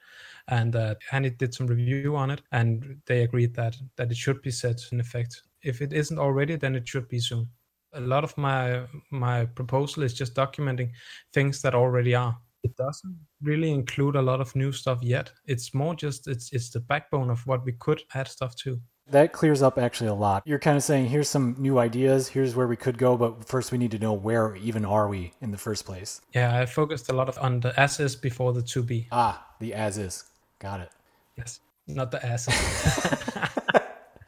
and 0.49 0.75
uh, 0.75 0.95
Hanny 1.09 1.31
did 1.31 1.55
some 1.55 1.67
review 1.67 2.17
on 2.17 2.31
it, 2.31 2.43
and 2.53 3.01
they 3.07 3.23
agreed 3.23 3.55
that 3.55 3.77
that 3.97 4.11
it 4.11 4.17
should 4.17 4.43
be 4.43 4.51
set 4.51 4.81
in 4.93 5.01
effect. 5.01 5.43
If 5.63 5.81
it 5.81 5.93
isn't 5.93 6.19
already, 6.19 6.57
then 6.57 6.75
it 6.75 6.89
should 6.89 7.09
be 7.09 7.21
soon. 7.21 7.49
A 7.93 8.01
lot 8.01 8.25
of 8.25 8.37
my 8.37 8.83
my 9.11 9.47
proposal 9.47 10.03
is 10.03 10.15
just 10.15 10.35
documenting 10.35 10.91
things 11.33 11.63
that 11.63 11.75
already 11.75 12.15
are 12.15 12.37
it 12.63 12.77
doesn't 12.77 13.17
really 13.43 13.71
include 13.71 14.17
a 14.17 14.23
lot 14.23 14.41
of 14.41 14.55
new 14.55 14.73
stuff 14.73 15.03
yet. 15.03 15.31
It's 15.47 15.73
more 15.75 15.95
just 15.95 16.29
it's 16.29 16.53
it's 16.53 16.71
the 16.71 16.81
backbone 16.81 17.31
of 17.31 17.47
what 17.47 17.65
we 17.65 17.73
could 17.73 18.03
add 18.15 18.29
stuff 18.29 18.55
to. 18.57 18.81
That 19.11 19.33
clears 19.33 19.61
up 19.61 19.77
actually 19.79 20.09
a 20.09 20.15
lot. 20.15 20.43
You're 20.47 20.61
kind 20.61 20.77
of 20.77 20.85
saying 20.85 21.09
here's 21.09 21.29
some 21.29 21.57
new 21.59 21.79
ideas, 21.79 22.29
here's 22.29 22.55
where 22.55 22.69
we 22.69 22.77
could 22.77 22.97
go, 22.97 23.17
but 23.17 23.45
first 23.45 23.73
we 23.73 23.79
need 23.79 23.91
to 23.91 23.99
know 23.99 24.13
where 24.13 24.55
even 24.57 24.85
are 24.85 25.09
we 25.09 25.33
in 25.41 25.51
the 25.51 25.59
first 25.59 25.85
place. 25.85 26.21
Yeah, 26.33 26.61
I 26.61 26.67
focused 26.67 27.09
a 27.11 27.13
lot 27.13 27.29
of 27.29 27.37
on 27.39 27.61
the 27.61 27.79
as 27.79 27.99
is 27.99 28.15
before 28.15 28.53
the 28.53 28.63
to 28.63 28.83
be. 28.83 29.09
Ah, 29.11 29.45
the 29.59 29.75
as 29.75 29.99
is. 29.99 30.25
Got 30.61 30.81
it. 30.81 30.91
Yes, 31.37 31.61
not 31.89 32.11
the 32.11 32.25
as. 32.25 32.47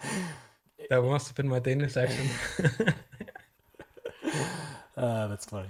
that 0.90 1.02
must 1.02 1.28
have 1.28 1.36
been 1.36 1.48
my 1.48 1.60
Danish 1.60 1.96
accent. 1.96 2.30
uh, 4.96 5.26
that's 5.28 5.44
funny. 5.46 5.68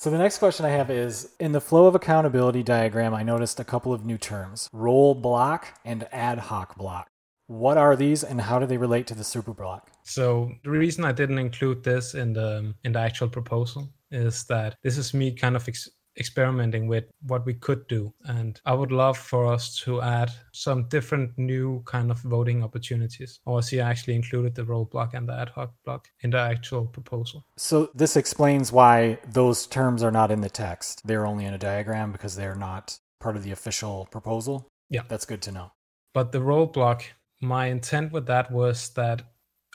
So 0.00 0.10
the 0.10 0.18
next 0.18 0.38
question 0.38 0.64
I 0.64 0.68
have 0.68 0.92
is 0.92 1.32
in 1.40 1.50
the 1.50 1.60
flow 1.60 1.86
of 1.86 1.96
accountability 1.96 2.62
diagram, 2.62 3.14
I 3.14 3.24
noticed 3.24 3.58
a 3.58 3.64
couple 3.64 3.92
of 3.92 4.04
new 4.04 4.16
terms 4.16 4.68
role 4.72 5.12
block 5.12 5.74
and 5.84 6.06
ad 6.12 6.38
hoc 6.38 6.76
block. 6.76 7.08
What 7.48 7.76
are 7.76 7.96
these 7.96 8.22
and 8.22 8.40
how 8.40 8.60
do 8.60 8.66
they 8.66 8.76
relate 8.76 9.08
to 9.08 9.16
the 9.16 9.24
super 9.24 9.52
block? 9.52 9.90
So 10.04 10.52
the 10.62 10.70
reason 10.70 11.04
I 11.04 11.10
didn't 11.10 11.40
include 11.40 11.82
this 11.82 12.14
in 12.14 12.32
the 12.32 12.72
in 12.84 12.92
the 12.92 13.00
actual 13.00 13.28
proposal 13.28 13.88
is 14.12 14.44
that 14.44 14.76
this 14.84 14.98
is 14.98 15.14
me 15.14 15.32
kind 15.32 15.56
of 15.56 15.66
ex- 15.66 15.90
experimenting 16.18 16.88
with 16.88 17.04
what 17.26 17.46
we 17.46 17.54
could 17.54 17.86
do. 17.88 18.12
And 18.24 18.60
I 18.66 18.74
would 18.74 18.92
love 18.92 19.16
for 19.16 19.46
us 19.46 19.76
to 19.80 20.02
add 20.02 20.30
some 20.52 20.88
different 20.88 21.36
new 21.38 21.82
kind 21.84 22.10
of 22.10 22.18
voting 22.20 22.62
opportunities. 22.62 23.40
Or 23.46 23.62
see, 23.62 23.80
I 23.80 23.90
actually 23.90 24.16
included 24.16 24.54
the 24.54 24.64
role 24.64 24.84
block 24.84 25.14
and 25.14 25.28
the 25.28 25.34
ad 25.34 25.50
hoc 25.50 25.72
block 25.84 26.08
in 26.20 26.30
the 26.30 26.38
actual 26.38 26.86
proposal. 26.86 27.44
So 27.56 27.90
this 27.94 28.16
explains 28.16 28.72
why 28.72 29.18
those 29.30 29.66
terms 29.66 30.02
are 30.02 30.10
not 30.10 30.30
in 30.30 30.40
the 30.40 30.50
text. 30.50 31.06
They're 31.06 31.26
only 31.26 31.44
in 31.44 31.54
a 31.54 31.58
diagram 31.58 32.12
because 32.12 32.36
they're 32.36 32.54
not 32.54 32.98
part 33.20 33.36
of 33.36 33.44
the 33.44 33.52
official 33.52 34.08
proposal. 34.10 34.68
Yeah. 34.90 35.02
That's 35.08 35.26
good 35.26 35.42
to 35.42 35.52
know. 35.52 35.72
But 36.14 36.32
the 36.32 36.40
role 36.40 36.66
block, 36.66 37.04
my 37.40 37.66
intent 37.66 38.12
with 38.12 38.26
that 38.26 38.50
was 38.50 38.90
that 38.90 39.22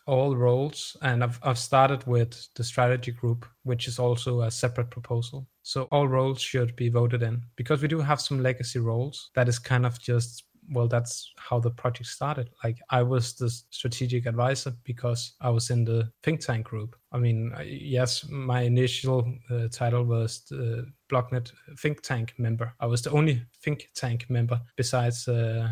all 0.06 0.36
roles 0.36 0.98
and 1.02 1.24
I've, 1.24 1.40
I've 1.44 1.58
started 1.58 2.06
with 2.06 2.48
the 2.56 2.64
strategy 2.64 3.12
group 3.12 3.46
which 3.64 3.88
is 3.88 4.00
also 4.00 4.42
a 4.42 4.52
separate 4.52 4.90
proposal. 4.90 5.48
So 5.62 5.84
all 5.92 6.08
roles 6.08 6.42
should 6.42 6.76
be 6.76 6.90
voted 6.90 7.24
in 7.24 7.42
because 7.56 7.82
we 7.82 7.88
do 7.88 8.00
have 8.00 8.20
some 8.20 8.44
legacy 8.44 8.80
roles. 8.80 9.32
That 9.36 9.48
is 9.48 9.60
kind 9.60 9.86
of 9.86 10.00
just 10.00 10.44
well 10.72 10.88
that's 10.88 11.32
how 11.38 11.60
the 11.60 11.72
project 11.72 12.08
started. 12.10 12.50
Like 12.64 12.80
i 12.90 13.02
was 13.02 13.34
the 13.34 13.50
strategic 13.70 14.26
advisor 14.26 14.74
because 14.84 15.34
i 15.42 15.50
was 15.50 15.70
in 15.70 15.86
the 15.86 16.12
think 16.22 16.42
tank 16.42 16.66
group. 16.66 16.96
I 17.12 17.18
mean 17.18 17.54
yes 17.64 18.28
my 18.30 18.62
initial 18.62 19.26
uh, 19.50 19.68
title 19.72 20.04
was 20.04 20.42
the 20.50 20.86
blocknet 21.14 21.52
think 21.78 22.02
tank 22.02 22.34
member. 22.38 22.74
I 22.80 22.86
was 22.86 23.02
the 23.02 23.12
only 23.12 23.42
think 23.64 23.90
tank 23.96 24.26
member 24.30 24.60
besides 24.76 25.28
uh, 25.28 25.68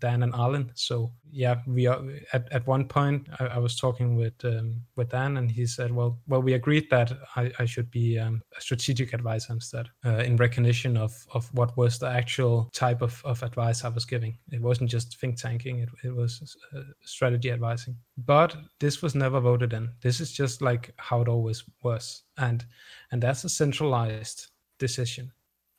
dan 0.00 0.22
and 0.22 0.32
Arlyn 0.32 0.70
so 0.74 1.12
yeah 1.30 1.56
we 1.66 1.86
are 1.86 2.02
at, 2.32 2.52
at 2.52 2.66
one 2.66 2.88
point 2.88 3.28
i, 3.38 3.46
I 3.46 3.58
was 3.58 3.76
talking 3.76 4.16
with 4.16 4.34
um, 4.44 4.80
with 4.96 5.10
dan 5.10 5.36
and 5.36 5.48
he 5.50 5.64
said 5.66 5.92
well 5.92 6.18
well 6.26 6.42
we 6.42 6.54
agreed 6.54 6.90
that 6.90 7.12
i, 7.36 7.52
I 7.60 7.66
should 7.66 7.88
be 7.90 8.18
um, 8.18 8.42
a 8.58 8.60
strategic 8.60 9.12
advisor 9.12 9.52
instead 9.52 9.88
uh, 10.04 10.18
in 10.18 10.36
recognition 10.36 10.96
of 10.96 11.12
of 11.34 11.52
what 11.54 11.76
was 11.76 11.98
the 11.98 12.08
actual 12.08 12.68
type 12.72 13.00
of, 13.00 13.22
of 13.24 13.42
advice 13.42 13.84
i 13.84 13.88
was 13.88 14.04
giving. 14.04 14.38
It 14.50 14.62
wasn't 14.62 14.90
just 14.90 15.18
think 15.18 15.40
tanking 15.40 15.80
it, 15.80 15.88
it 16.04 16.14
was 16.14 16.56
uh, 16.74 16.80
strategy 17.02 17.50
advising. 17.50 17.96
But 18.16 18.56
this 18.80 19.02
was 19.02 19.14
never 19.14 19.40
voted 19.40 19.72
in. 19.72 19.90
This 20.00 20.20
is 20.20 20.32
just 20.32 20.62
like 20.62 20.92
how 20.96 21.20
it 21.20 21.28
always 21.28 21.64
was. 21.82 22.22
And 22.38 22.64
and 23.12 23.22
that's 23.22 23.44
a 23.44 23.48
centralized 23.48 24.48
decision. 24.78 25.32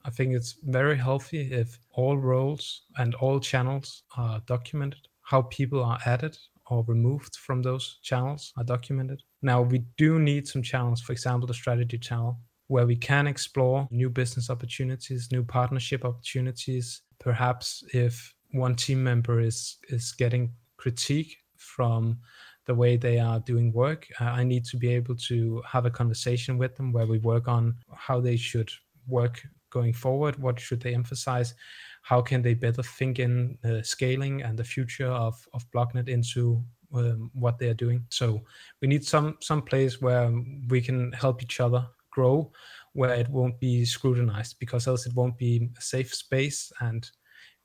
I 0.05 0.09
think 0.09 0.33
it's 0.33 0.55
very 0.63 0.97
healthy 0.97 1.51
if 1.51 1.79
all 1.91 2.17
roles 2.17 2.83
and 2.97 3.13
all 3.15 3.39
channels 3.39 4.03
are 4.15 4.41
documented 4.45 5.07
how 5.27 5.41
people 5.41 5.83
are 5.83 5.99
added 6.05 6.37
or 6.67 6.85
removed 6.87 7.35
from 7.35 7.61
those 7.61 7.99
channels 8.01 8.53
are 8.57 8.63
documented. 8.63 9.21
Now 9.41 9.61
we 9.61 9.79
do 9.97 10.19
need 10.19 10.47
some 10.47 10.63
channels 10.63 11.01
for 11.01 11.11
example 11.11 11.47
the 11.47 11.53
strategy 11.53 11.97
channel 11.97 12.39
where 12.67 12.85
we 12.85 12.95
can 12.95 13.27
explore 13.27 13.87
new 13.91 14.09
business 14.09 14.49
opportunities 14.49 15.29
new 15.31 15.43
partnership 15.43 16.05
opportunities. 16.05 17.01
Perhaps 17.19 17.83
if 17.93 18.33
one 18.51 18.75
team 18.75 19.03
member 19.03 19.41
is 19.41 19.77
is 19.89 20.13
getting 20.13 20.51
critique 20.77 21.37
from 21.57 22.17
the 22.65 22.75
way 22.75 22.97
they 22.97 23.19
are 23.19 23.39
doing 23.41 23.71
work 23.73 24.07
uh, 24.21 24.25
i 24.25 24.43
need 24.43 24.63
to 24.63 24.77
be 24.77 24.89
able 24.89 25.15
to 25.15 25.61
have 25.65 25.85
a 25.85 25.89
conversation 25.89 26.57
with 26.57 26.75
them 26.75 26.91
where 26.91 27.07
we 27.07 27.17
work 27.19 27.47
on 27.47 27.75
how 27.95 28.19
they 28.19 28.35
should 28.35 28.69
work 29.07 29.41
going 29.69 29.93
forward? 29.93 30.37
What 30.39 30.59
should 30.59 30.81
they 30.81 30.93
emphasize? 30.93 31.53
How 32.01 32.21
can 32.21 32.41
they 32.41 32.53
better 32.53 32.83
think 32.83 33.19
in 33.19 33.57
uh, 33.63 33.81
scaling 33.81 34.41
and 34.41 34.57
the 34.57 34.63
future 34.63 35.11
of 35.11 35.35
of 35.53 35.69
blocknet 35.71 36.07
into 36.07 36.63
um, 36.93 37.31
what 37.33 37.57
they 37.57 37.69
are 37.69 37.73
doing? 37.85 38.05
So 38.09 38.41
we 38.81 38.87
need 38.87 39.03
some 39.05 39.37
some 39.41 39.61
place 39.61 40.01
where 40.01 40.31
we 40.69 40.81
can 40.81 41.11
help 41.11 41.43
each 41.43 41.59
other 41.59 41.87
grow 42.11 42.51
where 42.93 43.13
it 43.13 43.29
won't 43.29 43.59
be 43.59 43.85
scrutinized 43.85 44.55
because 44.59 44.87
else 44.87 45.05
it 45.05 45.13
won't 45.13 45.37
be 45.37 45.69
a 45.77 45.81
safe 45.81 46.11
space 46.15 46.71
and 46.79 47.11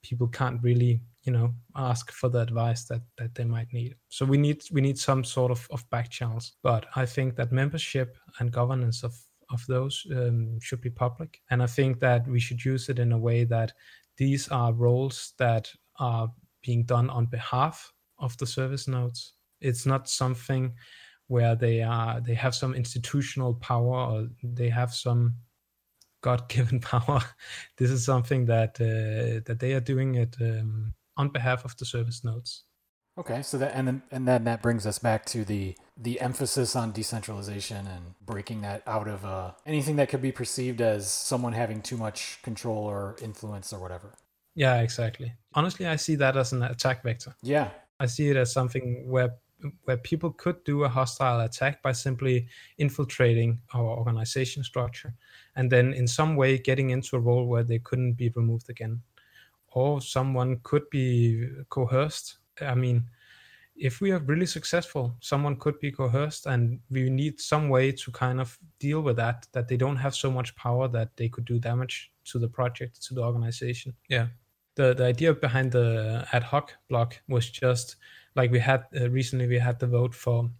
people 0.02 0.28
can't 0.28 0.62
really 0.62 1.00
you 1.22 1.32
know 1.32 1.54
ask 1.74 2.12
for 2.12 2.28
the 2.28 2.40
advice 2.40 2.84
that 2.84 3.02
that 3.16 3.34
they 3.34 3.44
might 3.44 3.72
need. 3.72 3.94
So 4.08 4.26
we 4.26 4.36
need 4.36 4.62
we 4.70 4.80
need 4.80 4.98
some 4.98 5.24
sort 5.24 5.50
of, 5.50 5.66
of 5.70 5.88
back 5.90 6.10
channels. 6.10 6.52
But 6.62 6.86
i 6.96 7.06
think 7.06 7.36
that 7.36 7.52
membership 7.52 8.16
and 8.38 8.52
governance 8.52 9.02
of 9.04 9.14
of 9.52 9.64
those 9.66 10.06
um, 10.12 10.58
should 10.60 10.80
be 10.80 10.90
public. 10.90 11.40
And 11.50 11.62
i 11.62 11.66
think 11.66 12.00
that 12.00 12.26
we 12.26 12.40
should 12.40 12.64
use 12.64 12.88
it 12.88 12.98
in 12.98 13.12
a 13.12 13.18
way 13.18 13.44
that 13.44 13.72
these 14.16 14.48
are 14.48 14.72
roles 14.72 15.34
that 15.38 15.72
are 15.96 16.32
being 16.62 16.84
done 16.84 17.10
on 17.10 17.26
behalf 17.26 17.92
of 18.18 18.36
the 18.38 18.46
service 18.46 18.86
nodes. 18.88 19.34
It's 19.60 19.86
not 19.86 20.08
something 20.08 20.74
where 21.28 21.54
they 21.54 21.82
are 21.82 22.20
they 22.20 22.34
have 22.34 22.54
some 22.54 22.74
institutional 22.74 23.54
power 23.54 23.96
or 24.10 24.28
they 24.42 24.68
have 24.68 24.92
some 24.92 25.34
god-given 26.20 26.80
power. 26.94 27.22
This 27.78 27.90
is 27.90 28.04
something 28.04 28.46
that 28.46 28.80
uh, 28.80 29.40
that 29.46 29.58
they 29.58 29.72
are 29.72 29.80
doing 29.80 30.16
it 30.16 30.36
um, 30.40 30.94
on 31.16 31.28
behalf 31.28 31.64
of 31.64 31.76
the 31.76 31.84
service 31.84 32.24
nodes 32.24 32.64
okay 33.18 33.42
so 33.42 33.58
that 33.58 33.72
and 33.74 33.86
then 33.86 34.02
and 34.10 34.26
then 34.26 34.44
that 34.44 34.62
brings 34.62 34.86
us 34.86 34.98
back 34.98 35.24
to 35.24 35.44
the 35.44 35.74
the 35.96 36.20
emphasis 36.20 36.74
on 36.74 36.92
decentralization 36.92 37.86
and 37.86 38.14
breaking 38.24 38.62
that 38.62 38.82
out 38.86 39.06
of 39.06 39.24
uh, 39.24 39.52
anything 39.66 39.96
that 39.96 40.08
could 40.08 40.22
be 40.22 40.32
perceived 40.32 40.80
as 40.80 41.10
someone 41.10 41.52
having 41.52 41.82
too 41.82 41.96
much 41.96 42.40
control 42.42 42.84
or 42.84 43.14
influence 43.22 43.72
or 43.72 43.80
whatever. 43.80 44.14
Yeah 44.54 44.80
exactly. 44.80 45.32
Honestly 45.54 45.86
i 45.86 45.96
see 45.96 46.14
that 46.16 46.36
as 46.36 46.52
an 46.52 46.62
attack 46.62 47.02
vector. 47.02 47.34
Yeah. 47.42 47.70
I 48.00 48.06
see 48.06 48.30
it 48.30 48.36
as 48.36 48.52
something 48.52 49.04
where 49.06 49.34
where 49.84 49.98
people 49.98 50.32
could 50.32 50.64
do 50.64 50.82
a 50.82 50.88
hostile 50.88 51.40
attack 51.40 51.82
by 51.82 51.92
simply 51.92 52.48
infiltrating 52.78 53.60
our 53.74 53.96
organization 53.96 54.64
structure 54.64 55.14
and 55.54 55.70
then 55.70 55.92
in 55.92 56.08
some 56.08 56.34
way 56.34 56.58
getting 56.58 56.90
into 56.90 57.14
a 57.14 57.20
role 57.20 57.46
where 57.46 57.62
they 57.62 57.78
couldn't 57.78 58.14
be 58.14 58.28
removed 58.30 58.68
again. 58.70 59.02
Or 59.74 60.00
someone 60.02 60.60
could 60.64 60.90
be 60.90 61.48
coerced 61.70 62.38
i 62.62 62.74
mean 62.74 63.04
if 63.74 64.00
we 64.00 64.12
are 64.12 64.18
really 64.20 64.46
successful 64.46 65.14
someone 65.20 65.56
could 65.56 65.78
be 65.80 65.90
coerced 65.90 66.46
and 66.46 66.78
we 66.90 67.08
need 67.08 67.40
some 67.40 67.68
way 67.68 67.90
to 67.90 68.10
kind 68.12 68.40
of 68.40 68.58
deal 68.78 69.00
with 69.00 69.16
that 69.16 69.46
that 69.52 69.66
they 69.68 69.76
don't 69.76 69.96
have 69.96 70.14
so 70.14 70.30
much 70.30 70.54
power 70.56 70.88
that 70.88 71.16
they 71.16 71.28
could 71.28 71.44
do 71.44 71.58
damage 71.58 72.12
to 72.24 72.38
the 72.38 72.48
project 72.48 73.02
to 73.02 73.14
the 73.14 73.22
organization. 73.22 73.94
Yeah. 74.08 74.28
The 74.74 74.94
the 74.94 75.04
idea 75.04 75.34
behind 75.34 75.72
the 75.72 76.26
ad 76.32 76.42
hoc 76.42 76.72
block 76.88 77.20
was 77.28 77.50
just 77.50 77.96
like 78.34 78.50
we 78.50 78.58
had 78.58 78.84
uh, 78.98 79.10
recently 79.10 79.46
we 79.46 79.58
had 79.58 79.78
the 79.78 79.86
vote 79.86 80.14
for 80.14 80.50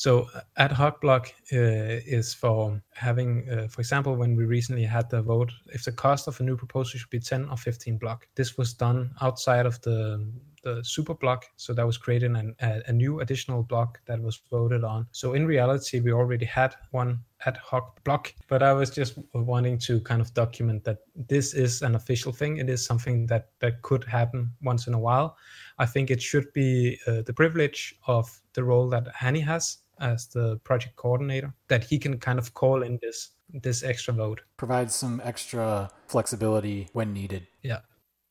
so 0.00 0.30
uh, 0.34 0.40
ad 0.56 0.72
hoc 0.72 1.02
block 1.02 1.30
uh, 1.52 2.00
is 2.16 2.32
for 2.32 2.80
having 2.94 3.46
uh, 3.50 3.68
for 3.68 3.82
example 3.82 4.16
when 4.16 4.34
we 4.34 4.46
recently 4.46 4.84
had 4.84 5.10
the 5.10 5.20
vote 5.20 5.52
if 5.74 5.84
the 5.84 5.92
cost 5.92 6.26
of 6.26 6.40
a 6.40 6.42
new 6.42 6.56
proposal 6.56 6.98
should 6.98 7.10
be 7.10 7.20
10 7.20 7.50
or 7.50 7.56
15 7.58 7.98
block. 7.98 8.26
This 8.34 8.56
was 8.56 8.72
done 8.72 9.10
outside 9.20 9.66
of 9.66 9.78
the 9.82 10.26
the 10.62 10.82
super 10.84 11.14
block 11.14 11.46
so 11.56 11.74
that 11.74 11.86
was 11.86 11.98
created 11.98 12.30
an, 12.32 12.54
a, 12.60 12.82
a 12.86 12.92
new 12.92 13.20
additional 13.20 13.62
block 13.62 14.00
that 14.06 14.20
was 14.22 14.40
voted 14.50 14.84
on. 14.84 15.06
So 15.12 15.34
in 15.34 15.46
reality 15.46 16.00
we 16.00 16.12
already 16.12 16.46
had 16.46 16.74
one 16.92 17.20
ad 17.46 17.58
hoc 17.58 18.02
block 18.04 18.34
but 18.48 18.62
i 18.62 18.72
was 18.72 18.90
just 18.90 19.18
wanting 19.32 19.78
to 19.78 20.00
kind 20.00 20.20
of 20.20 20.32
document 20.34 20.84
that 20.84 20.98
this 21.28 21.52
is 21.52 21.82
an 21.82 21.94
official 21.94 22.32
thing. 22.32 22.56
It 22.56 22.70
is 22.70 22.86
something 22.86 23.26
that 23.26 23.50
that 23.58 23.82
could 23.82 24.04
happen 24.04 24.50
once 24.62 24.86
in 24.86 24.94
a 24.94 24.98
while. 24.98 25.36
I 25.78 25.84
think 25.84 26.10
it 26.10 26.22
should 26.22 26.50
be 26.54 26.98
uh, 27.06 27.22
the 27.22 27.34
privilege 27.34 27.94
of 28.06 28.26
the 28.54 28.64
role 28.64 28.88
that 28.90 29.06
hani 29.14 29.44
has 29.44 29.78
as 30.00 30.26
the 30.28 30.58
project 30.64 30.96
coordinator 30.96 31.52
that 31.68 31.84
he 31.84 31.98
can 31.98 32.18
kind 32.18 32.38
of 32.38 32.54
call 32.54 32.82
in 32.82 32.98
this 33.02 33.30
this 33.52 33.82
extra 33.82 34.14
vote 34.14 34.40
provides 34.56 34.94
some 34.94 35.20
extra 35.24 35.90
flexibility 36.06 36.88
when 36.92 37.12
needed. 37.12 37.46
Yeah. 37.62 37.80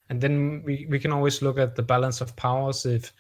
And 0.10 0.22
then 0.22 0.64
we, 0.66 0.88
we 0.90 0.98
can 0.98 1.12
always 1.12 1.42
look 1.42 1.60
at 1.60 1.76
the 1.76 1.84
balance 1.84 2.22
of 2.22 2.36
powers 2.36 2.86
if 2.86 3.14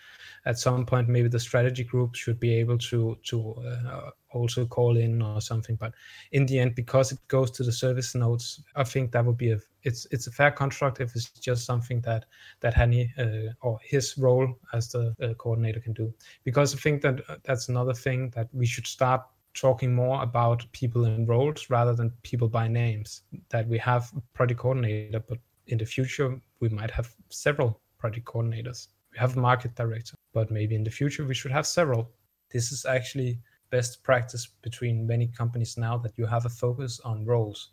at 0.45 0.57
some 0.57 0.85
point 0.85 1.09
maybe 1.09 1.27
the 1.27 1.39
strategy 1.39 1.83
group 1.83 2.15
should 2.15 2.39
be 2.39 2.53
able 2.55 2.77
to 2.77 3.17
to 3.23 3.53
uh, 3.55 4.09
also 4.31 4.65
call 4.65 4.97
in 4.97 5.21
or 5.21 5.41
something. 5.41 5.75
But 5.75 5.93
in 6.31 6.45
the 6.45 6.59
end 6.59 6.75
because 6.75 7.11
it 7.11 7.19
goes 7.27 7.51
to 7.51 7.63
the 7.63 7.71
service 7.71 8.15
nodes 8.15 8.61
i 8.75 8.83
think 8.83 9.11
that 9.11 9.25
would 9.25 9.37
be 9.37 9.51
a 9.51 9.59
it's 9.83 10.05
it's 10.11 10.27
a 10.27 10.31
fair 10.31 10.51
construct 10.51 10.99
if 10.99 11.15
it's 11.15 11.29
just 11.29 11.65
something 11.65 12.01
that 12.01 12.25
that 12.59 12.73
Hani 12.73 13.09
uh, 13.17 13.53
or 13.61 13.79
his 13.83 14.17
role 14.17 14.53
as 14.73 14.89
the 14.89 15.15
uh, 15.21 15.33
coordinator 15.35 15.79
can 15.79 15.93
do. 15.93 16.13
Because 16.43 16.75
i 16.75 16.77
think 16.77 17.01
that 17.01 17.21
uh, 17.29 17.37
that's 17.43 17.69
another 17.69 17.93
thing 17.93 18.29
that 18.31 18.47
we 18.53 18.65
should 18.65 18.87
start 18.87 19.21
talking 19.53 19.93
more 19.93 20.21
about 20.21 20.71
people 20.71 21.05
in 21.05 21.25
roles 21.25 21.69
rather 21.69 21.93
than 21.93 22.11
people 22.23 22.47
by 22.47 22.67
names. 22.67 23.23
That 23.49 23.67
we 23.67 23.77
have 23.79 24.11
project 24.33 24.59
coordinator 24.59 25.19
but 25.19 25.39
in 25.67 25.77
the 25.77 25.85
future 25.85 26.39
we 26.59 26.69
might 26.69 26.91
have 26.91 27.13
several 27.29 27.81
project 27.97 28.25
coordinators. 28.25 28.87
We 29.11 29.19
have 29.19 29.37
a 29.37 29.39
market 29.39 29.75
director 29.75 30.15
but 30.33 30.51
maybe 30.51 30.75
in 30.75 30.83
the 30.83 30.91
future 30.91 31.25
we 31.25 31.35
should 31.35 31.51
have 31.51 31.67
several. 31.67 32.11
This 32.51 32.71
is 32.71 32.85
actually 32.85 33.39
best 33.69 34.03
practice 34.03 34.47
between 34.63 35.05
many 35.05 35.27
companies 35.27 35.77
now 35.77 35.97
that 35.97 36.17
you 36.17 36.25
have 36.25 36.45
a 36.45 36.49
focus 36.49 36.99
on 37.05 37.25
roles 37.25 37.69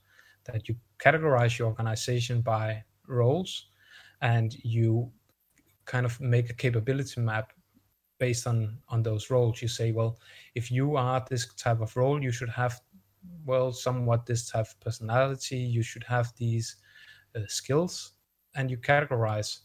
that 0.46 0.68
you 0.68 0.76
categorize 0.98 1.58
your 1.58 1.68
organization 1.68 2.40
by 2.40 2.82
roles 3.06 3.66
and 4.20 4.54
you 4.64 5.10
kind 5.84 6.06
of 6.06 6.20
make 6.20 6.50
a 6.50 6.54
capability 6.54 7.20
map 7.20 7.52
based 8.18 8.46
on 8.46 8.78
on 8.88 9.02
those 9.02 9.30
roles. 9.30 9.60
You 9.62 9.68
say 9.68 9.92
well 9.92 10.18
if 10.54 10.70
you 10.70 10.96
are 10.96 11.24
this 11.28 11.46
type 11.54 11.80
of 11.80 11.96
role 11.96 12.22
you 12.22 12.32
should 12.32 12.48
have 12.50 12.80
well 13.44 13.72
somewhat 13.72 14.26
this 14.26 14.48
type 14.50 14.66
of 14.66 14.80
personality. 14.80 15.56
You 15.58 15.82
should 15.82 16.04
have 16.04 16.32
these 16.36 16.76
uh, 17.36 17.40
skills. 17.48 18.12
And 18.54 18.70
you 18.70 18.78
categorize 18.78 19.60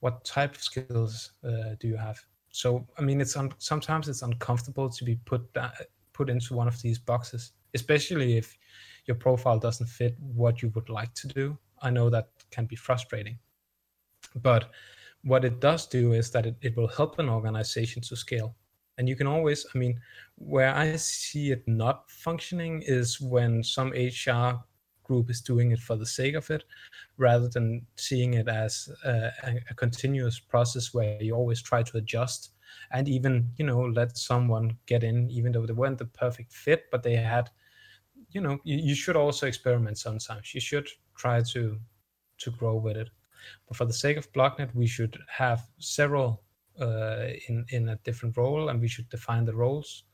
what 0.00 0.24
type 0.24 0.54
of 0.54 0.62
skills 0.62 1.32
uh, 1.44 1.74
do 1.80 1.88
you 1.88 1.96
have. 1.96 2.18
So 2.50 2.86
i 2.98 3.02
mean 3.02 3.20
it's 3.20 3.36
un- 3.36 3.52
sometimes 3.58 4.08
it's 4.08 4.22
uncomfortable 4.22 4.88
to 4.88 5.04
be 5.04 5.16
put 5.24 5.42
put 6.12 6.30
into 6.30 6.54
one 6.54 6.68
of 6.68 6.80
these 6.82 6.98
boxes 6.98 7.52
especially 7.74 8.36
if 8.36 8.56
your 9.08 9.16
profile 9.16 9.58
doesn't 9.58 9.86
fit 9.86 10.14
what 10.20 10.62
you 10.62 10.68
would 10.74 10.88
like 10.88 11.12
to 11.14 11.26
do 11.28 11.58
i 11.82 11.90
know 11.90 12.08
that 12.10 12.28
can 12.50 12.66
be 12.66 12.76
frustrating. 12.76 13.38
But 14.42 14.70
what 15.24 15.44
it 15.44 15.60
does 15.60 15.86
do 15.86 16.12
is 16.12 16.30
that 16.30 16.46
it, 16.46 16.56
it 16.62 16.76
will 16.76 16.88
help 16.88 17.18
an 17.18 17.28
organization 17.28 18.02
to 18.02 18.16
scale. 18.16 18.54
And 18.98 19.08
you 19.08 19.16
can 19.16 19.26
always, 19.26 19.66
I 19.74 19.78
mean, 19.78 20.00
where 20.36 20.74
I 20.74 20.96
see 20.96 21.52
it 21.52 21.66
not 21.66 22.10
functioning 22.10 22.82
is 22.84 23.20
when 23.20 23.62
some 23.62 23.90
HR 23.90 24.60
group 25.04 25.30
is 25.30 25.40
doing 25.40 25.70
it 25.70 25.78
for 25.78 25.96
the 25.96 26.06
sake 26.06 26.34
of 26.34 26.50
it, 26.50 26.64
rather 27.16 27.48
than 27.48 27.86
seeing 27.96 28.34
it 28.34 28.48
as 28.48 28.88
a, 29.04 29.30
a 29.70 29.74
continuous 29.74 30.38
process 30.38 30.92
where 30.92 31.20
you 31.22 31.34
always 31.34 31.62
try 31.62 31.82
to 31.82 31.96
adjust 31.96 32.50
and 32.92 33.08
even 33.08 33.50
you 33.56 33.64
know 33.64 33.80
let 33.80 34.18
someone 34.18 34.76
get 34.84 35.02
in 35.02 35.30
even 35.30 35.52
though 35.52 35.64
they 35.64 35.72
weren't 35.72 35.96
the 35.96 36.04
perfect 36.04 36.52
fit 36.52 36.84
but 36.90 37.02
they 37.02 37.16
had 37.16 37.48
you 38.30 38.40
know 38.40 38.58
you, 38.64 38.76
you 38.76 38.94
should 38.94 39.16
also 39.16 39.46
experiment 39.46 39.98
sometimes. 39.98 40.54
You 40.54 40.60
should 40.60 40.88
try 41.16 41.42
to 41.52 41.78
to 42.38 42.50
grow 42.52 42.76
with 42.76 42.96
it. 42.96 43.10
But 43.66 43.76
for 43.76 43.84
the 43.84 43.92
sake 43.92 44.16
of 44.16 44.32
blocknet 44.32 44.74
we 44.74 44.86
should 44.86 45.18
have 45.28 45.62
several 45.78 46.42
uh, 46.80 47.28
in 47.48 47.64
in 47.70 47.88
a 47.88 47.96
different 48.04 48.36
role 48.36 48.68
and 48.68 48.80
we 48.80 48.88
should 48.88 49.08
define 49.08 49.44
the 49.44 49.54
roles. 49.54 50.04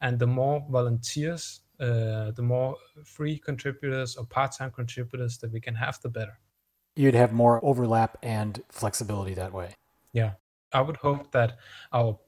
And 0.00 0.18
the 0.18 0.26
more 0.26 0.64
volunteers 0.70 1.62
uh, 1.80 2.30
the 2.30 2.42
more 2.42 2.76
free 3.04 3.38
contributors 3.38 4.16
or 4.16 4.24
part-time 4.24 4.70
contributors 4.70 5.38
that 5.38 5.52
we 5.52 5.60
can 5.60 5.74
have 5.74 6.00
the 6.00 6.08
better. 6.08 6.38
You'd 6.94 7.14
have 7.14 7.32
more 7.32 7.64
overlap 7.64 8.18
and 8.22 8.62
flexibility 8.68 9.34
that 9.34 9.52
way. 9.52 9.74
Yeah. 10.12 10.32
I 10.72 10.80
would 10.80 10.96
hope 10.96 11.32
that 11.32 11.58
our 11.92 12.18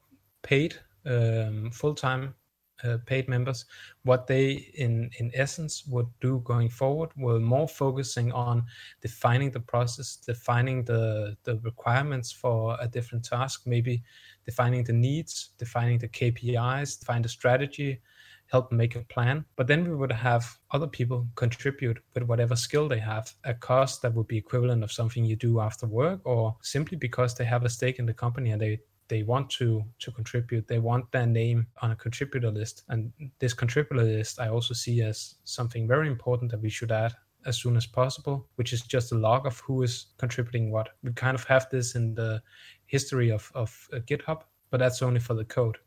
paid 0.43 0.75
um, 1.07 1.71
full-time 1.71 2.35
uh, 2.83 2.99
paid 3.07 3.29
members, 3.29 3.65
what 4.03 4.27
they 4.27 4.73
in 4.75 5.11
in 5.19 5.31
essence 5.35 5.87
would 5.87 6.09
do 6.21 6.41
going 6.45 6.69
forward, 6.69 7.11
were 7.17 7.39
more 7.39 7.69
focusing 7.69 8.33
on 8.33 8.65
defining 9.01 9.51
the 9.51 9.61
process, 9.61 10.17
defining 10.17 10.85
the 10.85 11.37
the 11.45 11.59
requirements 11.59 12.33
for 12.33 12.77
a 12.81 12.89
different 12.89 13.25
task, 13.25 13.63
maybe 13.67 14.03
defining 14.45 14.85
the 14.85 14.93
needs, 14.93 15.51
defining 15.59 15.99
the 15.99 16.09
KPIs, 16.09 16.99
define 16.99 17.23
the 17.23 17.29
strategy, 17.29 18.01
help 18.47 18.71
make 18.73 18.97
a 18.97 19.05
plan. 19.05 19.45
But 19.57 19.67
then 19.67 19.89
we 19.89 19.97
would 19.97 20.13
have 20.13 20.59
other 20.71 20.87
people 20.87 21.27
contribute 21.35 21.99
with 22.15 22.25
whatever 22.25 22.57
skill 22.57 22.89
they 22.89 22.99
have, 22.99 23.33
a 23.45 23.55
cost 23.55 24.03
that 24.03 24.15
would 24.15 24.29
be 24.29 24.39
equivalent 24.39 24.85
of 24.85 24.93
something 24.93 25.25
you 25.25 25.37
do 25.37 25.61
after 25.61 25.87
work, 25.87 26.21
or 26.25 26.57
simply 26.63 26.97
because 26.97 27.35
they 27.35 27.45
have 27.45 27.65
a 27.65 27.69
stake 27.69 27.99
in 27.99 28.07
the 28.07 28.15
company 28.15 28.51
and 28.51 28.61
they 28.61 28.81
they 29.09 29.23
want 29.23 29.51
to 29.51 29.85
to 29.99 30.11
contribute 30.13 30.67
they 30.67 30.79
want 30.79 31.11
their 31.13 31.27
name 31.27 31.67
on 31.83 31.91
a 31.91 31.97
contributor 31.97 32.51
list. 32.51 32.83
And 32.89 33.13
this 33.39 33.55
contributor 33.55 34.03
list 34.03 34.41
i 34.41 34.49
also 34.49 34.75
see 34.75 35.03
as 35.03 35.37
something 35.45 35.87
very 35.89 36.09
important 36.09 36.51
that 36.51 36.61
we 36.61 36.71
should 36.71 36.93
add 36.93 37.15
as 37.47 37.59
soon 37.59 37.77
as 37.77 37.87
possible 37.87 38.49
which 38.57 38.73
is 38.73 38.83
just 38.83 39.13
a 39.13 39.15
log 39.17 39.47
of 39.47 39.61
who 39.61 39.83
is 39.83 40.07
contributing 40.19 40.71
what. 40.71 40.91
We 41.03 41.13
kind 41.13 41.35
of 41.35 41.45
have 41.45 41.69
this 41.71 41.95
in 41.95 42.15
the 42.15 42.43
history 42.87 43.31
of, 43.31 43.51
of 43.55 43.89
uh, 43.93 43.99
github 43.99 44.43
but 44.71 44.79
that's 44.79 45.03
only 45.03 45.21
for 45.21 45.35
the 45.35 45.45
code. 45.45 45.79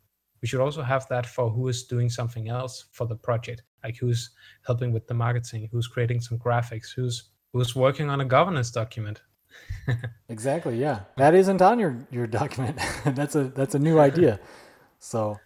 We 0.42 0.48
should 0.48 0.62
also 0.62 0.84
have 0.84 1.08
that 1.10 1.26
for 1.26 1.50
who 1.50 1.68
is 1.68 1.84
doing 1.84 2.10
something 2.10 2.48
else 2.48 2.86
for 2.92 3.08
the 3.08 3.16
project 3.16 3.64
like 3.84 3.98
who's 3.98 4.32
helping 4.66 4.92
with 4.92 5.08
the 5.08 5.14
marketing 5.14 5.70
who's 5.72 5.88
creating 5.88 6.22
some 6.22 6.38
graphics 6.38 6.94
who's 6.96 7.32
who's 7.54 7.76
working 7.76 8.10
on 8.10 8.22
a 8.22 8.26
governance 8.26 8.72
document 8.72 9.22
exactly 10.30 10.78
yeah. 10.78 11.02
That 11.18 11.36
isn't 11.36 11.62
on 11.62 11.80
your 11.80 11.98
your 12.12 12.28
document. 12.28 12.80
That's 13.06 13.36
a 13.36 13.46
that's 13.46 13.76
a 13.76 13.80
new 13.80 14.00
idea. 14.00 14.40
So 15.00 15.40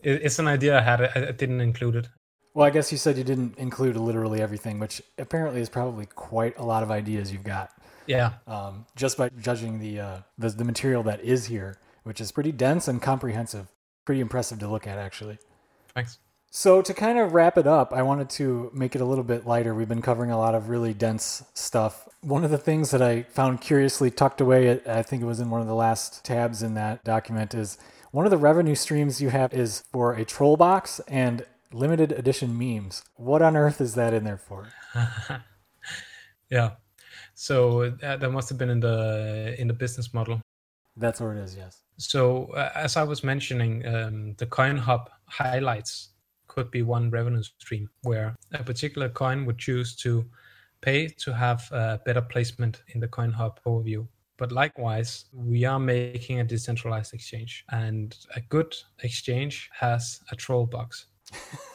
it's 0.00 0.38
an 0.38 0.46
idea 0.46 0.78
i 0.78 0.80
had 0.80 1.00
i 1.00 1.32
didn't 1.32 1.60
include 1.60 1.96
it. 1.96 2.08
Well 2.54 2.66
i 2.66 2.70
guess 2.70 2.92
you 2.92 2.98
said 2.98 3.18
you 3.18 3.24
didn't 3.24 3.58
include 3.58 3.96
literally 3.96 4.40
everything 4.40 4.78
which 4.78 5.02
apparently 5.18 5.60
is 5.60 5.68
probably 5.68 6.06
quite 6.06 6.56
a 6.58 6.64
lot 6.64 6.82
of 6.82 6.90
ideas 6.90 7.32
you've 7.32 7.44
got. 7.44 7.70
Yeah. 8.06 8.34
Um, 8.46 8.86
just 8.96 9.18
by 9.18 9.28
judging 9.38 9.80
the, 9.80 10.00
uh, 10.00 10.18
the 10.38 10.50
the 10.50 10.64
material 10.64 11.02
that 11.04 11.20
is 11.20 11.46
here 11.46 11.78
which 12.08 12.22
is 12.22 12.32
pretty 12.32 12.52
dense 12.52 12.88
and 12.88 13.02
comprehensive. 13.02 13.68
Pretty 14.06 14.22
impressive 14.22 14.58
to 14.60 14.66
look 14.66 14.86
at, 14.86 14.96
actually. 14.96 15.38
Thanks. 15.94 16.18
So, 16.50 16.80
to 16.80 16.94
kind 16.94 17.18
of 17.18 17.34
wrap 17.34 17.58
it 17.58 17.66
up, 17.66 17.92
I 17.92 18.00
wanted 18.02 18.30
to 18.30 18.70
make 18.72 18.94
it 18.94 19.02
a 19.02 19.04
little 19.04 19.24
bit 19.24 19.46
lighter. 19.46 19.74
We've 19.74 19.88
been 19.88 20.00
covering 20.00 20.30
a 20.30 20.38
lot 20.38 20.54
of 20.54 20.70
really 20.70 20.94
dense 20.94 21.44
stuff. 21.52 22.08
One 22.22 22.42
of 22.42 22.50
the 22.50 22.58
things 22.58 22.90
that 22.90 23.02
I 23.02 23.24
found 23.24 23.60
curiously 23.60 24.10
tucked 24.10 24.40
away, 24.40 24.80
I 24.86 25.02
think 25.02 25.22
it 25.22 25.26
was 25.26 25.40
in 25.40 25.50
one 25.50 25.60
of 25.60 25.66
the 25.66 25.74
last 25.74 26.24
tabs 26.24 26.62
in 26.62 26.72
that 26.74 27.04
document, 27.04 27.54
is 27.54 27.76
one 28.12 28.24
of 28.24 28.30
the 28.30 28.38
revenue 28.38 28.74
streams 28.74 29.20
you 29.20 29.28
have 29.28 29.52
is 29.52 29.84
for 29.92 30.14
a 30.14 30.24
troll 30.24 30.56
box 30.56 31.00
and 31.06 31.44
limited 31.70 32.12
edition 32.12 32.56
memes. 32.56 33.02
What 33.16 33.42
on 33.42 33.54
earth 33.54 33.80
is 33.82 33.94
that 33.96 34.14
in 34.14 34.24
there 34.24 34.38
for? 34.38 34.68
yeah. 36.50 36.70
So 37.34 37.94
uh, 38.02 38.16
that 38.16 38.32
must 38.32 38.48
have 38.48 38.56
been 38.56 38.70
in 38.70 38.80
the 38.80 39.54
in 39.58 39.68
the 39.68 39.74
business 39.74 40.14
model. 40.14 40.40
That's 40.96 41.20
where 41.20 41.34
it 41.34 41.40
is, 41.40 41.54
yes. 41.54 41.82
So 41.98 42.46
uh, 42.54 42.72
as 42.74 42.96
I 42.96 43.02
was 43.02 43.22
mentioning, 43.22 43.86
um, 43.86 44.34
the 44.38 44.46
coin 44.46 44.78
hub 44.78 45.10
highlights 45.26 46.08
could 46.58 46.70
be 46.72 46.82
one 46.82 47.08
revenue 47.08 47.44
stream 47.44 47.88
where 48.02 48.34
a 48.52 48.64
particular 48.64 49.08
coin 49.08 49.46
would 49.46 49.58
choose 49.58 49.94
to 49.94 50.24
pay 50.80 51.06
to 51.06 51.32
have 51.32 51.70
a 51.70 52.00
better 52.04 52.20
placement 52.20 52.82
in 52.88 52.98
the 52.98 53.06
coin 53.06 53.30
hub 53.30 53.60
overview. 53.64 54.04
But 54.38 54.50
likewise, 54.50 55.26
we 55.32 55.64
are 55.64 55.78
making 55.78 56.40
a 56.40 56.44
decentralized 56.44 57.14
exchange, 57.14 57.64
and 57.70 58.16
a 58.34 58.40
good 58.40 58.74
exchange 59.04 59.70
has 59.72 60.20
a 60.32 60.36
troll 60.36 60.66
box. 60.66 61.06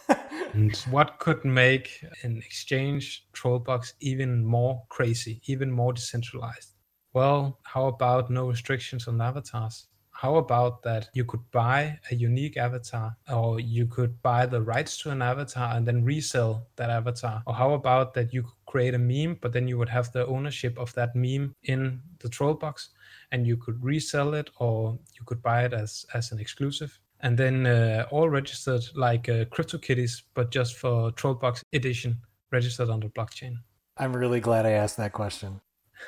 and 0.53 0.75
what 0.91 1.19
could 1.19 1.45
make 1.45 2.03
an 2.23 2.41
exchange 2.45 3.25
troll 3.31 3.59
box 3.59 3.93
even 4.01 4.43
more 4.43 4.83
crazy, 4.89 5.41
even 5.45 5.71
more 5.71 5.93
decentralized? 5.93 6.71
Well, 7.13 7.59
how 7.63 7.85
about 7.87 8.29
no 8.29 8.49
restrictions 8.49 9.07
on 9.07 9.21
avatars? 9.21 9.87
How 10.23 10.37
about 10.37 10.81
that 10.83 11.09
you 11.13 11.25
could 11.25 11.43
buy 11.51 11.99
a 12.09 12.15
unique 12.15 12.55
avatar 12.55 13.13
or 13.29 13.59
you 13.59 13.85
could 13.85 14.21
buy 14.21 14.45
the 14.45 14.61
rights 14.61 14.97
to 14.99 15.09
an 15.09 15.21
avatar 15.21 15.75
and 15.75 15.85
then 15.85 16.01
resell 16.05 16.65
that 16.77 16.89
avatar? 16.89 17.43
Or 17.45 17.53
how 17.53 17.73
about 17.73 18.13
that 18.13 18.33
you 18.33 18.43
could 18.43 18.65
create 18.65 18.93
a 18.93 18.97
meme 18.97 19.37
but 19.41 19.51
then 19.51 19.67
you 19.67 19.77
would 19.77 19.89
have 19.89 20.13
the 20.13 20.25
ownership 20.27 20.79
of 20.79 20.93
that 20.93 21.13
meme 21.13 21.53
in 21.63 21.99
the 22.19 22.29
troll 22.29 22.53
box 22.53 22.91
and 23.33 23.45
you 23.45 23.57
could 23.57 23.83
resell 23.83 24.33
it 24.33 24.49
or 24.59 24.97
you 25.13 25.25
could 25.25 25.41
buy 25.41 25.65
it 25.65 25.73
as 25.73 26.05
as 26.13 26.31
an 26.31 26.39
exclusive? 26.39 26.97
And 27.19 27.37
then 27.37 27.65
uh, 27.65 28.05
all 28.09 28.29
registered 28.29 28.83
like 28.95 29.27
uh, 29.27 29.43
CryptoKitties 29.55 30.21
but 30.35 30.51
just 30.51 30.77
for 30.77 31.11
trollbox 31.11 31.63
edition 31.73 32.15
registered 32.49 32.89
on 32.89 33.01
the 33.01 33.09
blockchain. 33.09 33.55
I'm 33.97 34.15
really 34.15 34.39
glad 34.39 34.65
i 34.65 34.71
asked 34.71 34.97
that 34.97 35.11
question 35.11 35.59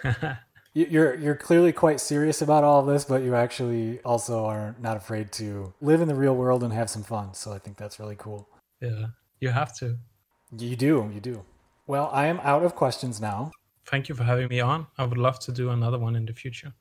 you're 0.76 1.16
you're 1.16 1.36
clearly 1.36 1.72
quite 1.72 2.00
serious 2.00 2.42
about 2.42 2.64
all 2.64 2.82
of 2.82 2.86
this, 2.86 3.06
but 3.06 3.24
you 3.24 3.34
actually 3.34 4.02
also 4.02 4.46
are 4.46 4.76
not 4.80 4.98
afraid 4.98 5.32
to 5.34 5.74
live 5.82 6.02
in 6.02 6.08
the 6.08 6.16
real 6.16 6.36
world 6.36 6.64
and 6.64 6.74
have 6.74 6.90
some 6.90 7.04
fun. 7.04 7.34
So 7.34 7.54
I 7.54 7.60
think 7.60 7.78
that's 7.78 8.00
really 8.00 8.18
cool. 8.18 8.48
Yeah, 8.82 9.08
you 9.40 9.50
have 9.50 9.76
to. 9.78 9.98
You 10.58 10.76
do, 10.76 11.10
you 11.14 11.22
do. 11.22 11.44
Well, 11.88 12.10
I 12.12 12.28
am 12.28 12.40
out 12.44 12.64
of 12.64 12.76
questions 12.76 13.22
now. 13.22 13.52
Thank 13.86 14.10
you 14.10 14.16
for 14.16 14.24
having 14.24 14.48
me 14.50 14.60
on. 14.60 14.88
I 14.98 15.06
would 15.06 15.18
love 15.18 15.40
to 15.40 15.52
do 15.52 15.70
another 15.70 15.98
one 15.98 16.16
in 16.16 16.26
the 16.26 16.34
future. 16.34 16.74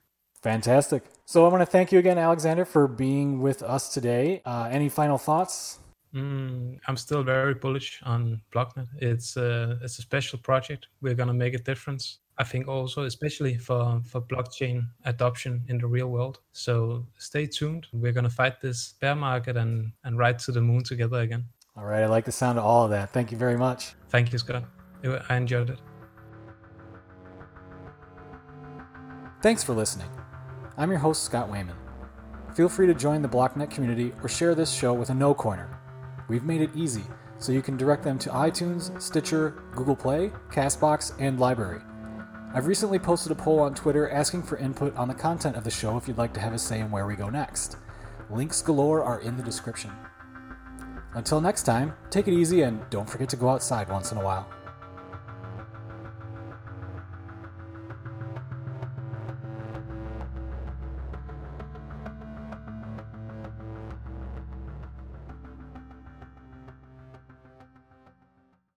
Fantastic. 0.43 1.05
So 1.25 1.47
I 1.47 1.49
want 1.49 1.63
to 1.63 1.67
thank 1.67 1.93
you 1.93 1.99
again, 1.99 2.19
Aleksander, 2.19 2.65
for 2.65 2.89
being 2.89 3.41
with 3.41 3.63
us 3.63 3.93
today. 3.93 4.43
Uh, 4.45 4.69
any 4.71 4.89
final 4.89 5.19
thoughts? 5.19 5.79
Mm, 6.15 6.79
I'm 6.87 6.97
still 6.97 7.23
very 7.23 7.55
bullish 7.55 8.01
on 8.05 8.41
Blocknet. 8.53 8.87
It's 8.99 9.37
a, 9.37 9.79
it's 9.83 9.99
a 9.99 10.03
special 10.03 10.39
project. 10.39 10.89
We're 11.01 11.15
going 11.15 11.29
to 11.29 11.35
make 11.35 11.55
a 11.55 11.59
difference. 11.59 12.19
I 12.37 12.45
think 12.45 12.67
also 12.67 13.05
especially 13.05 13.57
for 13.57 14.01
for 14.05 14.21
blockchain 14.21 14.89
adoption 15.05 15.63
in 15.69 15.79
the 15.79 15.87
real 15.87 16.09
world. 16.09 16.41
So 16.53 17.07
stay 17.17 17.47
tuned. 17.47 17.87
We're 17.93 18.13
gonna 18.13 18.31
fight 18.31 18.61
this 18.61 18.95
bear 19.01 19.15
market 19.15 19.57
and 19.57 19.93
and 20.05 20.19
ride 20.19 20.39
to 20.41 20.53
the 20.53 20.61
moon 20.61 20.83
together 20.83 21.21
again. 21.21 21.45
All 21.77 21.85
right, 21.85 22.03
I 22.03 22.07
like 22.07 22.25
the 22.25 22.33
sound 22.33 22.59
of 22.59 22.65
all 22.65 22.85
of 22.85 22.91
that. 22.91 23.11
Thank 23.11 23.33
you 23.33 23.39
very 23.39 23.57
much. 23.57 23.95
Thank 24.09 24.33
you, 24.33 24.39
Scott. 24.39 24.65
I 25.29 25.37
enjoyed 25.37 25.71
it. 25.71 25.79
Thanks 29.43 29.63
for 29.63 29.75
listening. 29.75 30.09
I'm 30.77 30.91
your 30.91 31.01
host, 31.01 31.25
Scott 31.25 31.51
Wayman. 31.51 31.77
Feel 32.55 32.69
free 32.69 32.87
to 32.87 32.95
join 32.95 33.21
the 33.21 33.29
Blocknet 33.29 33.71
community 33.71 34.13
or 34.23 34.29
share 34.29 34.55
this 34.55 34.73
show 34.73 34.95
with 34.95 35.11
a 35.11 35.15
no 35.15 35.35
coiner. 35.35 35.81
We've 36.29 36.45
made 36.45 36.63
it 36.63 36.71
easy, 36.75 37.05
so 37.39 37.53
you 37.53 37.61
can 37.61 37.77
direct 37.77 38.05
them 38.05 38.19
to 38.21 38.31
iTunes, 38.31 39.01
Stitcher, 39.03 39.63
Google 39.75 39.97
Play, 39.97 40.31
Castbox, 40.51 41.13
and 41.19 41.39
LBRY. 41.39 41.94
I've 42.55 42.69
recently 42.69 43.01
posted 43.01 43.33
a 43.33 43.35
poll 43.35 43.59
on 43.59 43.75
Twitter 43.75 44.09
asking 44.09 44.45
for 44.45 44.57
input 44.59 44.97
on 44.97 45.09
the 45.09 45.15
content 45.15 45.57
of 45.57 45.65
the 45.65 45.73
show 45.73 45.97
if 45.97 46.07
you'd 46.07 46.19
like 46.19 46.33
to 46.35 46.41
have 46.41 46.53
a 46.53 46.59
say 46.59 46.79
in 46.79 46.89
where 46.93 47.05
we 47.05 47.17
go 47.17 47.29
next. 47.29 47.79
Links 48.31 48.63
galore 48.63 49.03
are 49.03 49.19
in 49.19 49.37
the 49.37 49.43
description. 49.43 49.91
Until 51.15 51.41
next 51.41 51.65
time, 51.65 51.95
take 52.11 52.29
it 52.29 52.33
easy 52.33 52.63
and 52.63 52.89
don't 52.91 53.11
forget 53.11 53.29
to 53.31 53.37
go 53.37 53.49
outside 53.49 53.89
once 53.89 54.13
in 54.13 54.19
a 54.19 54.25
while. 54.25 54.49